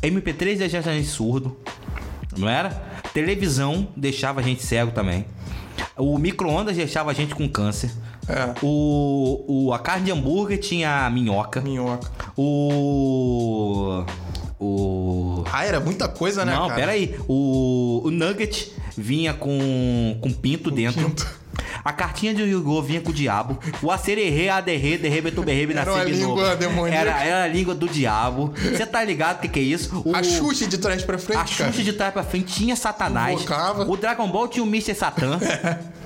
[0.03, 1.57] MP3 deixando a gente surdo,
[2.37, 2.71] não era?
[3.13, 5.25] Televisão deixava a gente cego também.
[5.97, 7.91] O micro-ondas deixava a gente com câncer.
[8.29, 8.55] É.
[8.63, 11.61] O, o, a carne de hambúrguer tinha minhoca.
[11.61, 12.11] Minhoca.
[12.37, 14.05] O.
[14.59, 15.45] O.
[15.53, 16.75] Ah, era muita coisa, né, Não, cara?
[16.75, 17.15] pera aí.
[17.29, 21.05] O, o Nugget vinha com, com pinto dentro.
[21.05, 21.44] pinto.
[21.85, 22.81] A cartinha de Yu-Gi-Oh!
[22.83, 23.59] vinha com o diabo.
[23.83, 26.35] O acererê, aderrê, derrebe, tuberrebe, Era uma nasceu de novo.
[26.37, 26.99] língua demoníaca.
[27.11, 28.55] Era, era a língua do diabo.
[28.57, 30.03] Você tá ligado o que, que é isso?
[30.05, 31.67] O, A Xuxa de trás pra frente, a.
[31.67, 33.35] Xuxa de trás pra frente tinha Satanás.
[33.35, 33.85] Invocava.
[33.91, 34.95] O Dragon Ball tinha o Mr.
[34.95, 35.39] Satan.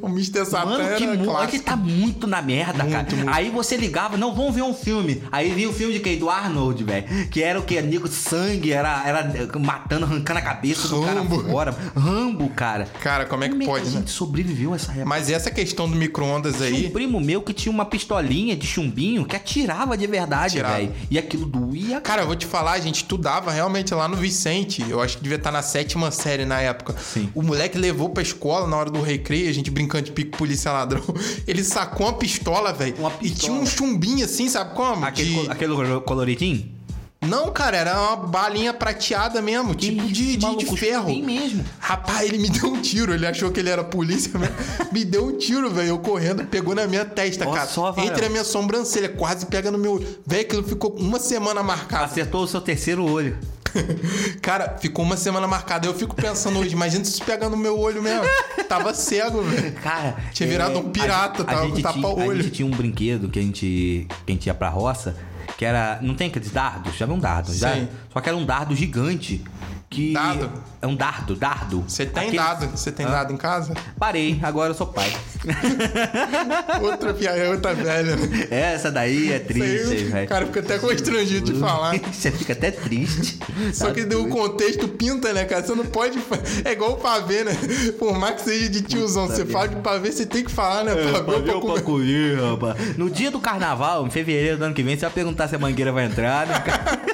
[0.00, 0.44] O Mr.
[0.44, 1.52] Satan Mano, que era mu- clássico.
[1.52, 3.06] que tá muito na merda, cara.
[3.28, 5.22] Aí você ligava, não, vamos ver um filme.
[5.30, 6.18] Aí vinha o filme de quem?
[6.18, 7.28] Do Arnold, velho.
[7.30, 7.80] Que era o que?
[7.80, 11.38] De sangue, era, era matando, arrancando a cabeça do Rambo.
[11.42, 11.76] cara fora.
[11.96, 12.86] Rambo, cara.
[13.00, 13.98] Cara, como é que Como pode, a né?
[13.98, 15.06] gente sobreviveu a essa época?
[15.06, 16.90] Mas essa questão do micro-ondas Tinha um aí.
[16.90, 20.92] primo meu que tinha uma pistolinha de chumbinho que atirava de verdade, velho.
[21.10, 22.00] E aquilo doía.
[22.00, 24.84] Cara, eu vou te falar, a gente estudava realmente lá no Vicente.
[24.88, 26.94] Eu acho que devia estar na sétima série na época.
[27.00, 27.28] Sim.
[27.34, 31.02] O moleque levou pra escola na hora do recreio, gente brincando de pico polícia ladrão.
[31.46, 32.94] Ele sacou uma pistola, velho.
[33.22, 35.04] E tinha um chumbinho assim, sabe como?
[35.04, 36.78] Aquele, De- aquele colo- coloridinho?
[37.22, 41.02] Não, cara, era uma balinha prateada mesmo, tipo de, de, de Maluco, ferro.
[41.08, 41.64] chumbinho mesmo.
[41.78, 43.12] Rapaz, ele me deu um tiro.
[43.12, 44.54] Ele achou que ele era polícia mesmo.
[44.90, 45.88] me deu um tiro, velho.
[45.90, 47.66] Eu correndo, pegou na minha testa, cara.
[47.66, 47.94] só.
[47.98, 50.02] Entre a minha sobrancelha, quase pega no meu.
[50.26, 52.04] Velho, aquilo ficou uma semana marcado.
[52.04, 53.36] Acertou o seu terceiro olho.
[54.40, 55.86] Cara, ficou uma semana marcada.
[55.86, 58.24] Eu fico pensando hoje, imagina se isso pega no meu olho mesmo.
[58.68, 59.72] Tava cego, velho.
[59.74, 60.16] Cara.
[60.32, 62.42] Tinha virado um pirata, a, tava gente com tapa tinha, o A olho.
[62.42, 65.16] gente tinha um brinquedo que a gente, que a gente ia pra roça,
[65.56, 65.98] que era.
[66.02, 66.96] Não tem aqueles dardos?
[66.96, 67.52] Já viu um dardo?
[67.54, 67.74] Já?
[67.74, 67.88] Sim.
[68.12, 69.42] Só que era um dardo gigante.
[69.90, 70.48] Que Dado?
[70.80, 71.84] É um dardo, dardo.
[71.86, 72.66] Você tem Aquele- dado?
[72.68, 73.10] Você tem Ah.
[73.10, 73.74] dado em casa?
[73.98, 75.12] Parei, agora eu sou pai.
[76.80, 78.46] Outra piada, outra velha, né?
[78.50, 80.28] Essa daí é triste, velho.
[80.28, 81.94] cara fica até constrangido de falar.
[82.12, 83.38] Você fica até triste.
[83.72, 85.62] Só Tá que o contexto pinta, né, cara?
[85.66, 86.18] Você não pode.
[86.64, 87.52] É igual o pavê, né?
[87.98, 90.92] Por mais que seja de tiozão, você fala de pavê, você tem que falar, né?
[90.92, 92.96] É Pavê pouco- pra comer, rapaz.
[92.96, 95.58] No dia do carnaval, em fevereiro do ano que vem, você vai perguntar se a
[95.58, 96.60] mangueira vai entrar, né?
[96.60, 97.00] cara?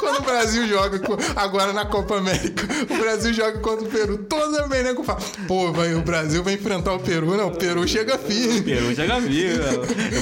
[0.00, 0.98] Quando o Brasil joga,
[1.36, 4.18] agora na Copa América, o Brasil joga contra o Peru.
[4.70, 4.94] Né?
[4.94, 7.48] Que eu falo, pô, vai, o Brasil vai enfrentar o Peru, não.
[7.48, 8.60] O Peru chega firme.
[8.62, 9.62] Peru chega vivo.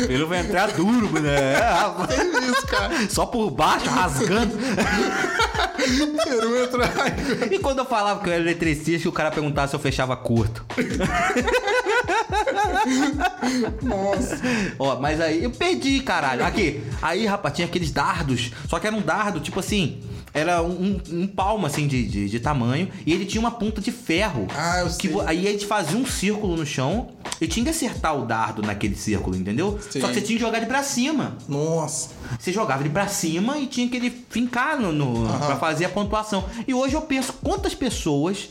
[0.04, 1.54] O Peru vai entrar duro, né?
[1.54, 3.08] É, isso, cara.
[3.08, 4.56] Só por baixo, rasgando.
[4.56, 6.88] O Peru entra.
[7.50, 10.64] E quando eu falava que eu era eletricista, o cara perguntava se eu fechava curto.
[13.82, 14.38] Nossa.
[14.78, 16.44] Ó, mas aí eu perdi, caralho.
[16.44, 18.52] Aqui, aí, rapaz, tinha aqueles dardos.
[18.68, 20.00] Só que era um dardo, tipo assim.
[20.38, 22.88] Era um, um, um palmo, assim, de, de, de tamanho.
[23.04, 24.46] E ele tinha uma ponta de ferro.
[24.56, 25.20] Ah, eu que sei.
[25.26, 27.08] Aí a gente fazia um círculo no chão
[27.40, 29.78] e tinha que acertar o dardo naquele círculo, entendeu?
[29.90, 30.00] Sim.
[30.00, 31.36] Só que você tinha que jogar ele pra cima.
[31.48, 32.10] Nossa.
[32.38, 35.88] Você jogava ele pra cima e tinha que ele fincar no, no, pra fazer a
[35.88, 36.44] pontuação.
[36.66, 38.48] E hoje eu penso quantas pessoas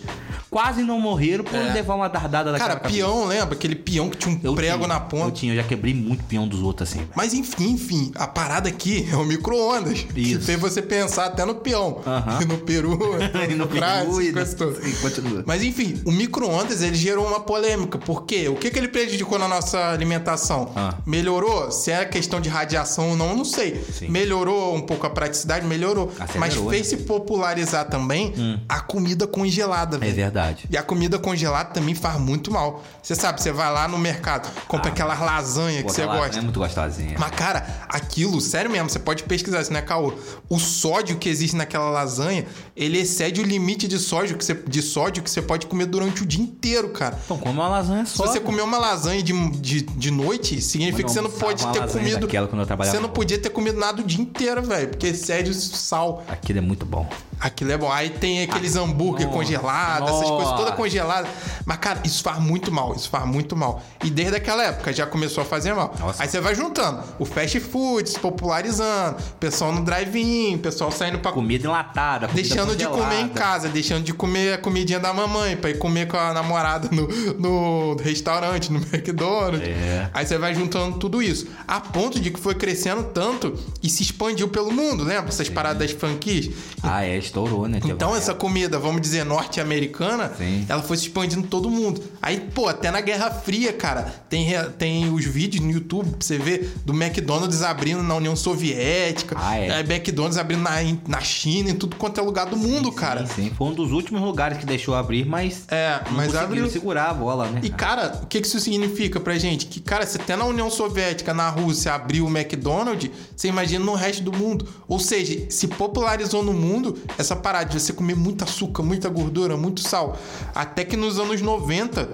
[0.57, 1.71] quase não morreram por É.
[1.71, 2.95] levar uma dardada daquela Cara, cabeça.
[3.05, 3.53] peão, lembra?
[3.53, 5.31] Aquele peão que tinha um Eu prego tinha, na Eu ponta.
[5.31, 7.07] tinha, eu já quebrei muito peão dos outros assim.
[7.15, 9.99] Mas enfim, enfim, a parada aqui é o micro-ondas.
[10.01, 10.41] Que Isso.
[10.41, 12.01] fez você pensar até no peão.
[12.41, 12.97] E no peru,
[13.47, 14.87] E no Brasil, peru e coisa no- toda.
[14.89, 15.43] e continua.
[15.45, 17.99] Mas enfim, o micro-ondas ele gerou uma polêmica.
[17.99, 18.47] Por quê?
[18.49, 20.71] O que, que ele prejudicou na nossa alimentação?
[20.75, 20.95] Ah.
[21.05, 21.69] Melhorou?
[21.71, 23.79] Se é questão de radiação ou não, eu não sei.
[23.93, 24.09] Sim.
[24.09, 25.67] Melhorou um pouco a praticidade?
[25.67, 26.11] Melhorou.
[26.19, 26.69] Acelerou, Mas né?
[26.71, 28.33] fez se popularizar também
[28.67, 30.15] a comida congelada, É velho.
[30.15, 30.46] verdade.
[30.69, 32.83] E a comida congelada também faz muito mal.
[33.01, 36.17] Você sabe, você vai lá no mercado, compra Ah, aquelas lasanha Pô, que você aquela
[36.19, 36.39] gosta.
[36.39, 37.15] É muito gostosinha.
[37.17, 40.13] Mas, cara, aquilo, sério mesmo, você pode pesquisar isso, né, Caô?
[40.49, 42.45] O sódio que existe naquela lasanha,
[42.75, 46.23] ele excede o limite de sódio que você, de sódio que você pode comer durante
[46.23, 47.17] o dia inteiro, cara.
[47.25, 48.25] Então, come uma lasanha Se só.
[48.27, 48.47] você pô.
[48.47, 52.21] comer uma lasanha de, de, de noite, significa que você não pode ter comido.
[52.21, 55.07] daquela quando eu trabalhava Você não podia ter comido nada o dia inteiro, velho, porque
[55.07, 56.23] excede o sal.
[56.27, 57.07] Aquilo é muito bom.
[57.39, 57.91] Aquilo é bom.
[57.91, 60.75] Aí tem aqueles hambúrguer congelados, essas coisas todas nossa.
[60.75, 61.29] congeladas.
[61.65, 62.93] Mas, cara, isso faz muito mal.
[62.95, 63.81] Isso faz muito mal.
[64.03, 65.93] E desde aquela época já começou a fazer mal.
[65.99, 66.23] Nossa.
[66.23, 71.31] Aí você vai juntando o fast food se popularizando, pessoal no drive-in, pessoal saindo pra.
[71.37, 73.15] Comida enlatada, comida Deixando de congelada.
[73.15, 76.33] comer em casa, deixando de comer a comidinha da mamãe pra ir comer com a
[76.33, 79.61] namorada no, no restaurante, no McDonald's.
[79.67, 80.09] É.
[80.13, 81.47] Aí você vai juntando tudo isso.
[81.67, 85.29] A ponto de que foi crescendo tanto e se expandiu pelo mundo, lembra?
[85.29, 86.49] Essas paradas das franquias.
[86.81, 87.79] Ah, é, estourou, né?
[87.85, 90.65] Então essa comida, vamos dizer, norte-americana, Sim.
[90.67, 92.01] ela foi se expandindo em todo mundo.
[92.21, 96.37] Aí, pô, até na Guerra Fria, cara, tem, tem os vídeos no YouTube pra você
[96.37, 99.79] ver do McDonald's abrindo na União Soviética, Ah, é?
[99.81, 100.71] McDonald's abrindo na,
[101.07, 103.25] na China, em tudo quanto é lugar do mundo, cara.
[103.27, 103.51] Sim, sim.
[103.57, 105.65] Foi um dos últimos lugares que deixou abrir, mas.
[105.69, 106.69] É, mas abriu.
[106.69, 107.61] segurar a bola, né?
[107.63, 109.65] E, cara, o que que isso significa pra gente?
[109.65, 113.93] Que, cara, se até na União Soviética, na Rússia, abriu o McDonald's, você imagina no
[113.93, 114.67] resto do mundo.
[114.87, 119.55] Ou seja, se popularizou no mundo essa parada de você comer muito açúcar, muita gordura,
[119.57, 120.06] muito sal.
[120.53, 122.09] Até que nos anos 90,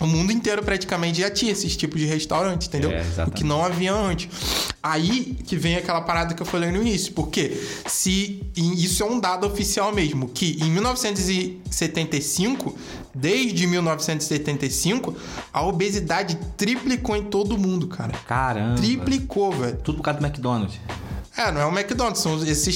[0.00, 2.90] o mundo inteiro praticamente já tinha esses tipos de restaurante, entendeu?
[2.90, 4.28] É, o que não havia antes.
[4.82, 9.18] Aí que vem aquela parada que eu falei no início, porque se isso é um
[9.18, 12.76] dado oficial mesmo, que em 1975,
[13.14, 15.16] desde 1975,
[15.52, 18.12] a obesidade triplicou em todo mundo, cara.
[18.26, 18.76] Caramba.
[18.76, 19.76] Triplicou, velho.
[19.76, 20.78] Tudo por causa do McDonald's.
[21.36, 22.22] É, não é o McDonald's,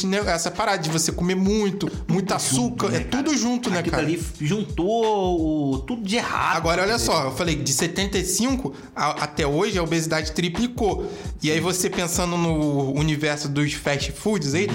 [0.05, 4.03] ne- essa parada de você comer muito, muito açúcar, é tudo junto, né, cara?
[4.03, 6.57] ali juntou o- tudo de errado.
[6.57, 11.09] Agora, olha só, eu falei de 75 a- até hoje a obesidade triplicou.
[11.41, 14.73] E aí você pensando no universo dos fast foods aí, Uhum.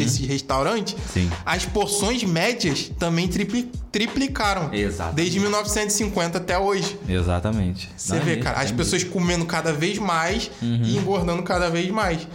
[1.14, 1.30] Sim.
[1.46, 4.74] as porções médias também tripli- triplicaram.
[4.74, 5.16] Exatamente.
[5.16, 6.98] Desde 1950 até hoje.
[7.08, 7.90] Exatamente.
[7.98, 8.78] Você Não é vê, mesmo, cara, é as mesmo.
[8.78, 10.82] pessoas comendo cada vez mais Uhum.
[10.84, 12.26] e engordando cada vez mais.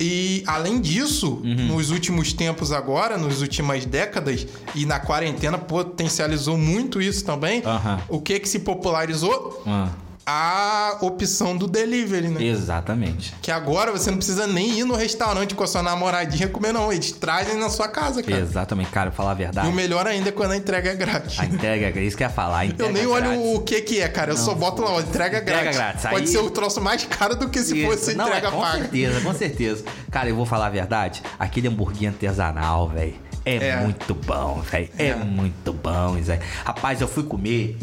[0.00, 1.68] E além disso, Uhum.
[1.68, 8.00] nos últimos tempos agora, nas últimas décadas, e na quarentena potencializou muito isso também, Aham.
[8.08, 9.62] o que que se popularizou?
[9.66, 9.88] Ah,
[10.26, 12.42] A opção do delivery, né?
[12.42, 13.34] exatamente.
[13.42, 16.90] Que agora você não precisa nem ir no restaurante com a sua namoradinha comer, não.
[16.90, 18.40] Eles trazem na sua casa, cara.
[18.40, 19.68] Exatamente, cara, falar a E verdade.
[19.68, 21.38] o melhor ainda é quando a entrega é grátis.
[21.38, 22.66] A entrega, é isso que eu ia falar.
[22.66, 23.46] Eu nem olho grátis.
[23.54, 24.32] o que que é, cara.
[24.32, 25.76] Eu só boto lá, ó, entrega, Entrega grátis.
[25.76, 26.02] grátis.
[26.06, 27.86] Pode Aí- ser o troço mais caro do que se Isso.
[27.90, 28.78] fosse Não, entrega é, com paga.
[28.78, 29.84] certeza, com certeza.
[30.10, 31.22] Cara, eu vou falar a verdade.
[31.38, 33.14] Aquele hamburguinho artesanal, velho.
[33.44, 33.80] É, É.
[33.82, 34.88] muito bom, velho.
[34.98, 35.08] É.
[35.08, 35.16] É.
[35.16, 36.40] muito bom, Zé.
[36.64, 37.76] Rapaz, eu fui comer.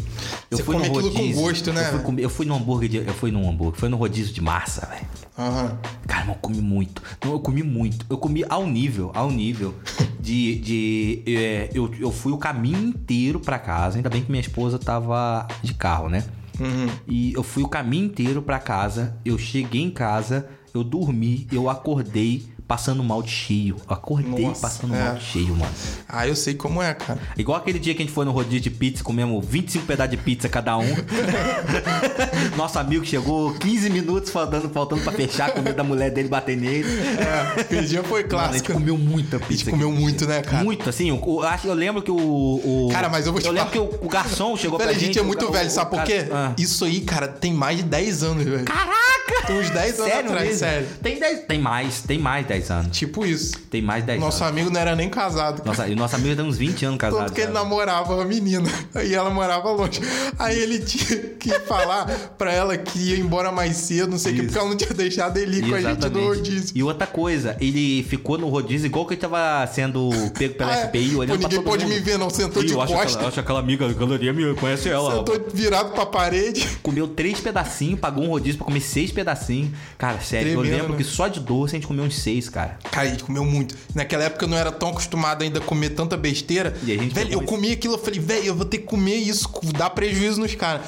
[0.50, 1.42] Eu Você fui come no aquilo com rodízio.
[1.42, 1.86] gosto, né?
[1.86, 4.32] Eu fui, comer- eu fui no hambúrguer, de- eu fui no hambúrguer, foi no rodízio
[4.34, 5.06] de massa, velho.
[5.38, 5.78] Aham.
[6.06, 7.02] Cara, eu comi muito.
[7.24, 8.04] Não, eu comi muito.
[8.10, 9.74] Eu comi ao nível, ao nível
[10.20, 10.56] de.
[10.58, 13.96] de é, eu, eu fui o caminho inteiro pra casa.
[13.96, 16.24] Ainda bem que minha esposa tava de carro, né?
[16.60, 16.86] Uhum.
[17.08, 19.16] E eu fui o caminho inteiro pra casa.
[19.24, 23.76] Eu cheguei em casa, eu dormi, eu acordei passando mal de cheio.
[23.88, 24.98] Eu acordei Nossa, passando é.
[25.04, 25.72] mal de cheio, mano.
[26.08, 27.20] Ah, eu sei como é, cara.
[27.36, 30.16] Igual aquele dia que a gente foi no rodízio de pizza, comemos 25 pedaços de
[30.16, 30.86] pizza cada um.
[32.56, 36.56] Nosso amigo chegou 15 minutos faltando, faltando pra fechar, com medo da mulher dele bater
[36.56, 36.88] nele.
[37.18, 38.72] É, aquele dia foi Mano, a gente clássico.
[38.72, 39.70] comeu muita A gente pizza.
[39.70, 40.28] comeu muito, dia.
[40.36, 40.64] né, cara?
[40.64, 41.10] Muito, assim.
[41.10, 42.16] o- o- acho, eu lembro que o.
[42.16, 44.90] o- Cara, mas eu vou te Eu lembro falar- que o, o garçom chegou Velho,
[44.90, 45.06] pra a gente.
[45.14, 46.26] gente é o muito ga- velho, o- sabe o por quê?
[46.32, 46.52] Ah.
[46.58, 48.64] Isso aí, cara, tem mais de 10 anos, velho.
[48.64, 49.02] Caraca!
[49.46, 50.58] Tem uns 10 anos Sério atrás, mesmo?
[50.60, 50.88] sério.
[51.02, 52.96] Tem, 10, tem mais, tem mais 10 anos.
[52.96, 53.58] Tipo isso.
[53.70, 54.52] Tem mais 10 Nosso anos.
[54.52, 55.62] amigo não era nem casado.
[55.64, 57.20] Nossa, e nosso amigo tem uns 20 anos casado.
[57.20, 58.68] Tanto que ele namorava uma menina
[59.04, 60.00] e ela morava longe.
[60.38, 62.06] Aí ele tinha que falar
[62.36, 64.92] pra ela que ia embora mais cedo, não sei o que, porque ela não tinha
[64.92, 66.72] deixado ele ir com a gente no rodízio.
[66.74, 70.76] E outra coisa, ele ficou no rodízio igual que ele tava sendo pego pela Ah,
[70.78, 70.86] é.
[70.86, 71.94] Pô, pra ninguém pode mundo.
[71.94, 72.30] me ver, não.
[72.30, 75.16] Sentou de eu acho aquela, acho aquela amiga galeria me conhece ela.
[75.16, 76.66] Sentou virado pra parede.
[76.82, 79.70] Comeu três pedacinhos, pagou um rodízio pra comer seis pedacinhos.
[79.98, 80.98] Cara, sério, eu Tremendo, lembro né?
[80.98, 82.78] que só de doce a gente comeu uns seis, cara.
[82.90, 83.76] Cara, a gente comeu muito.
[83.94, 86.74] Naquela época eu não era tão acostumado ainda a comer tanta besteira.
[86.82, 89.16] E a gente velho, eu comi aquilo, eu falei, velho, eu vou ter que comer
[89.16, 90.82] isso, dá prejuízo nos caras.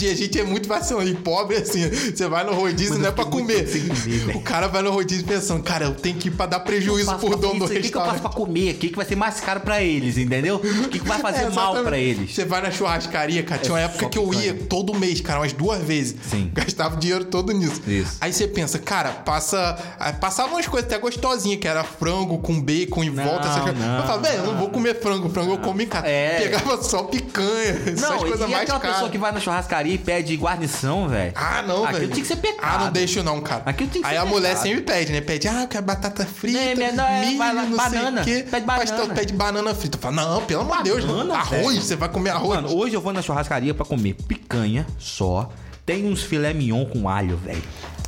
[0.00, 1.02] E a gente é muito vacilão.
[1.02, 3.64] E pobre, assim, você vai no rodízio Mas não é pra comer.
[3.64, 4.36] comer, velho.
[4.38, 7.28] o cara vai no rodízio pensando, cara, eu tenho que ir pra dar prejuízo pro
[7.28, 8.20] pra- dono do aí, O que, que eu faço restaurante.
[8.20, 8.74] pra comer?
[8.74, 10.56] O que, que vai ser mais caro pra eles, entendeu?
[10.56, 12.34] O que, que vai fazer É, mal pra eles?
[12.34, 13.60] Você vai na churrascaria, cara.
[13.60, 16.16] Tinha uma É época só que eu ia todo mês, cara, umas duas vezes.
[16.30, 16.50] Sim.
[16.54, 17.80] Gastava dinheiro todo nisso.
[17.86, 18.16] Isso.
[18.20, 19.76] Aí você pensa, cara, passa.
[19.98, 23.48] ah, Passava umas coisas até gostosinhas, que era frango com bacon em Não, volta.
[23.48, 23.78] essas coisas.
[23.80, 25.28] não, eu falava, velho, eu não vou comer frango.
[25.28, 26.06] Frango eu como em casa.
[26.06, 26.40] É.
[26.40, 27.82] Pegava só picanha.
[27.86, 29.10] essas Não, coisas e mais aquela pessoa caras.
[29.10, 31.32] que vai na churrascaria e pede guarnição, velho?
[31.34, 31.96] Ah, não, velho.
[31.96, 32.60] Aquilo tinha que ser pecado.
[32.62, 33.62] Ah, não deixo não, cara.
[33.66, 34.62] Aquilo tem que Aí ser a mulher pecado.
[34.62, 35.20] sempre pede, né?
[35.20, 38.24] Pede, ah, quer batata frita, É, é, não, é, milho, vai lá, não banana.
[38.24, 38.50] sei o quê.
[38.50, 39.14] Pede Pastel banana.
[39.14, 39.98] pede banana frita.
[39.98, 41.04] Fala, não, pelo amor de Deus.
[41.04, 41.82] Banana, Arroz, velho.
[41.82, 42.62] você vai comer arroz.
[42.62, 45.50] Mano, hoje eu vou na churrascaria pra comer picanha só.
[45.84, 47.62] Tem uns filé mignon com alho, velho.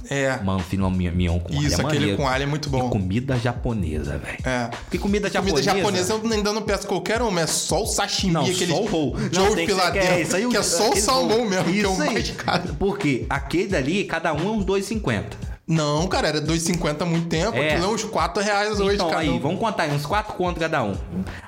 [0.09, 0.39] É.
[0.43, 1.67] Mano, filé mignon com alho.
[1.67, 2.17] Isso, aquele maneiro.
[2.17, 2.87] com alho é muito bom.
[2.87, 4.39] E comida japonesa, velho.
[4.45, 4.69] É.
[4.69, 5.71] Porque comida japonesa...
[5.71, 8.83] Comida japonesa eu ainda não peço qualquer uma, é só o sashimi, Não, aquele só
[8.83, 9.17] o.
[9.33, 11.93] Joe tem que é, isso aí, que é só o salmão mesmo, que é o
[11.93, 12.77] Isso mais caro.
[12.79, 15.25] Porque aquele dali, cada um é uns 2,50.
[15.69, 17.73] Não, cara, era 2,50 há muito tempo, É.
[17.75, 19.39] aquilo é uns 4 reais hoje Então, cada aí, um.
[19.39, 20.95] vamos contar aí, uns 4 contos cada um.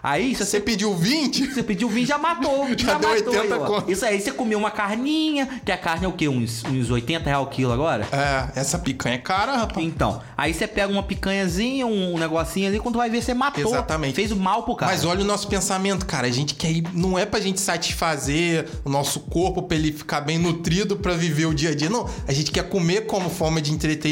[0.02, 1.46] Aí, se Você você, pediu 20?
[1.54, 2.68] você pediu 20, já matou.
[2.76, 3.90] Já deu matou 80 aí, conto.
[3.90, 6.28] Isso aí, você comeu uma carninha, que a carne é o quê?
[6.28, 8.06] Uns, uns 80 reais o quilo agora?
[8.12, 9.86] É, essa picanha é cara, rapaz.
[9.86, 13.62] Então, aí você pega uma picanhazinha, um negocinho ali, quando vai ver, você matou.
[13.72, 14.14] Exatamente.
[14.14, 14.92] Fez o mal pro cara.
[14.92, 16.26] Mas olha o nosso pensamento, cara.
[16.26, 16.84] A gente quer ir.
[16.92, 21.46] Não é pra gente satisfazer o nosso corpo pra ele ficar bem nutrido pra viver
[21.46, 21.88] o dia a dia.
[21.88, 22.08] Não.
[22.26, 24.09] A gente quer comer como forma de entretenimento,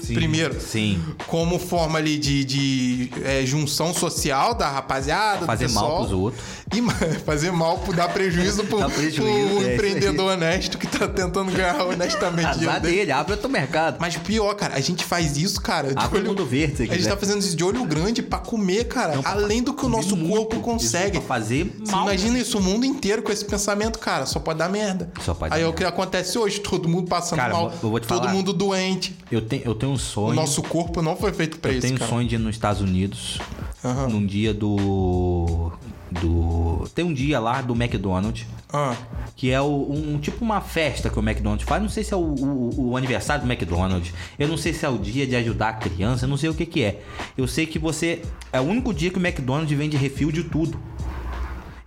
[0.00, 0.60] Sim, primeiro.
[0.60, 1.02] sim.
[1.26, 5.40] Como forma ali de, de é, junção social da rapaziada.
[5.40, 5.98] do Fazer mal pessoal.
[6.00, 6.42] pros outros.
[6.74, 6.82] E
[7.24, 11.80] fazer mal dar prejuízo pro, Dar prejuízo, pro é empreendedor honesto que tá tentando ganhar
[11.84, 12.96] honestamente Azar dele.
[12.96, 13.96] dele, abre outro mercado.
[14.00, 15.94] Mas pior, cara, a gente faz isso, cara.
[15.94, 17.10] de Abre o mundo verde, A gente quiser.
[17.10, 19.20] tá fazendo isso de olho grande pra comer, cara.
[19.24, 21.18] Além do que o nosso corpo consegue.
[21.18, 22.02] isso fazer mal.
[22.04, 24.26] imagina isso, o mundo inteiro com esse pensamento, cara.
[24.26, 25.10] Só pode dar merda.
[25.24, 27.90] Só pode Aí dar é o que acontece hoje, todo mundo passando Cara, mal, eu
[27.90, 28.32] vou te todo falar.
[28.32, 29.16] mundo doente.
[29.30, 30.34] Eu tenho, eu tenho um O sonho.
[30.34, 32.80] nosso corpo não foi feito pra eu isso, tenho um sonho de ir nos Estados
[32.82, 33.38] Unidos.
[33.84, 34.08] Aham.
[34.08, 35.72] Num dia do.
[36.10, 36.88] Do.
[36.94, 38.46] Tem um dia lá do McDonald's.
[38.72, 38.94] Ah,
[39.36, 41.82] Que é o- um tipo uma festa que o McDonald's faz.
[41.82, 44.12] Não sei se é o, o- o aniversário do McDonald's.
[44.38, 46.24] Eu não sei se é o dia de ajudar a criança.
[46.24, 47.02] Eu não sei o que, que é.
[47.36, 48.22] Eu sei que você.
[48.52, 50.78] É o único dia que o McDonald's vende refil de tudo.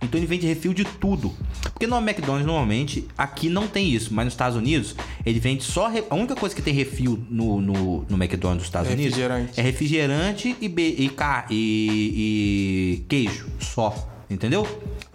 [0.00, 1.32] Então ele vende refil de tudo.
[1.72, 4.94] Porque no McDonald's normalmente aqui não tem isso, mas nos Estados Unidos
[5.26, 5.88] ele vende só.
[5.88, 9.16] re- A única coisa que tem refil no, no, no McDonald's dos Estados É Unidos
[9.16, 9.58] refrigerante.
[9.58, 14.14] é refrigerante e, be- e, ca- e- e queijo só.
[14.30, 14.66] Entendeu?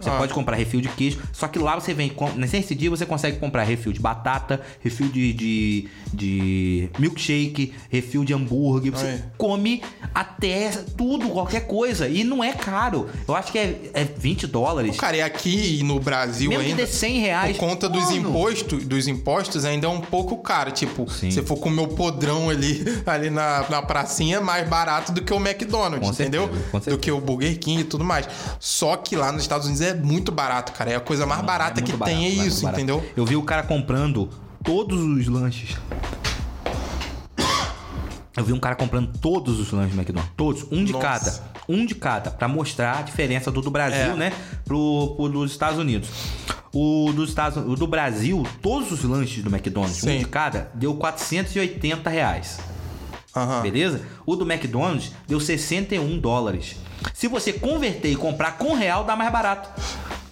[0.04, 0.18] Você Ah.
[0.18, 2.12] pode comprar refil de queijo, só que lá você vem.
[2.36, 8.32] Nesse dia você consegue comprar refil de batata, refil de, de, de milkshake, refil de
[8.34, 8.92] hambúrguer.
[8.92, 9.82] Você come
[10.14, 12.08] até tudo, qualquer coisa.
[12.08, 13.08] E não é caro.
[13.26, 14.96] Eu acho que é, é 20 dólares.
[14.96, 16.82] cara, e aqui no Brasil Mesmo que ainda.
[16.84, 17.56] dê 100 reais.
[17.56, 20.70] Por conta dos impostos, dos impostos ainda é um pouco caro.
[20.70, 21.30] Tipo, Sim.
[21.30, 25.32] se for comer o podrão ali, ali na, na pracinha, é mais barato do que
[25.32, 26.50] o McDonald's, certeza, entendeu?
[26.86, 28.28] Do que o Burger King e tudo mais.
[28.60, 30.90] Só que lá nos Estados Unidos é muito barato, cara.
[30.92, 32.80] É a coisa mais barata É que muito tem, barato, é muito isso, barato.
[32.80, 33.04] entendeu?
[33.16, 34.28] Eu vi o cara comprando
[34.62, 35.76] todos os lanches.
[38.36, 40.32] Eu vi um cara comprando todos os lanches do McDonald's.
[40.36, 40.66] Todos.
[40.72, 41.04] Um de Nossa.
[41.06, 41.54] cada.
[41.68, 42.30] Um de cada.
[42.32, 44.16] Pra mostrar a diferença do do Brasil, É.
[44.16, 44.32] né?
[44.64, 46.08] Pro, pro dos Estados Unidos.
[46.72, 50.18] O, dos Estados, o do Brasil, todos os lanches do McDonald's, um Sim.
[50.18, 52.58] de cada, deu 480 reais.
[53.36, 53.62] Aham.
[53.62, 54.02] Beleza?
[54.26, 56.74] O do McDonald's deu 61 dólares.
[57.12, 59.68] Se você converter e comprar com real, dá mais barato.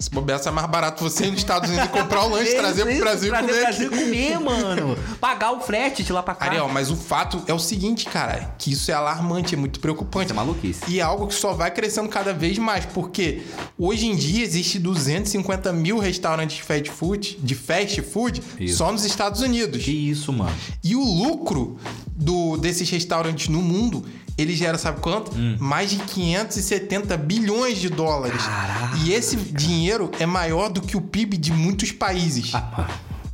[0.03, 2.57] Se bobear, é mais barato você ir nos Estados Unidos e comprar o lanche, Isso,
[2.57, 4.99] trazer pro isso, Brasil e trazer comer pro Brasil comer, mano.
[5.21, 6.47] Pagar o frete de lá pra cá.
[6.47, 10.27] Ariel, mas o fato é o seguinte, cara, que isso é alarmante, é muito preocupante.
[10.27, 10.83] Isso é maluquice.
[10.89, 13.43] E é algo que só vai crescendo cada vez mais, porque
[13.79, 18.79] hoje em dia existe 250 mil restaurantes de fast food, de fast food Isso.
[18.79, 19.85] só nos Estados Unidos.
[19.85, 20.53] Que isso, mano.
[20.83, 21.79] E o lucro
[22.09, 24.05] do, desses restaurantes no mundo,
[24.37, 25.33] ele gera, sabe quanto?
[25.59, 28.43] Mais de 570 bilhões de dólares.
[28.43, 32.53] Caraca, e esse dinheiro é maior do que o PIB de muitos países.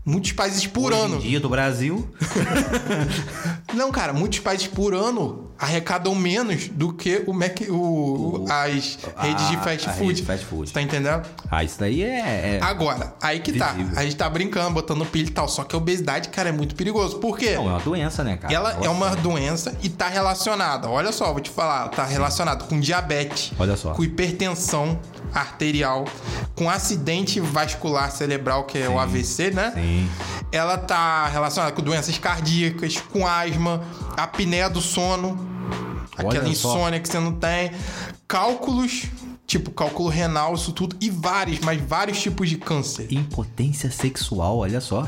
[0.04, 1.16] Muitos países por Hoje ano.
[1.16, 2.08] em dia do Brasil.
[3.74, 9.48] Não, cara, muitos países por ano arrecadam menos do que o Mac, o, as redes
[9.48, 10.06] de a- fast a food.
[10.08, 10.72] rede de fast food.
[10.72, 11.22] Tá entendendo?
[11.50, 12.56] Ah, isso daí é.
[12.56, 13.72] é- Agora, aí que tá.
[13.72, 13.98] Visível.
[13.98, 15.48] A gente tá brincando, botando pilha e tal.
[15.48, 17.18] Só que a obesidade, cara, é muito perigoso.
[17.18, 17.54] Por quê?
[17.56, 18.52] Não, é uma doença, né, cara?
[18.54, 18.90] Ela é Nossa.
[18.90, 20.88] uma doença e tá relacionada.
[20.88, 23.92] Olha só, vou te falar, tá relacionada com diabetes, Olha só.
[23.94, 24.98] com hipertensão
[25.34, 26.04] arterial,
[26.54, 29.72] com acidente vascular cerebral, que é o AVC, né?
[29.74, 30.08] Sim.
[30.50, 33.82] Ela tá relacionada com doenças cardíacas, com asma,
[34.16, 35.38] apneia do sono,
[36.18, 36.50] Olha aquela só.
[36.50, 37.70] insônia que você não tem,
[38.26, 39.04] cálculos,
[39.46, 43.06] tipo cálculo renal, isso tudo, e vários, mas vários tipos de câncer.
[43.10, 45.06] Impotência sexual, olha só.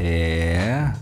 [0.00, 0.92] É.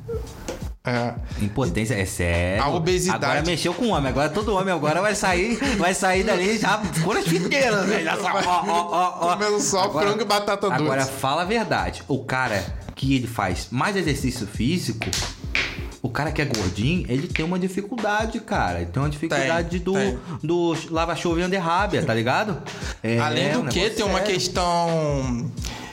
[0.82, 1.12] É.
[1.42, 2.62] Impotência, é sério.
[2.62, 3.22] A obesidade.
[3.24, 6.80] Agora mexeu com o homem, agora todo homem agora vai sair, vai sair dali já
[7.04, 8.10] com as fiteiras, velho.
[8.10, 9.32] Ó, ó, ó, ó.
[9.36, 10.82] Comendo só Agora- frango e batata doce.
[10.82, 12.02] Agora fala a verdade.
[12.08, 12.64] O cara
[12.96, 15.06] que ele faz mais exercício físico,
[16.02, 18.80] o cara que é gordinho, ele tem uma dificuldade, cara.
[18.80, 20.18] Ele tem uma dificuldade Tem, do, tem.
[20.42, 22.56] do lava-chuva de rábia, tá ligado?
[23.02, 24.32] É, Além do um que, tem uma sério.
[24.34, 25.50] questão.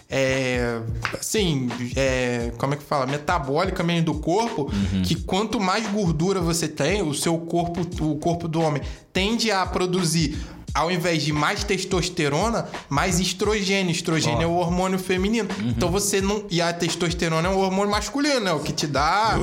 [0.10, 0.80] É,
[1.20, 3.06] assim, é, como é que fala?
[3.06, 5.02] Metabólica mesmo do corpo, Uhum.
[5.02, 8.82] que quanto mais gordura você tem, o seu corpo, o corpo do homem
[9.12, 10.38] tende a produzir,
[10.74, 13.92] ao invés de mais testosterona, mais estrogênio.
[13.92, 14.44] Estrogênio Ó.
[14.44, 15.50] é o hormônio feminino.
[15.60, 15.70] Uhum.
[15.70, 16.44] Então você não.
[16.50, 18.54] E a testosterona é um hormônio masculino, né?
[18.54, 19.38] O que te dá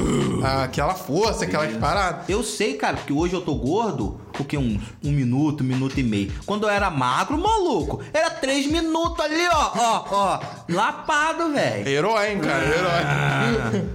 [0.45, 2.28] ah, aquela força, aquelas paradas.
[2.28, 4.56] Eu sei, cara, porque hoje eu tô gordo, o que?
[4.59, 6.32] Um, um minuto, um minuto e meio.
[6.47, 10.40] Quando eu era magro, maluco, era três minutos ali, ó, ó, ó.
[10.69, 11.89] Lapado, velho.
[11.89, 12.65] Herói, hein, cara?
[12.65, 13.85] Herói.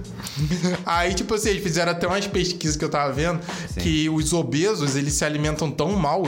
[0.86, 3.40] Aí, tipo assim, eles fizeram até umas pesquisas que eu tava vendo
[3.74, 3.80] Sim.
[3.80, 6.22] que os obesos, eles se alimentam tão mal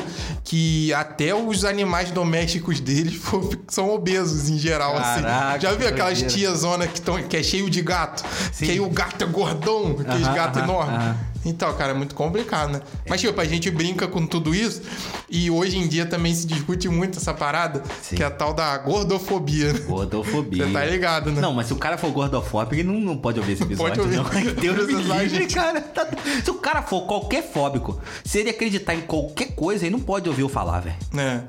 [0.45, 3.21] que até os animais domésticos deles
[3.69, 5.61] são obesos em geral, Caraca, assim.
[5.61, 6.35] Já viu que aquelas doideira.
[6.43, 8.23] tiazona que, tão, que é cheio de gato?
[8.53, 8.67] Sim.
[8.67, 10.95] Que aí o gato é gordão, aqueles Aham, gatos aham, enormes.
[10.97, 11.17] aham.
[11.45, 12.81] Então, cara, é muito complicado, né?
[13.09, 14.83] Mas, tipo, a gente brinca com tudo isso
[15.29, 18.17] e hoje em dia também se discute muito essa parada, Sim.
[18.17, 19.73] que é a tal da gordofobia.
[19.73, 19.81] né?
[19.81, 20.67] Gordofobia.
[20.67, 21.41] Você tá ligado, né?
[21.41, 24.17] Não, mas se o cara for gordofóbico, ele não, não pode ouvir esse episódio, Pode
[24.19, 24.45] ouvir.
[24.45, 24.55] não.
[24.55, 25.81] Deus me livre, cara.
[25.81, 26.07] Tá-
[26.45, 30.29] Se o cara for qualquer fóbico, se ele acreditar em qualquer coisa, ele não pode
[30.29, 30.97] ouvir eu falar, velho.
[31.13, 31.45] né?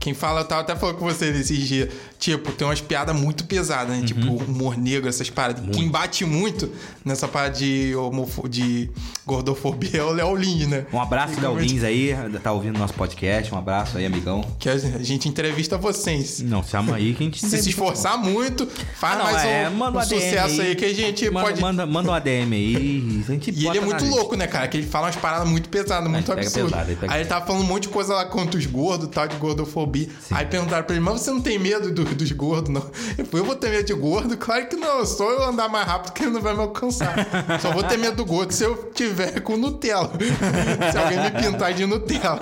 [0.00, 1.88] Quem fala, eu tava até falando com você nesses dias.
[2.18, 4.02] Tipo, tem umas piadas muito pesadas, né?
[4.06, 5.64] Tipo, humor negro, essas paradas.
[5.74, 6.70] Quem bate muito
[7.04, 8.48] nessa parada de, homofo...
[8.48, 8.90] de
[9.26, 10.86] gordofobia é o Léo Lins, né?
[10.92, 13.52] Um abraço, Léo Lins aí, tá ouvindo nosso podcast.
[13.54, 14.44] Um abraço aí, amigão.
[14.58, 16.40] Que a gente entrevista vocês.
[16.40, 19.98] Não, chama aí que a gente Se se esforçar muito, faz Ah, mais é, um,
[19.98, 21.60] um sucesso aí que a gente manda, pode.
[21.60, 23.22] Manda, manda um ADM aí.
[23.26, 24.68] A gente E ele é muito louco, né, cara?
[24.68, 26.72] Que ele fala umas paradas muito pesadas, muito absurdas.
[26.72, 29.26] pesado, ele Aí ele tava falando um monte de coisa lá contra os gordos, tal,
[29.28, 30.08] de gordofobia.
[30.30, 32.84] Aí perguntaram pra ele, mas você não tem medo do- dos gordos, não?
[33.16, 34.36] Ele falou, eu vou ter medo de gordo?
[34.36, 37.14] Claro que não, só eu andar mais rápido que ele não vai me alcançar.
[37.60, 40.10] Só vou ter medo do gordo se eu tiver com Nutella.
[40.90, 42.38] se alguém me pintar de Nutella.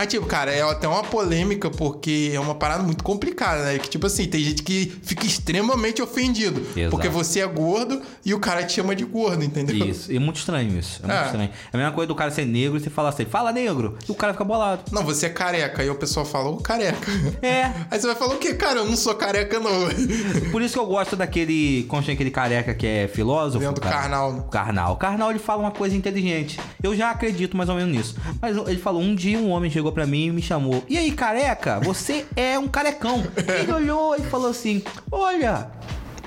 [0.00, 3.78] Mas, tipo, cara, é até uma polêmica, porque é uma parada muito complicada, né?
[3.78, 6.62] Que, tipo assim, tem gente que fica extremamente ofendido.
[6.74, 6.90] Exato.
[6.90, 9.76] Porque você é gordo e o cara te chama de gordo, entendeu?
[9.86, 11.00] Isso, e é muito estranho isso.
[11.04, 11.26] É muito É.
[11.26, 11.50] estranho.
[11.70, 14.10] É a mesma coisa do cara ser negro e você falar assim, fala negro, e
[14.10, 14.84] o cara fica bolado.
[14.90, 15.82] Não, você é careca.
[15.82, 17.06] Aí o pessoal fala, ô careca.
[17.42, 17.64] É.
[17.90, 18.54] Aí você vai falar o quê?
[18.54, 19.70] Cara, eu não sou careca, não.
[20.50, 21.84] Por isso que eu gosto daquele.
[21.88, 23.58] Como chama aquele careca que é filósofo?
[23.58, 23.96] Dentro do cara?
[24.00, 24.44] Karnal, né?
[24.50, 24.96] Karnal.
[24.96, 26.58] Karnal ele fala uma coisa inteligente.
[26.82, 28.16] Eu já acredito mais ou menos nisso.
[28.40, 30.82] Mas ele falou: um dia um homem chegou pra mim e me chamou.
[30.88, 31.80] E aí, careca?
[31.80, 33.22] Você é um carecão.
[33.60, 35.68] Ele olhou e falou assim: Olha.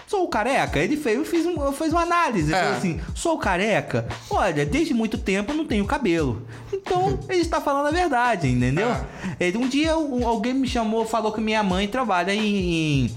[0.05, 0.77] Sou careca?
[0.77, 2.51] Ele fez, eu fiz, eu fiz uma análise.
[2.51, 2.63] Ele É.
[2.63, 4.07] falou assim: sou careca?
[4.29, 6.45] Olha, desde muito tempo eu não tenho cabelo.
[6.71, 8.89] Então, ele está falando a verdade, entendeu?
[8.91, 9.03] É.
[9.39, 13.15] Ele- um dia um- alguém me chamou, falou que minha mãe trabalha em, em,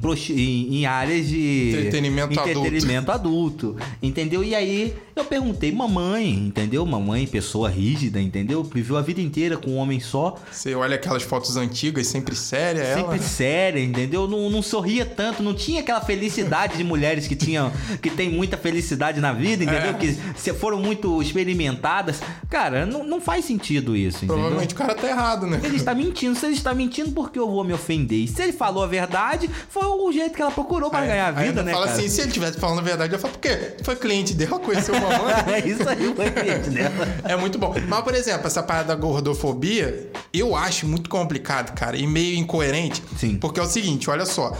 [0.00, 3.76] prosti- em, em áreas de Entretenimento entretenimento adulto.
[4.02, 4.42] entendeu?
[4.44, 6.84] E aí eu perguntei, mamãe, entendeu?
[6.84, 8.62] Mamãe, pessoa rígida, entendeu?
[8.64, 12.80] Viveu a vida inteira com um homem só, Você olha aquelas fotos antigas, sempre séria,
[12.80, 13.00] ela.
[13.12, 14.26] sempre séria, entendeu?
[14.26, 17.72] Não, não sorria tanto, não tinha aquela felicidade de mulheres que tinham,
[18.02, 19.90] que tem muita felicidade na vida, entendeu?
[19.90, 19.94] É.
[19.94, 22.20] Que se foram muito experimentadas.
[22.50, 24.34] Cara, não, não faz sentido isso, entendeu?
[24.36, 25.60] Provavelmente o cara tá errado, né?
[25.62, 26.34] Ele está mentindo.
[26.38, 28.18] Se ele está mentindo, por que eu vou me ofender?
[28.18, 31.30] E se ele falou a verdade, foi o jeito que ela procurou para ganhar a
[31.32, 31.98] vida, né, fala cara?
[31.98, 33.76] assim, se ele tivesse falando a verdade, eu falo, por quê?
[33.82, 35.34] Foi cliente dela, conheceu uma mãe.
[35.54, 36.94] é isso aí, foi cliente dela.
[37.24, 37.74] É muito bom.
[37.88, 43.02] Mas, por exemplo, essa parada da gordofobia, eu acho muito complicado, cara, e meio incoerente.
[43.18, 43.36] Sim.
[43.36, 44.56] Porque é o seguinte, olha só.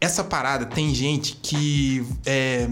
[0.00, 2.06] Essa parada tem gente que.
[2.26, 2.68] É,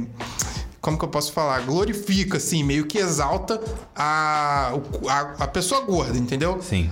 [0.80, 1.60] como que eu posso falar?
[1.60, 3.60] Glorifica, assim, meio que exalta
[3.94, 4.72] a,
[5.08, 6.60] a, a pessoa gorda, entendeu?
[6.60, 6.90] Sim.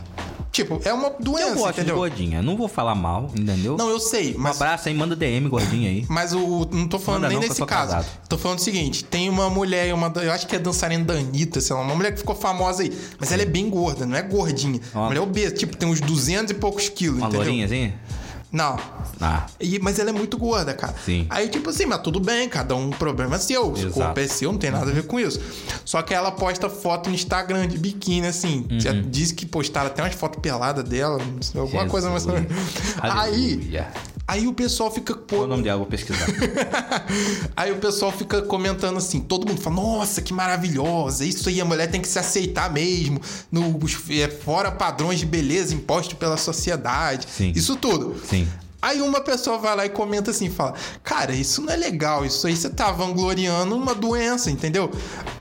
[0.53, 1.97] Tipo, é uma doença, Eu gosto de entendeu?
[1.97, 2.43] gordinha.
[2.43, 3.77] Não vou falar mal, entendeu?
[3.77, 6.05] Não, eu sei, um mas abraço aí, manda DM gordinha aí.
[6.09, 6.67] Mas o.
[6.73, 7.93] Não tô falando Manda nem não, sou caso.
[7.93, 8.07] casado.
[8.29, 11.15] Tô falando o seguinte: tem uma mulher, e uma, eu acho que é dançarina da
[11.15, 12.93] Anitta, sei lá, uma mulher que ficou famosa aí.
[13.19, 14.81] Mas ela é bem gorda, não é gordinha.
[14.93, 15.07] Ó.
[15.07, 17.43] Mulher obesa, tipo, tem uns 200 e poucos quilos, Uma entendeu?
[17.47, 17.93] lourinha assim?
[18.53, 18.77] Não.
[19.21, 20.95] Ah, E- mas ela é muito gorda, cara.
[21.05, 21.27] Sim.
[21.31, 23.71] Aí, tipo assim, mas tudo bem, cada um problema é seu.
[23.73, 23.93] O Exato.
[23.95, 25.41] corpo é seu, não tem nada a ver com isso.
[25.85, 28.67] Só que ela posta foto no Instagram de biquíni, assim.
[28.73, 31.91] Já disse que postaram até umas fotos peladas dela, não sei, alguma Jesus.
[31.93, 32.27] coisa mais.
[32.27, 32.49] Aleluia.
[33.03, 33.81] aí
[34.47, 35.15] o pessoal fica.
[35.15, 35.79] Qual é o nome dela?
[35.79, 36.27] Vou pesquisar.
[37.57, 41.65] Aí o pessoal fica comentando assim, todo mundo fala, nossa, que maravilhosa, isso aí a
[41.65, 43.21] mulher tem que se aceitar mesmo,
[43.51, 43.79] no,
[44.11, 47.53] é, fora padrões de beleza impostos pela sociedade, Sim.
[47.55, 48.17] isso tudo.
[48.25, 48.47] Sim.
[48.83, 52.47] Aí uma pessoa vai lá e comenta assim, fala, cara, isso não é legal, isso
[52.47, 54.91] aí você tá vangloriando uma doença, entendeu?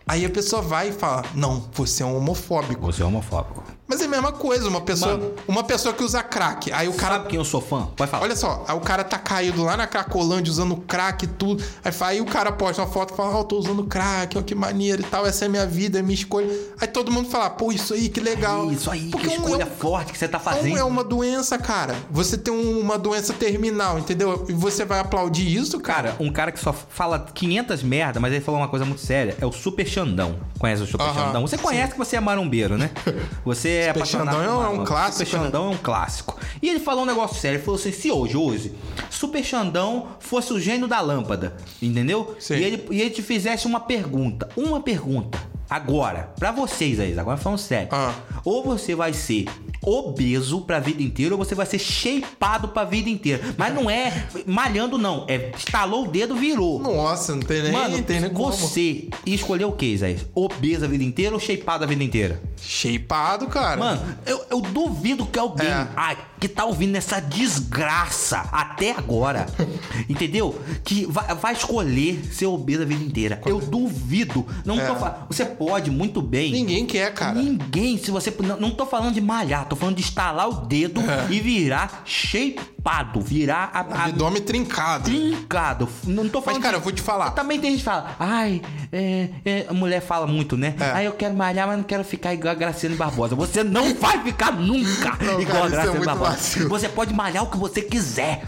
[0.06, 2.82] Aí a pessoa vai e fala, não, você é um homofóbico.
[2.82, 3.64] Você é homofóbico.
[3.90, 5.32] Mas é a mesma coisa, uma pessoa, Mano.
[5.48, 7.88] uma pessoa que usa crack, aí o cara Sabe quem eu sou fã?
[7.96, 8.24] Pode falar.
[8.24, 11.64] Olha só, aí o cara tá caído lá na Cracolândia usando crack e tudo.
[11.84, 14.42] Aí, aí o cara posta uma foto e fala: Ó, eu tô usando crack, ó,
[14.44, 16.48] que maneiro e tal, essa é minha vida, é minha escolha.
[16.80, 18.72] Aí todo mundo fala: pô, isso aí, que legal.
[18.72, 20.78] Isso aí, Porque que um escolha é um- forte que você tá Não fazendo.
[20.78, 21.96] é uma doença, cara.
[22.12, 24.46] Você tem um- uma doença terminal, entendeu?
[24.48, 26.12] E você vai aplaudir isso, cara?
[26.12, 29.36] Cara, um cara que só fala 500 merda, mas ele falou uma coisa muito séria,
[29.42, 30.36] é o Super Xandão.
[30.60, 31.42] Conhece o Super Aham, Xandão?
[31.48, 32.92] Você conhece que você é marombeiro, né?
[33.44, 34.86] Você é Super Xandão é um maromba.
[34.86, 35.46] clássico, Super né?
[35.46, 36.40] Xandão é um clássico.
[36.62, 38.74] E ele falou um negócio sério, ele falou assim, se hoje, hoje,
[39.10, 42.36] Super Xandão fosse o gênio da lâmpada, entendeu?
[42.40, 42.56] Sim.
[42.56, 45.40] E ele, e ele te fizesse uma pergunta, uma pergunta,
[45.70, 47.90] agora, pra vocês aí, agora falando sério.
[47.92, 48.14] Ah.
[48.44, 49.46] Ou você vai ser
[49.82, 53.42] obeso pra vida inteira, ou você vai ser shapeado pra vida inteira.
[53.58, 55.26] Mas não é malhando, não.
[55.28, 56.80] É estalou o dedo, virou.
[56.80, 58.52] Nossa, não tem nem, Mano, tem nem como.
[58.52, 60.18] você escolheu o que, Zé?
[60.36, 62.42] Obeso a vida inteira ou shapeado a vida inteira?
[62.62, 63.78] Shapeado, cara.
[63.80, 65.88] Mano, eu, eu duvido que alguém É.
[65.96, 69.46] ai, que tá ouvindo essa desgraça até agora,
[70.08, 70.60] entendeu?
[70.84, 73.42] Que vai, vai escolher ser obeso a vida inteira.
[73.46, 74.46] Eu duvido.
[74.66, 74.86] Não É.
[74.88, 75.28] tô falando.
[75.30, 76.52] Você pode muito bem.
[76.52, 77.34] Ninguém quer, cara.
[77.36, 78.34] Ninguém, se você.
[78.40, 81.28] Não, não tô falando de malhar, tô falando de estalar o dedo É.
[81.32, 85.06] e virar shapeado, virar a, a, Abdômen trincado.
[85.06, 85.88] trincado.
[86.06, 86.62] Não tô falando.
[86.62, 87.32] Mas, cara, de- eu vou te falar.
[87.32, 88.62] Também tem gente que fala, ai,
[88.92, 90.76] é, é, a mulher fala muito, né?
[90.80, 90.92] É.
[90.92, 93.36] Ai, eu quero malhar, mas não quero ficar igual a Graciane Barbosa.
[93.36, 96.29] Você não vai ficar nunca Não, igual cara, a é Graciane Barbosa.
[96.32, 96.70] Vacilo.
[96.70, 98.44] Você pode malhar o que você quiser.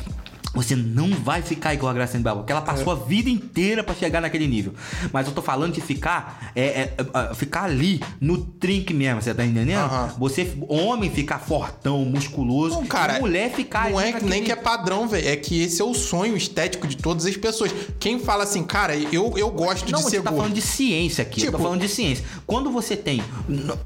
[0.53, 3.95] Você não vai ficar igual a Graciane Barbosa, porque ela passou a vida inteira pra
[3.95, 4.73] chegar naquele nível.
[5.13, 6.95] Mas eu tô falando de ficar é, é,
[7.31, 9.79] é, ficar ali no trinque mesmo, você tá entendendo?
[9.79, 10.13] Aham.
[10.19, 14.51] Você, homem, ficar fortão, musculoso, Não, cara, e mulher ficar Não é naquele- nem que
[14.51, 15.27] é padrão, velho.
[15.27, 17.71] É que esse é o sonho estético de todas as pessoas.
[17.99, 20.41] Quem fala assim, cara, eu, eu gosto Não, de você ser tá gordo.
[20.41, 21.39] falando de ciência aqui.
[21.41, 22.25] eu Tipo- tô falando de ciência.
[22.45, 23.23] Quando você tem.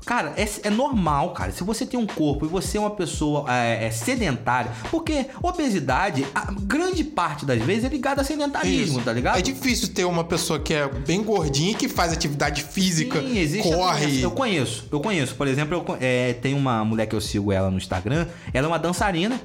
[0.06, 1.52] Cara, é, é normal, cara.
[1.52, 4.72] Se você tem um corpo e você é uma pessoa é, é sedentária.
[4.90, 9.06] Porque obesidade, a grande parte das vezes é ligada a sedentarismo, Isso.
[9.06, 9.38] tá ligado?
[9.38, 13.38] É difícil ter uma pessoa que é bem gordinha e que faz atividade física, Sim,
[13.38, 14.06] existe corre.
[14.06, 14.22] doença.
[14.22, 15.36] Eu conheço, eu conheço.
[15.36, 18.28] Por exemplo, eu é, tem uma mulher que eu sigo ela no Instagram.
[18.54, 19.40] Ela é uma dançarina.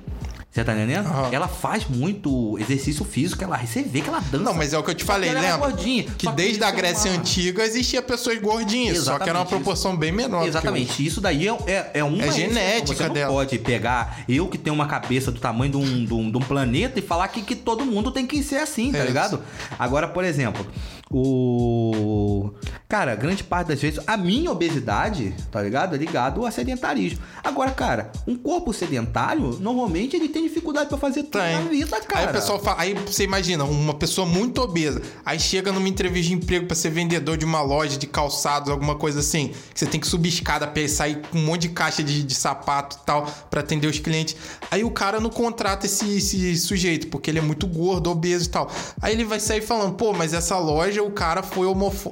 [0.52, 1.06] Você tá entendendo?
[1.06, 1.28] Aham.
[1.31, 3.44] Ela faz muito exercício físico.
[3.44, 4.43] Ela, você vê que ela dança.
[4.43, 5.56] Não, mas é o que eu te falei, lembra?
[5.59, 6.02] gordinha.
[6.18, 9.43] Que desde isso a é Grécia uma- Antiga existia pessoas gordinhas, só que era uma
[9.43, 10.44] Exatamente, proporção bem menor.
[10.48, 11.06] Exatamente.
[11.06, 13.32] Isso daí é, é, é uma É genética Você não dela.
[13.32, 16.40] pode pegar eu que tenho uma cabeça do tamanho de um, de um, de um
[16.40, 19.40] planeta e falar que, que todo mundo tem que ser assim, tá É ligado?
[19.78, 20.66] Agora, por exemplo,
[21.10, 22.52] o.
[22.88, 25.94] Cara, grande parte das vezes, a minha obesidade, tá ligado?
[25.94, 27.20] É ligado ao sedentarismo.
[27.42, 32.20] Agora, cara, um corpo sedentário, normalmente ele tem dificuldade pra fazer tudo na vida, cara.
[32.20, 36.28] Aí o pessoal fala, aí você imagina, uma pessoa muito obesa, aí chega numa entrevista
[36.28, 39.86] de emprego pra ser vendedor de uma loja de calçados, alguma coisa assim, que você
[39.86, 43.26] tem que subir escada sair com um monte de caixa de, de sapato e tal,
[43.50, 44.36] pra atender os clientes.
[44.70, 48.50] Aí o cara não contrata esse, esse sujeito, porque ele é muito gordo, obeso e
[48.50, 48.70] tal.
[49.00, 51.66] Aí ele vai sair falando, pô, mas essa loja o cara foi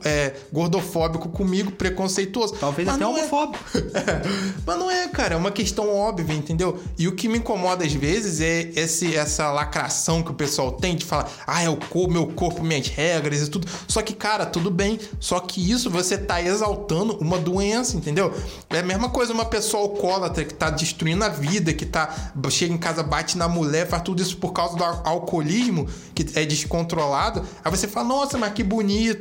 [0.05, 2.55] é, gordofóbico comigo, preconceituoso.
[2.55, 3.07] Talvez Mas até é.
[3.07, 3.65] homofóbico.
[4.67, 6.79] Mas não é, cara, é uma questão óbvia, entendeu?
[6.99, 10.97] E o que me incomoda às vezes é esse, essa lacração que o pessoal tem
[10.97, 13.67] de falar, ah, é o corpo, meu corpo, minhas regras e tudo.
[13.87, 14.99] Só que, cara, tudo bem.
[15.21, 18.33] Só que isso você tá exaltando uma doença, entendeu?
[18.71, 22.33] É a mesma coisa uma pessoa alcoólatra que tá destruindo a vida, que tá.
[22.51, 26.27] chega em casa, bate na mulher, faz tudo isso por causa do al- alcoolismo, que
[26.39, 27.43] é descontrolado.
[27.65, 28.78] Aí você fala, nossa, mas que bonito,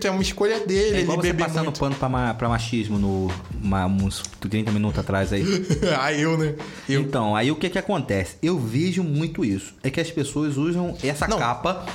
[0.08, 1.80] é uma escolha dele, É igual ele você bebe passando muito.
[1.80, 3.32] pano pra, ma- pra machismo no,
[3.62, 5.44] uma- uns 30 minutos atrás aí.
[6.00, 6.56] ah, eu, né?
[6.88, 7.02] Eu.
[7.02, 8.38] Então, aí o que que acontece?
[8.42, 9.74] Eu vejo muito isso.
[9.84, 11.38] É que as pessoas usam essa Não.
[11.38, 11.86] capa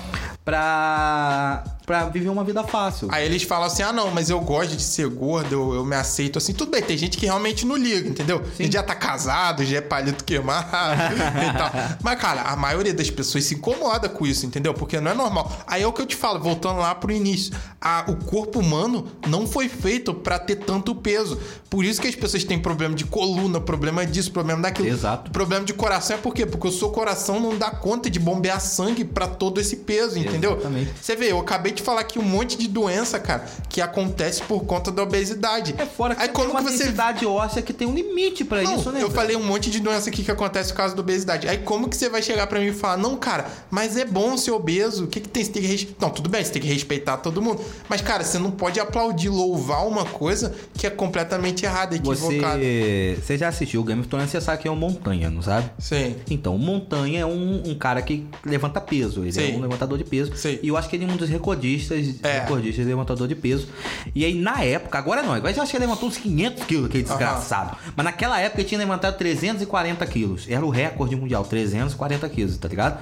[0.44, 3.08] pra, pra viver uma vida fácil.
[3.10, 5.96] Aí eles falam assim: ah, não, mas eu gosto de ser gordo, eu, eu me
[5.96, 6.52] aceito assim.
[6.52, 8.42] Tudo bem, tem gente que realmente não liga, entendeu?
[8.58, 10.66] A gente já tá casado, já é palito queimado
[11.14, 11.70] e tal.
[12.02, 14.72] Mas, cara, a maioria das pessoas se incomoda com isso, entendeu?
[14.74, 15.50] Porque não é normal.
[15.66, 19.06] Aí é o que eu te falo, voltando lá pro início: a- o corpo humano
[19.26, 21.38] não foi feito pra ter tanto peso.
[21.68, 24.88] Por isso que as pessoas têm problema de coluna, problema disso, problema daquilo.
[24.88, 25.30] Exato.
[25.30, 26.44] Problema de coração é por quê?
[26.44, 30.52] Porque o seu coração não dá conta de bombear sangue pra todo esse peso, entendeu?
[30.52, 30.92] Exatamente.
[31.00, 34.64] Você vê, eu acabei de falar aqui um monte de doença, cara, que acontece por
[34.64, 35.74] conta da obesidade.
[35.78, 37.94] É fora que Aí você tem como uma que você densidade óssea que tem um
[37.94, 38.98] limite pra não, isso, né?
[38.98, 39.14] eu velho?
[39.14, 41.48] falei um monte de doença aqui que acontece por causa da obesidade.
[41.48, 44.36] Aí como que você vai chegar pra mim e falar, não, cara, mas é bom
[44.36, 45.44] ser obeso, o que que tem?
[45.44, 46.06] Você tem que respeitar.
[46.06, 47.60] Não, tudo bem, você tem que respeitar todo mundo.
[47.88, 52.58] Mas, cara, você não pode aplaudir, louvar uma coisa que é completamente errada, equivocada.
[52.58, 55.42] Você, você já assistiu o Game of Thrones, você sabe que é um montanha, não
[55.42, 55.70] sabe?
[55.78, 56.16] Sim.
[56.30, 59.22] Então, Montanha é um, um cara que levanta peso.
[59.22, 59.52] Ele Sim.
[59.52, 60.34] é um levantador de peso.
[60.36, 60.58] Sim.
[60.62, 61.28] E eu acho que ele é um dos
[61.66, 62.40] recordistas, É.
[62.40, 63.68] recordistas levantador de peso.
[64.14, 66.86] E aí, na época, agora não, agora eu acho que ele levantou uns 500 quilos,
[66.86, 67.76] aquele desgraçado.
[67.96, 70.46] Mas naquela época ele tinha levantado 340 quilos.
[70.48, 72.98] Era o recorde mundial, 340 quilos, tá ligado?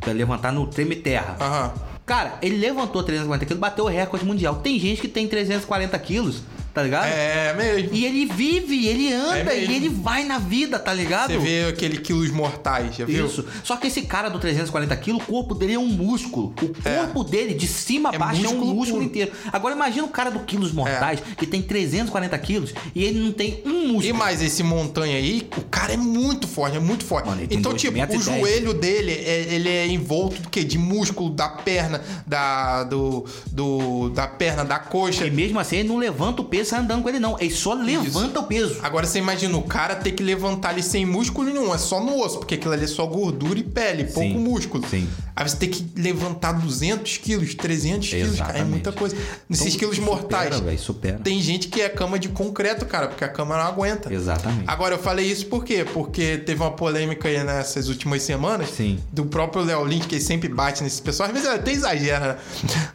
[0.00, 1.36] Pra levantar no treme terra.
[1.40, 1.72] Aham.
[2.06, 4.56] Cara, ele levantou 340 quilos, bateu o recorde mundial.
[4.56, 6.42] Tem gente que tem 340 quilos,
[6.74, 7.06] tá ligado?
[7.06, 7.90] É mesmo.
[7.92, 11.30] E ele vive, ele anda, É e ele vai na vida, tá ligado?
[11.32, 13.26] Você vê aquele quilos mortais, já viu?
[13.26, 13.44] Isso.
[13.62, 16.52] Só que esse cara do 340 quilos, o corpo dele é um músculo.
[16.60, 19.02] O corpo dele, de cima a É baixo, é um músculo puro.
[19.04, 19.30] inteiro.
[19.52, 23.62] Agora imagina o cara do quilos mortais, que tem 340 quilos, e ele não tem
[23.64, 24.04] um músculo.
[24.04, 27.28] E mais esse montanha aí, o cara é muito forte, é muito forte.
[27.28, 30.64] Mano, então, tipo, o joelho dele, é- ele é envolto do quê?
[30.64, 35.24] De músculo da perna, da, do, do, da perna, da coxa.
[35.26, 37.36] E mesmo assim, ele não levanta o peso e sai andando com ele, não.
[37.38, 38.78] Ele só levanta o peso.
[38.82, 42.18] Agora você imagina o cara ter que levantar ali sem músculo nenhum, é só no
[42.20, 44.84] osso, porque aquilo ali é só gordura e pele, pouco Sim, músculo.
[44.88, 45.08] sim.
[45.36, 49.16] Aí você tem que levantar 200 quilos, 300 quilos, cara, é muita coisa.
[49.48, 50.60] Nesses Então, quilos supera, mortais.
[50.60, 51.18] velho, supera.
[51.18, 54.12] Tem gente que é cama de concreto, cara, porque a cama não aguenta.
[54.14, 54.64] Exatamente.
[54.66, 55.84] Agora, eu falei isso por quê?
[55.92, 58.70] Porque teve uma polêmica aí nessas últimas semanas.
[58.70, 59.00] Sim.
[59.12, 61.26] Do próprio Léo Lynch, que ele sempre bate nesses pessoal.
[61.28, 62.36] Às vezes ele até exagera, né?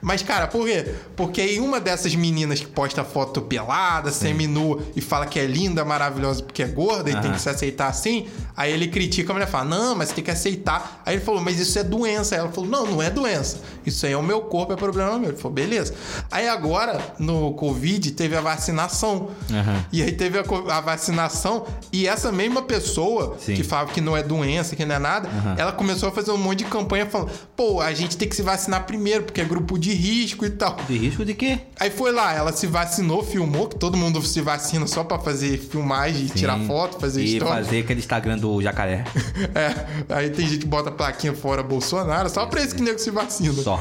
[0.01, 0.85] Mas, cara, por quê?
[1.17, 3.59] Porque aí uma dessas meninas que posta foto pelada,
[4.11, 7.34] semi-nua, e fala que é linda, maravilhosa porque é gorda e tem Aham.
[7.34, 11.02] que se aceitar assim, aí ele critica a mulher fala, não, mas tem que aceitar.
[11.06, 12.36] Aí ele falou, mas isso é doença.
[12.36, 13.60] Aí ela falou, não, não é doença.
[13.89, 15.29] Isso aí é o meu corpo, é problema meu.
[15.29, 15.93] Ele falou, beleza.
[16.31, 19.29] Aí agora, no Covid, teve a vacinação.
[19.51, 19.85] Aham.
[19.91, 20.43] E aí teve a,
[20.77, 23.55] a vacinação e essa mesma pessoa Sim.
[23.55, 25.55] que fala que não é doença, que não é nada, Aham.
[25.57, 28.41] ela começou a fazer um monte de campanha falando: pô, a gente tem que se
[28.41, 30.77] vacinar primeiro, porque é grupo de risco e tal.
[30.87, 31.59] De risco de quê?
[31.79, 35.57] Aí foi lá, ela se vacinou, filmou, que todo mundo se vacina só pra fazer
[35.57, 36.33] filmagem, Sim.
[36.35, 37.63] tirar foto, fazer E história.
[37.63, 39.03] fazer aquele Instagram do jacaré.
[39.55, 42.99] É, aí tem gente que bota a plaquinha fora Bolsonaro, só pra isso que nego
[42.99, 43.53] se vacina.
[43.63, 43.78] Só.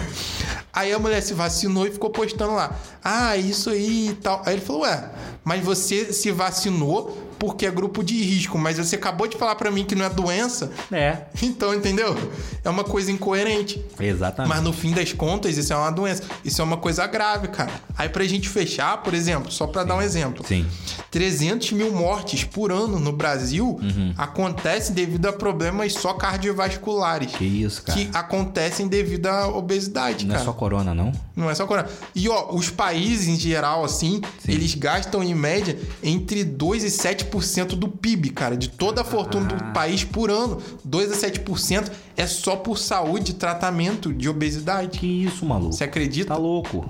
[0.73, 2.77] Aí a mulher se vacinou e ficou postando lá.
[3.03, 4.43] Ah, isso aí e tal.
[4.47, 5.11] Aí ele falou: Ué,
[5.45, 9.71] mas você se vacinou porque é grupo de risco, mas você acabou de falar pra
[9.71, 10.71] mim que não é doença.
[10.93, 11.19] É.
[11.43, 12.17] Então, entendeu?
[12.65, 13.83] É uma coisa incoerente.
[13.99, 14.49] Exatamente.
[14.55, 16.23] Mas no fim das contas, isso é uma doença.
[16.45, 17.71] Isso é uma coisa grave, cara.
[17.97, 20.45] Aí pra gente fechar, por exemplo, só pra dar um exemplo.
[20.47, 20.67] Sim.
[21.11, 24.13] 300 mil mortes por ano no Brasil Uhum.
[24.17, 27.33] acontecem devido a problemas só cardiovasculares.
[27.35, 27.99] Que isso, cara.
[27.99, 30.45] Que acontecem devido à obesidade, Não é cara.
[30.47, 31.13] só corona, não?
[31.35, 31.89] Não é só corona.
[32.15, 34.53] E ó, os países em geral, assim, Sim.
[34.53, 37.28] eles gastam em média entre 2 e 7%
[37.77, 39.55] do PIB, cara, de toda a fortuna Ah.
[39.55, 40.61] do país por ano.
[40.85, 44.99] 2 a 7% é só por saúde e tratamento de obesidade.
[44.99, 45.73] Que isso, maluco?
[45.73, 46.29] Você acredita?
[46.35, 46.89] Tá louco.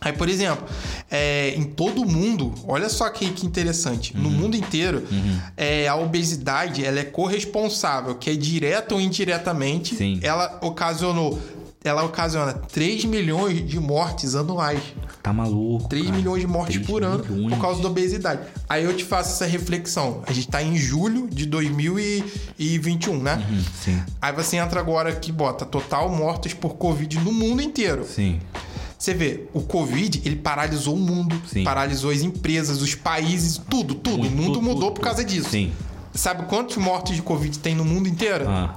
[0.00, 0.66] Aí, por exemplo,
[1.10, 4.14] é, em todo o mundo, olha só que, que interessante.
[4.14, 5.02] No mundo inteiro,
[5.56, 10.20] é, a obesidade ela é corresponsável, que é direta ou indiretamente, Sim.
[10.22, 11.38] ela ocasionou.
[11.82, 14.80] Ela ocasiona 3 milhões de mortes anuais.
[15.24, 15.88] Tá maluco.
[15.88, 16.16] 3 cara.
[16.18, 17.54] milhões de mortes 3 por ano milhões.
[17.54, 18.42] por causa da obesidade.
[18.68, 20.22] Aí eu te faço essa reflexão.
[20.26, 23.42] A gente tá em julho de 2021, né?
[23.50, 28.04] Hum, Sim, Aí você entra agora aqui, bota total mortes por Covid no mundo inteiro.
[28.06, 28.38] sim.
[28.98, 31.62] Você vê, o Covid, ele paralisou o mundo, Sim.
[31.62, 34.18] paralisou as empresas, os países, tudo, tudo.
[34.18, 35.50] Muito, o mundo tudo, mudou tudo, por causa disso.
[35.50, 35.72] Sim.
[36.14, 38.48] Sabe quantos mortes de Covid tem no mundo inteiro?
[38.48, 38.76] Ah,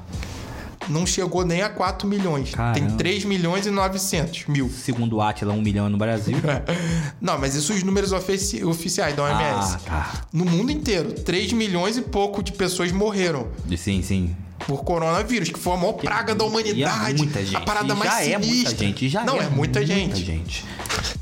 [0.89, 2.49] Não chegou nem a 4 milhões.
[2.49, 2.97] Tem Caramba.
[2.97, 4.69] 3 milhões e 900 mil.
[4.69, 6.37] segundo o Atila, um milhão no Brasil.
[7.21, 9.75] Não, mas isso os números ofici- oficiais da OMS.
[9.75, 10.21] Ah, tá.
[10.31, 13.47] No mundo inteiro, 3 milhões e pouco de pessoas morreram
[13.77, 14.35] Sim, sim.
[14.65, 17.17] por coronavírus, que foi a maior praga da é humanidade.
[17.17, 17.55] muita gente.
[17.55, 18.53] A parada E mais já é sinistra.
[18.69, 19.09] muita gente.
[19.09, 20.23] Já Não, é, muita, muita gente.
[20.23, 20.65] gente.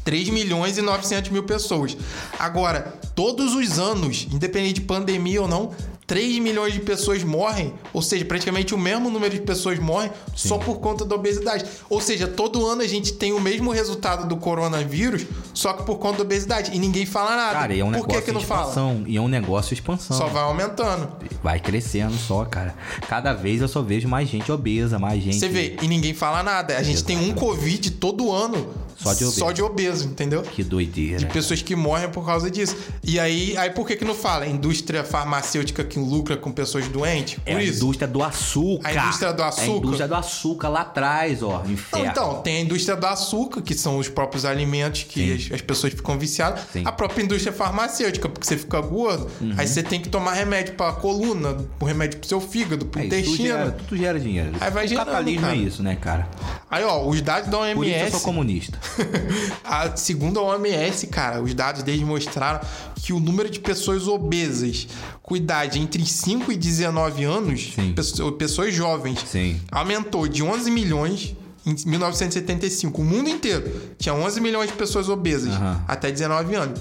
[0.03, 1.97] 3 milhões e 900 mil pessoas.
[2.37, 5.71] Agora, todos os anos, independente de pandemia ou não,
[6.07, 10.57] 3 milhões de pessoas morrem, ou seja, praticamente o mesmo número de pessoas morrem só
[10.57, 11.65] por conta da obesidade.
[11.89, 15.97] Ou seja, todo ano a gente tem o mesmo resultado do coronavírus, só que por
[15.97, 16.71] conta da obesidade.
[16.75, 17.53] E ninguém fala nada.
[17.53, 18.69] Cara, e é um por negócio que, que não de fala?
[18.69, 19.03] expansão.
[19.07, 20.15] E é um negócio de expansão.
[20.15, 21.09] Só vai aumentando.
[21.41, 22.75] Vai crescendo só, cara.
[23.07, 25.39] Cada vez eu só vejo mais gente obesa, mais gente.
[25.39, 26.77] Você vê, e ninguém fala nada.
[26.77, 28.67] A gente tem um Covid todo ano
[28.97, 29.39] Só de obeso.
[29.39, 30.41] só de obeso, entendeu?
[30.41, 31.17] Que doideira.
[31.19, 32.75] De pessoas que morrem por causa disso.
[33.03, 34.45] E aí, aí por que que não fala?
[34.45, 37.35] A indústria farmacêutica que lucra com pessoas doentes?
[37.39, 37.77] Por É a isso.
[37.83, 38.87] indústria do açúcar.
[38.87, 39.77] A indústria do É a açúcar?
[39.77, 41.63] indústria do açúcar lá atrás, ó.
[41.67, 42.05] Inferno.
[42.07, 45.93] então, tem a indústria do açúcar, que são os próprios alimentos que as, as pessoas
[45.93, 46.61] ficam viciadas.
[46.71, 46.79] Sim.
[46.81, 46.87] Uhum.
[46.87, 50.93] A própria indústria farmacêutica, porque você fica gordo, aí você tem que tomar remédio pra
[50.93, 53.47] coluna, um remédio pro seu fígado, pro É, isso tudo intestino.
[53.47, 54.51] gera, tudo gera dinheiro.
[54.59, 55.53] Aí vai o gerando, capitalismo cara.
[55.53, 56.27] é isso, né, cara?
[56.69, 58.11] Aí, ó, os dados da Por isso eu OMS.
[58.11, 58.79] sou comunista.
[59.63, 62.59] A, segundo a OMS, cara, os dados deles mostraram
[62.95, 64.87] que o número de pessoas obesas
[65.21, 67.93] com idade entre 5 e 19 anos, Sim.
[67.93, 69.59] pesso- pessoas jovens, Sim.
[69.71, 71.35] aumentou de 11 milhões
[71.65, 73.01] em 1975.
[73.01, 75.83] O mundo inteiro tinha 11 milhões de pessoas obesas Aham.
[75.87, 76.79] até 19 anos.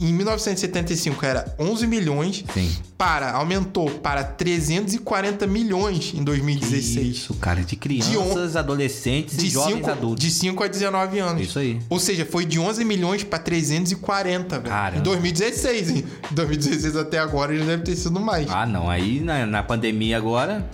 [0.00, 2.70] Em 1975 era 11 milhões, Sim.
[2.98, 7.06] para aumentou para 340 milhões em 2016.
[7.16, 7.62] Isso, cara.
[7.62, 10.24] De crianças, adolescentes e De jovens 5, adultos.
[10.24, 11.42] de 5 a 19 anos.
[11.42, 11.78] Isso aí.
[11.88, 14.68] Ou seja, foi de 11 milhões pra 340, velho.
[14.70, 14.98] Caramba.
[14.98, 16.04] Em 2016, hein?
[16.30, 18.48] Em 2016 até agora ele deve ter sido mais.
[18.50, 18.90] Ah, não.
[18.90, 20.68] Aí na, na pandemia agora,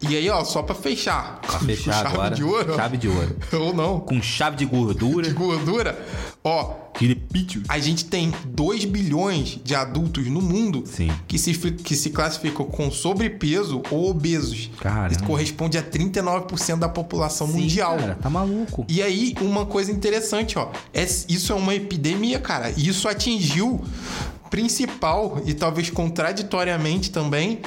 [0.00, 1.40] E aí, ó, só pra fechar.
[1.40, 2.34] pra fechar chave agora.
[2.34, 2.74] de ouro.
[2.76, 3.36] Chave de ouro.
[3.52, 4.00] Ou não.
[4.00, 5.28] Com chave de gordura.
[5.28, 5.98] De gordura.
[6.46, 6.74] Ó,
[7.70, 11.10] a gente tem 2 bilhões de adultos no mundo Sim.
[11.26, 14.70] que se, que se classificam com sobrepeso ou obesos.
[14.78, 15.12] Caramba.
[15.14, 17.96] Isso corresponde a 39% da população Sim, mundial.
[17.96, 18.84] Cara, tá maluco.
[18.90, 20.70] E aí, uma coisa interessante, ó.
[20.92, 22.70] É, isso é uma epidemia, cara.
[22.76, 23.82] E isso atingiu
[24.50, 27.62] principal e talvez contraditoriamente também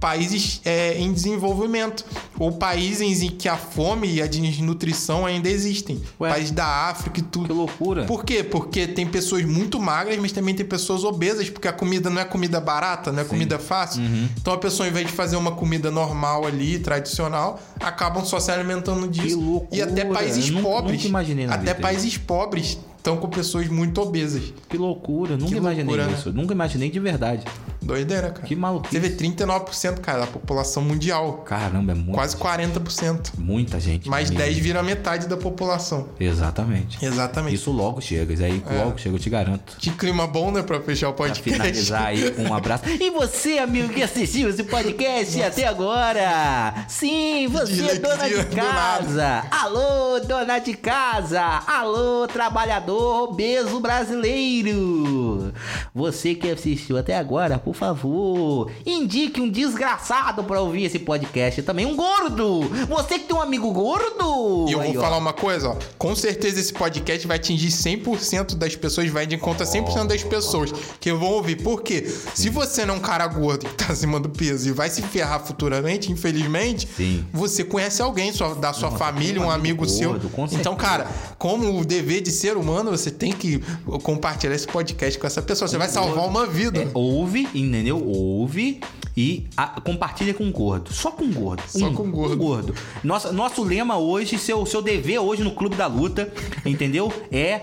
[0.00, 2.04] países é, em desenvolvimento
[2.38, 6.00] ou países em que a fome e a desnutrição ainda existem.
[6.18, 6.30] Ué.
[6.30, 7.46] Países da África e tudo.
[7.46, 8.04] Que loucura.
[8.06, 8.42] Por quê?
[8.42, 12.24] Porque tem pessoas muito magras, mas também tem pessoas obesas, porque a comida não é
[12.24, 14.02] comida barata, não é comida fácil.
[14.02, 14.28] Uhum.
[14.40, 18.50] Então a pessoa, ao invés de fazer uma comida normal ali, tradicional, acabam só se
[18.50, 19.38] alimentando disso.
[19.38, 19.76] loucura.
[19.76, 20.96] E até países Eu nunca- pobres.
[20.96, 24.52] nunca imaginei na até vida países pobres estão com pessoas muito obesas.
[24.68, 25.36] Que loucura.
[25.36, 26.14] Nunca Que imaginei loucura, né?
[26.18, 26.32] isso.
[26.32, 27.44] Nunca imaginei de verdade.
[27.82, 28.46] Doideira, cara.
[28.46, 28.92] Que maluquice.
[28.92, 31.38] Você vê 39%, cara, da população mundial.
[31.46, 33.32] Caramba, é muito, Quase 40%.
[33.38, 34.08] muita gente.
[34.08, 34.36] Mais né?
[34.36, 36.08] 10 vira metade da população.
[36.20, 37.02] Exatamente.
[37.04, 37.54] Exatamente.
[37.54, 38.34] Isso logo chega.
[38.34, 39.76] Isso aí logo chega, eu te garanto.
[39.78, 41.50] Que clima bom, né, pra fechar o Pra podcast.
[41.50, 42.84] finalizar aí com um abraço.
[42.86, 46.84] E você, amigo que assistiu esse podcast até agora?
[46.86, 49.44] Sim, você, dona de do casa.
[49.50, 51.42] Alô, dona de casa.
[51.66, 55.52] Alô, trabalhador obeso brasileiro.
[55.94, 61.86] Você que assistiu até agora, por favor, indique um desgraçado pra ouvir esse podcast também.
[61.86, 62.60] Um gordo.
[62.88, 64.66] Você que tem um amigo gordo.
[64.68, 65.04] E eu Aí, vou ó.
[65.04, 65.76] falar uma coisa, ó.
[65.98, 70.72] Com certeza esse podcast vai atingir 100% das pessoas, vai de conta 100% das pessoas
[71.00, 71.56] que vão ouvir.
[71.62, 72.02] Por quê?
[72.34, 75.02] Se você não é um cara gordo que tá acima do peso e vai se
[75.02, 77.24] ferrar futuramente, infelizmente, Sim.
[77.32, 80.10] você conhece alguém sua- da sua Nossa, família, um amigo, amigo seu.
[80.10, 81.06] gordo, com então, cara,
[81.38, 83.58] como o dever de ser humano, você tem que
[84.02, 85.68] compartilhar esse podcast com essa pessoa.
[85.68, 86.80] Você vai salvar uma vida.
[86.82, 88.02] É, ouve, entendeu?
[88.06, 88.80] Ouve
[89.16, 90.92] e a- compartilha com o gordo.
[90.92, 91.62] Só com o gordo.
[91.66, 92.34] Só Um, com o gordo.
[92.34, 92.74] um gordo.
[93.04, 96.32] Nossa, nosso lema hoje, seu, seu dever hoje no Clube da Luta,
[96.64, 97.12] entendeu?
[97.30, 97.60] É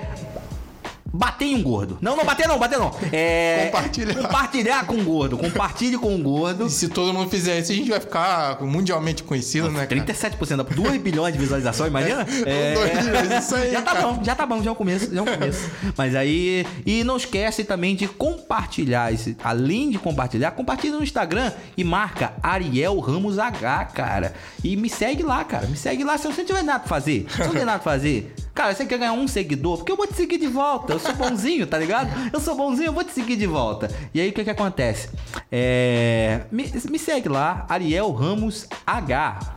[1.17, 1.97] bater em um gordo.
[1.99, 2.93] Não, não bater não, bater não.
[3.11, 4.15] É, Compartilhar.
[4.15, 5.37] Compartilhar com um gordo.
[5.37, 6.67] Compartilhe com um gordo.
[6.67, 10.01] E se todo mundo fizer isso, a gente vai ficar mundialmente conhecido, né, cara?
[10.01, 12.25] 37%, 2 bilhões de visualizações, imagina?
[12.45, 14.07] É, Dois bilhões, isso aí, Já tá cara.
[14.07, 15.69] bom, já tá bom, já é um começo, já é um começo.
[15.97, 21.51] Mas aí, e não esquece também de compartilhar, esse, além de compartilhar, compartilha no Instagram
[21.75, 24.33] e marca Ariel Ramos H, cara.
[24.63, 27.25] E me segue lá, cara, me segue lá se você não tiver nada pra fazer.
[27.29, 30.07] Se não tem nada pra fazer, cara, você quer ganhar um seguidor, porque eu vou
[30.07, 32.09] te seguir de volta, eu sou bonzinho, tá ligado?
[32.33, 33.87] Eu sou bonzinho, eu vou te seguir de volta.
[34.11, 35.09] E aí, o que que acontece?
[35.51, 39.56] É, me, me segue lá, Ariel Ramos H.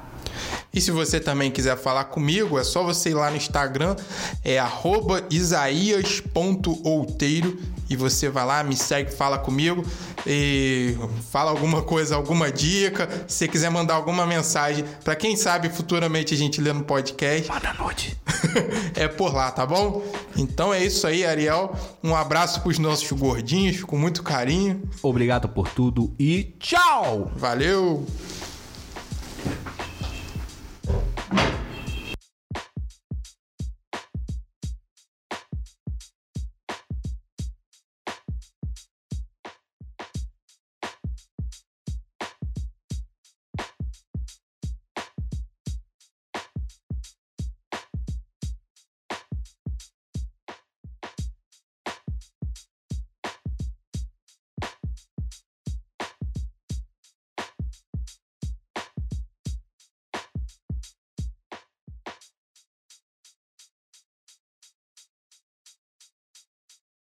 [0.72, 3.96] E se você também quiser falar comigo, é só você ir lá no Instagram,
[4.44, 9.84] é arroba isaías.outeiro e você vai lá, me segue, fala comigo
[10.24, 10.96] e
[11.32, 13.08] fala alguma coisa, alguma dica.
[13.26, 17.48] Se você quiser mandar alguma mensagem, para quem sabe futuramente a gente lê no podcast,
[17.48, 18.16] Manda noite.
[18.94, 20.04] é por lá, tá bom?
[20.36, 21.74] Então é isso aí, Ariel.
[22.02, 24.88] Um abraço pros nossos gordinhos, com muito carinho.
[25.02, 27.32] Obrigado por tudo e tchau!
[27.34, 28.06] Valeu!